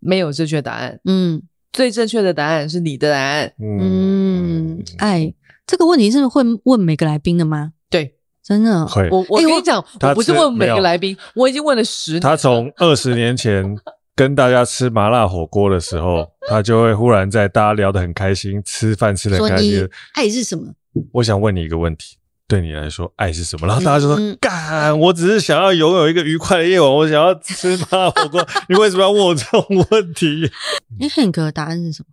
[0.00, 1.00] 没有正确答案。
[1.06, 1.42] 嗯，
[1.72, 3.52] 最正确的答案是你的答案。
[3.58, 5.32] 嗯，爱
[5.66, 7.72] 这个问题是会问每个来宾的吗？
[7.88, 8.14] 对，
[8.44, 8.86] 真的。
[8.86, 9.08] 会。
[9.10, 12.20] 我我跟你讲，我不是问每个来宾，我已经问了十年。
[12.20, 13.76] 他从二十年前。
[14.20, 19.88] 跟大家吃麻辣火锅的时候， 他就会忽然在大家聊得很开心，吃饭吃得很开心。
[20.12, 20.74] 爱是什么？
[21.12, 23.66] 我想问你一个问题，对你来说爱是什么？
[23.66, 28.46] 然后大家就说：“干、嗯，我只是想要拥有一个愉快的夜晚，我想要吃麻辣火锅。
[28.68, 30.50] ”你为什么要问我这种问题？
[30.98, 32.12] 你 Hank 的答案是什么？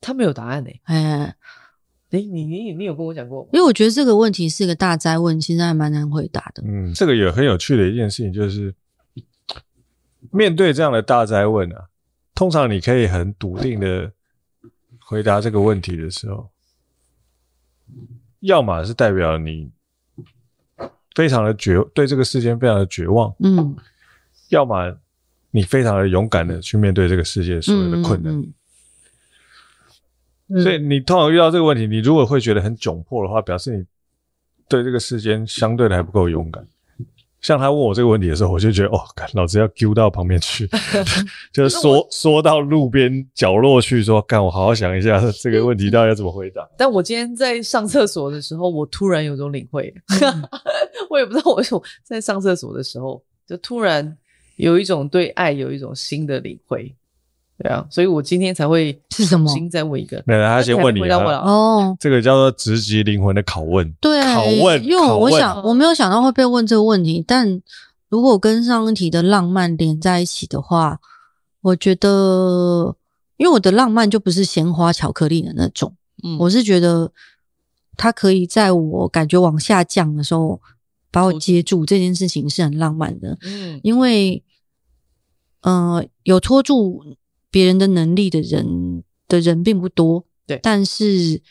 [0.00, 0.80] 他没有答案呢、欸。
[0.84, 1.34] 哎。
[2.12, 3.46] 哎，你你你有跟我讲过？
[3.52, 6.62] 因为我觉得这个问题是一个大哉问，其实还蛮难回答的。
[6.66, 8.74] 嗯，这个也很有趣的一件事情就是，
[10.30, 11.88] 面对这样的大灾问啊，
[12.34, 14.12] 通常你可以很笃定的
[15.00, 16.50] 回答这个问题的时候，
[18.40, 19.70] 要么是代表你
[21.14, 23.76] 非常的绝，对这个世间非常的绝望，嗯，
[24.48, 24.96] 要么
[25.50, 28.32] 你非常的勇敢的去面对这个世界所有的困难。
[28.32, 28.54] 嗯嗯
[30.48, 33.86] 嗯所以你通常遇到这个问题，你如果会觉得很窘迫的话，表示你
[34.68, 36.66] 对这个世间相对的还不够勇敢。
[37.42, 39.00] 像他问我这个问题的时候，我就觉得哦，
[39.34, 40.68] 老子要丢到旁边去，
[41.52, 46.66] 就是缩缩到路边角落去，说干，我好好想一下这个问题到底要怎么回答。
[46.78, 49.92] 但我今天在上厕所的时候，我突然有种领会，
[51.10, 54.16] 我也不知道为什么在上厕所的时候，就突然
[54.56, 56.94] 有一种对爱有一种新的领会。
[57.58, 59.48] 对啊，所以我今天才会是什么？
[59.52, 61.96] 先再问一个，没有，他先问你哦。
[62.00, 64.84] 这个叫做直击灵魂的拷问，对，拷问。
[64.84, 67.62] 因为我想，我没有想到会被问这个问题，但
[68.08, 70.98] 如果跟上一题的浪漫连在一起的话，
[71.60, 72.96] 我觉得，
[73.36, 77.12] 因为我的浪漫就不是鲜花巧克力的那种，嗯，我是觉得
[77.96, 80.60] 它可以在我感觉往下降的时候
[81.12, 84.42] 把我接住，这件事情是很浪漫的，嗯，因为，
[85.60, 87.04] 呃，有拖住。
[87.52, 91.42] 别人的能力的人的人并不多，对，但是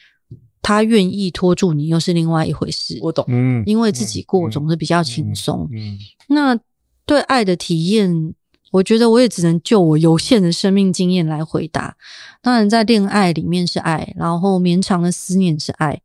[0.64, 2.98] 他愿意拖住你，又是另外一回事。
[3.04, 5.70] 我懂，嗯，因为自己过总是比较轻松。
[5.72, 6.00] 嗯，嗯，
[6.30, 6.60] 那
[7.06, 8.34] 对爱的体验，
[8.72, 11.96] 我觉得我也只能就我有限的生命经验来回答。
[12.42, 16.02] 当然，在恋爱里面是爱，然后绵长的思念是爱，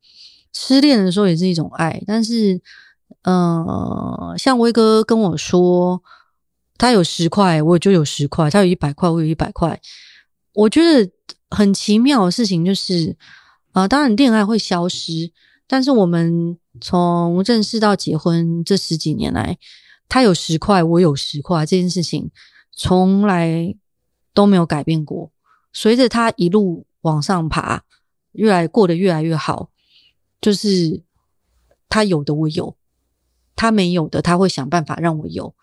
[0.52, 2.02] 失恋的时候也是一种爱。
[2.06, 2.60] 但是，
[3.22, 6.02] 呃，像威哥跟我说。
[6.78, 9.80] 他有十块，我就有十块；他有一百块，我有一百块。
[10.52, 11.10] 我觉得
[11.50, 13.16] 很奇妙的事情就是，
[13.72, 15.30] 啊、呃，当然恋爱会消失，
[15.66, 19.58] 但是我们从认识到结婚这十几年来，
[20.08, 22.30] 他有十块，我有十块，这件事情
[22.72, 23.74] 从来
[24.32, 25.30] 都没有改变过。
[25.72, 27.84] 随着他一路往上爬，
[28.32, 29.70] 越来过得越来越好，
[30.40, 31.02] 就是
[31.88, 32.76] 他有的我有，
[33.54, 35.54] 他没有的他会想办法让我有。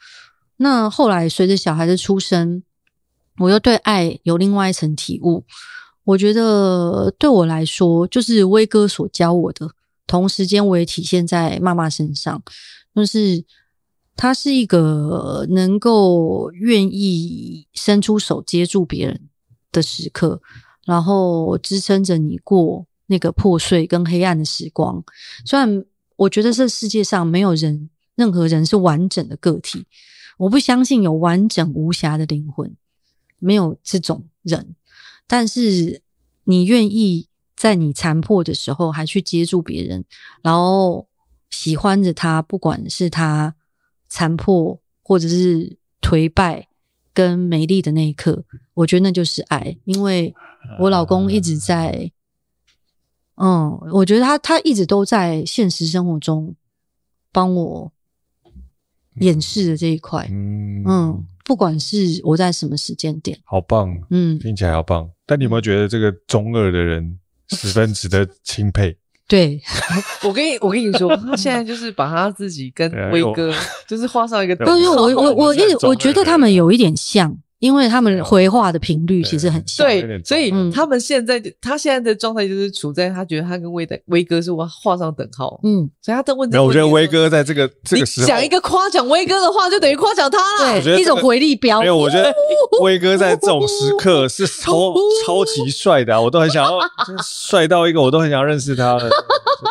[0.64, 2.64] 那后来随着小孩的出生，
[3.38, 5.44] 我又对爱有另外一层体悟。
[6.06, 9.70] 我觉得对我来说，就是威哥所教我的，
[10.08, 12.42] 同时间我也体现在妈妈身上，
[12.96, 13.44] 就是
[14.16, 19.20] 他是一个能够愿意伸出手接住别人
[19.74, 20.42] 的时刻，
[20.86, 25.04] 然后支撑着你过那个破碎跟黑暗的时光。
[25.46, 25.84] 虽然
[26.16, 29.86] 我觉得这世界上没有人，任何人是完整的个体。
[30.38, 32.76] 我不相信有完整无瑕的灵魂，
[33.40, 34.76] 没有这种人。
[35.28, 36.02] 但是
[36.44, 40.04] 你愿意在你残破的时候还去接住别人，
[40.42, 41.08] 然后
[41.50, 43.56] 喜欢着他，不管是他
[44.10, 46.68] 残破或者是颓败
[47.14, 48.44] 跟美丽的那一刻，
[48.74, 49.78] 我觉得那就是爱。
[49.86, 50.34] 因为
[50.80, 52.12] 我老公一直在，
[53.36, 56.56] 嗯，我觉得他他一直都在现实生活中
[57.32, 57.92] 帮我。
[59.18, 65.10] 掩饰的这一块，嗯嗯，不管是我在什么时间点，好棒，嗯，听起来好棒。
[65.26, 67.20] 但你有没有觉得这个中二的人
[67.50, 68.96] 十分值得钦佩？
[69.28, 69.62] 对，
[70.24, 73.54] 我跟你我跟你说，他现在就是把他自己跟威哥
[73.88, 77.36] 就是画上一个，因为我我我一我觉得他们有一点像。
[77.64, 91.80] 因为他们回话的频率其实很像，对，所以他们现在他现在的状态就是处在他觉得他跟威的威哥是我画上等号，嗯，所以他的问题，我觉得威哥在这个这个时候讲一个夸奖威哥的话，就等于夸奖他了，对，一种回力标。
[91.80, 92.34] 没有，我觉得
[92.82, 94.94] 威哥在这种时刻是超
[95.26, 96.78] 超级帅的，我都很想要，
[97.24, 99.10] 帅到一个我都很想要认识他了，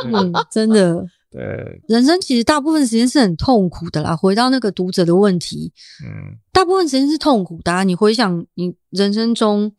[0.06, 1.04] 嗯，真的。
[1.32, 4.14] 对，人生其实大部分时间是很痛苦的啦。
[4.14, 5.72] 回到那个读者的问题，
[6.04, 7.84] 嗯，大部分时间是痛苦的啊。
[7.84, 9.72] 你回想你人生中，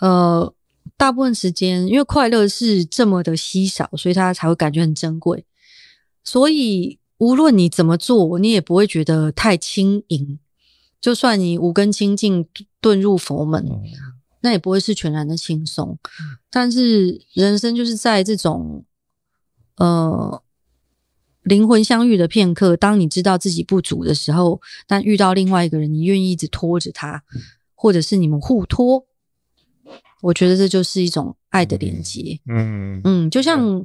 [0.00, 0.52] 呃，
[0.96, 5.46] 大部分时间因为快乐是这么的稀少，所以他才会感觉很珍贵。
[6.24, 10.40] 所以无论你怎么做，你也不会觉得太轻盈。
[11.00, 12.44] 就算你五根清净
[12.82, 13.80] 遁入佛门，嗯，
[14.40, 15.96] 那也不会是全然的轻松。
[16.50, 18.84] 但是人生就是在这种，
[19.76, 20.42] 呃。
[21.42, 27.22] 灵魂相遇的片刻，当你知道自己不足的时候，但遇到另外一个人，你愿意一直拖着他，
[27.74, 29.06] 或者是你们互拖，
[30.20, 32.38] 我觉得这就是一种爱的连接。
[32.46, 33.84] 嗯嗯，就像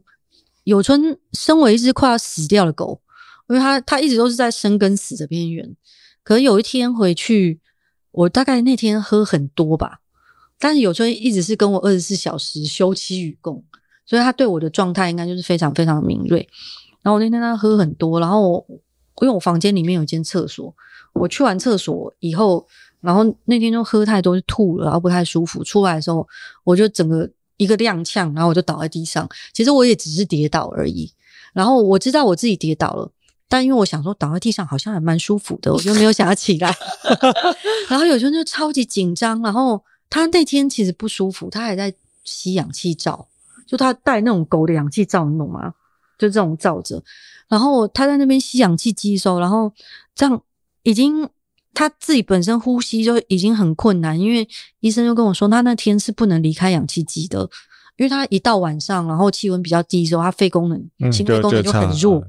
[0.66, 3.02] 有春身为一只快要死掉的狗，
[3.48, 5.76] 因为它它一直都是在生跟死的边缘，
[6.24, 7.62] 可是有一天回去，
[8.12, 10.02] 我大概那天喝很多吧，
[10.60, 13.64] 但是有春一直是跟我二十四小时休戚与共，
[14.06, 16.50] 所以他对我的状态应该就是非常非常敏锐。
[17.06, 18.66] 然后我那天他喝很多，然后我
[19.22, 20.74] 因为我房间里面有一间厕所，
[21.14, 22.66] 我去完厕所以后，
[23.00, 25.64] 然后那天就喝太多就吐了，然后不太舒服。
[25.64, 26.28] 出来的时候
[26.64, 29.30] 我就整个一个踉跄，然后我就倒在地上。
[29.54, 31.14] 其实我也只是跌倒而已。
[31.54, 33.12] 然后我知道我自己跌倒了，
[33.48, 36.76] 但因为我想说倒在地上好像还蛮舒服的，我就没有想要起来。
[37.88, 39.40] 然后有时候就超级紧张。
[39.44, 39.80] 然后
[40.10, 43.28] 他那天其实不舒服，他还在吸氧气罩，
[43.68, 45.76] 就他戴那种狗的氧气罩，你懂吗？
[46.18, 47.02] 就这种罩着，
[47.48, 49.72] 然后他在那边吸氧气机收，然后
[50.14, 50.42] 这样
[50.84, 51.28] 已经
[51.74, 54.48] 他自己本身呼吸就已经很困难，因为
[54.80, 57.42] 医生就跟我说，他那天是不能离开氧气机的，
[57.98, 62.22] 因为他一到晚上，然后气温比较低的时候，他肺功能、心肺功能就很弱。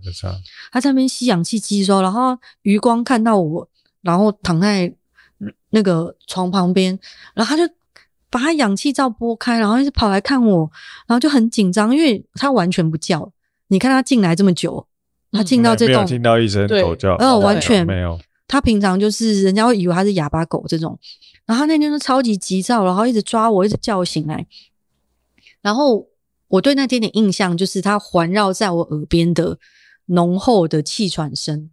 [0.73, 3.69] 他在那边吸氧气机收，然后余光看到我，
[4.03, 4.93] 然后躺在
[5.71, 6.99] 那个床旁边，
[7.35, 7.73] 然后他就
[8.31, 10.69] 把他氧气罩拨开，然后一直跑来看我，
[11.07, 13.31] 然后就很紧张，因为他完全不叫。
[13.69, 14.87] 你看他进来这么久，
[15.33, 18.19] 他进到这栋、嗯、没有听到一声狗叫，呃，完全没有。
[18.49, 20.99] 他平常就是人家会以为他是哑巴狗这种，
[21.45, 24.47] 然后他那天就超级急躁，然后一直抓我，一直叫我醒来。
[25.61, 26.07] 然后
[26.47, 29.59] 我对那天的印象就是他环绕在我耳边的
[30.07, 31.69] 浓厚的气喘声，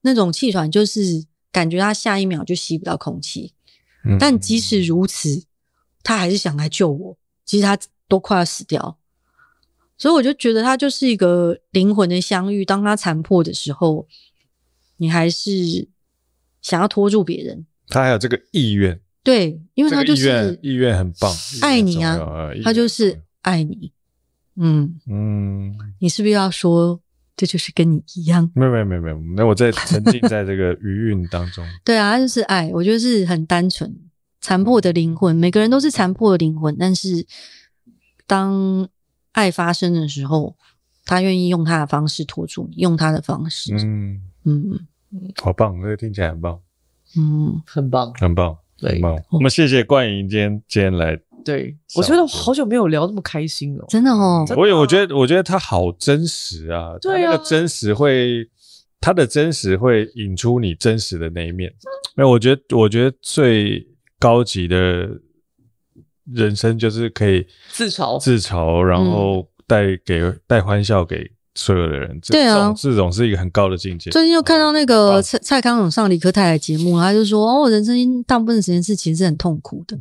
[0.00, 3.52] 那种气喘就是感觉他下一秒就吸不到空气。
[4.06, 5.44] 嗯、但即使如此，
[6.02, 7.16] 他还是想来救我。
[7.44, 8.96] 其实他都快要死掉。
[9.96, 12.64] 所以我就觉得他就是一个灵魂的相遇。
[12.64, 14.06] 当他残破的时候，
[14.96, 15.88] 你还是
[16.60, 17.64] 想要拖住别人。
[17.88, 22.18] 他还有这个意愿，对，因为他就是、这个、意愿，意愿很棒，爱你啊，
[22.64, 23.92] 他就是爱你。
[24.56, 27.00] 嗯嗯，你是不是要说
[27.36, 28.50] 这就是跟你一样？
[28.54, 31.64] 没有没有没有没有，那我在沉浸在这个余韵当中。
[31.84, 33.94] 对啊，他就是爱，我觉得是很单纯。
[34.40, 37.24] 残破的灵魂，每个人都是残破的灵魂，但是
[38.26, 38.88] 当。
[39.34, 40.56] 爱发生的时候，
[41.04, 43.74] 他愿意用他的方式拖住你，用他的方式。
[43.74, 44.80] 嗯嗯，
[45.42, 46.58] 好棒，这个听起来很棒。
[47.16, 49.16] 嗯，很棒，很棒，很棒。
[49.30, 51.18] 我们谢谢冠莹今天今天来。
[51.44, 54.46] 对，我觉得我好久没有聊那么开心了，真的哦。
[54.56, 58.48] 我也我觉得我觉得他好真实啊，对啊，那个真实会，
[59.00, 61.70] 他的真实会引出你真实的那一面。
[62.16, 63.86] 没有，我觉得我觉得最
[64.18, 65.08] 高级的。
[66.32, 72.18] 人生就是可以自嘲，自嘲，然后带给带欢笑给所有的人。
[72.28, 74.10] 对啊，这种是一个很高的境界。
[74.10, 79.96] 最近又看到那个蔡蔡康永上理科太太节目，他就说：“哦，人生大部分时间是其实是很痛苦的，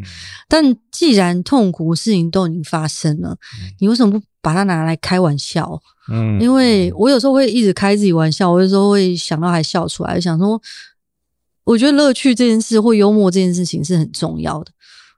[0.48, 3.38] 但既然痛苦事情都已经发生了，
[3.80, 5.80] 你为什么不把它拿来开玩笑？
[6.12, 10.60] 嗯，因为我有时候会一直开自己玩笑，我有时候会想到还笑出来，想说，
[11.64, 14.72] 我觉得乐趣这件事或幽默这件事情是很重要的。”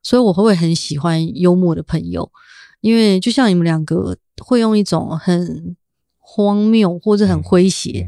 [0.05, 2.31] 所以我会不会很喜欢幽默的朋友？
[2.81, 5.75] 因为就像你们两个会用一种很
[6.19, 8.07] 荒谬或者很诙谐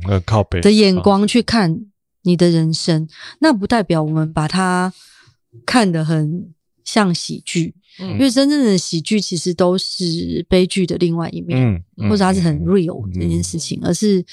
[0.62, 1.86] 的眼光去看
[2.22, 3.08] 你的人生，
[3.40, 4.94] 那不代表我们把它
[5.66, 6.54] 看得很
[6.84, 7.74] 像喜剧。
[8.00, 14.24] 因为真正的喜剧其实都是悲剧的另外一面，或者它是很 real 这件事情，而是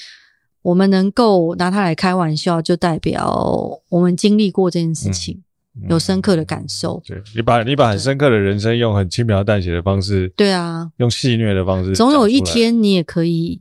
[0.61, 5.41] 我们能够拿它来开玩笑，就代表我们经历过这件事情。
[5.89, 13.59] 有深刻的感受，对，你把你把很深刻的人生用很轻描淡写的方式，对啊，用戏谑的方式，总有一天你也可以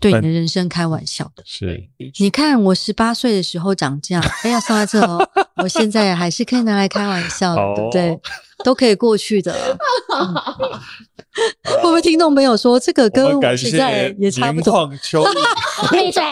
[0.00, 1.42] 对你的人生开玩笑的。
[1.44, 1.88] 是，
[2.18, 5.20] 你看我十八岁的时候长这样，哎呀，送在这哦，
[5.62, 8.20] 我现在还是可以拿来开玩笑的，对不 对？
[8.64, 9.52] 都可以过去的。
[11.64, 14.90] 会不会听众朋友说这个跟我现在也差不多？
[15.90, 16.22] 闭嘴！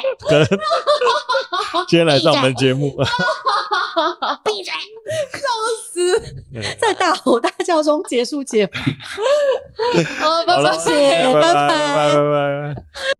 [1.89, 2.91] 今天来上我们节目。
[4.45, 4.73] 闭嘴！
[5.33, 5.41] 笑
[5.93, 6.21] 死，
[6.79, 8.73] 在大吼大叫中结束节目。
[10.19, 10.63] 好，拜拜，
[11.35, 13.11] 拜拜，拜拜。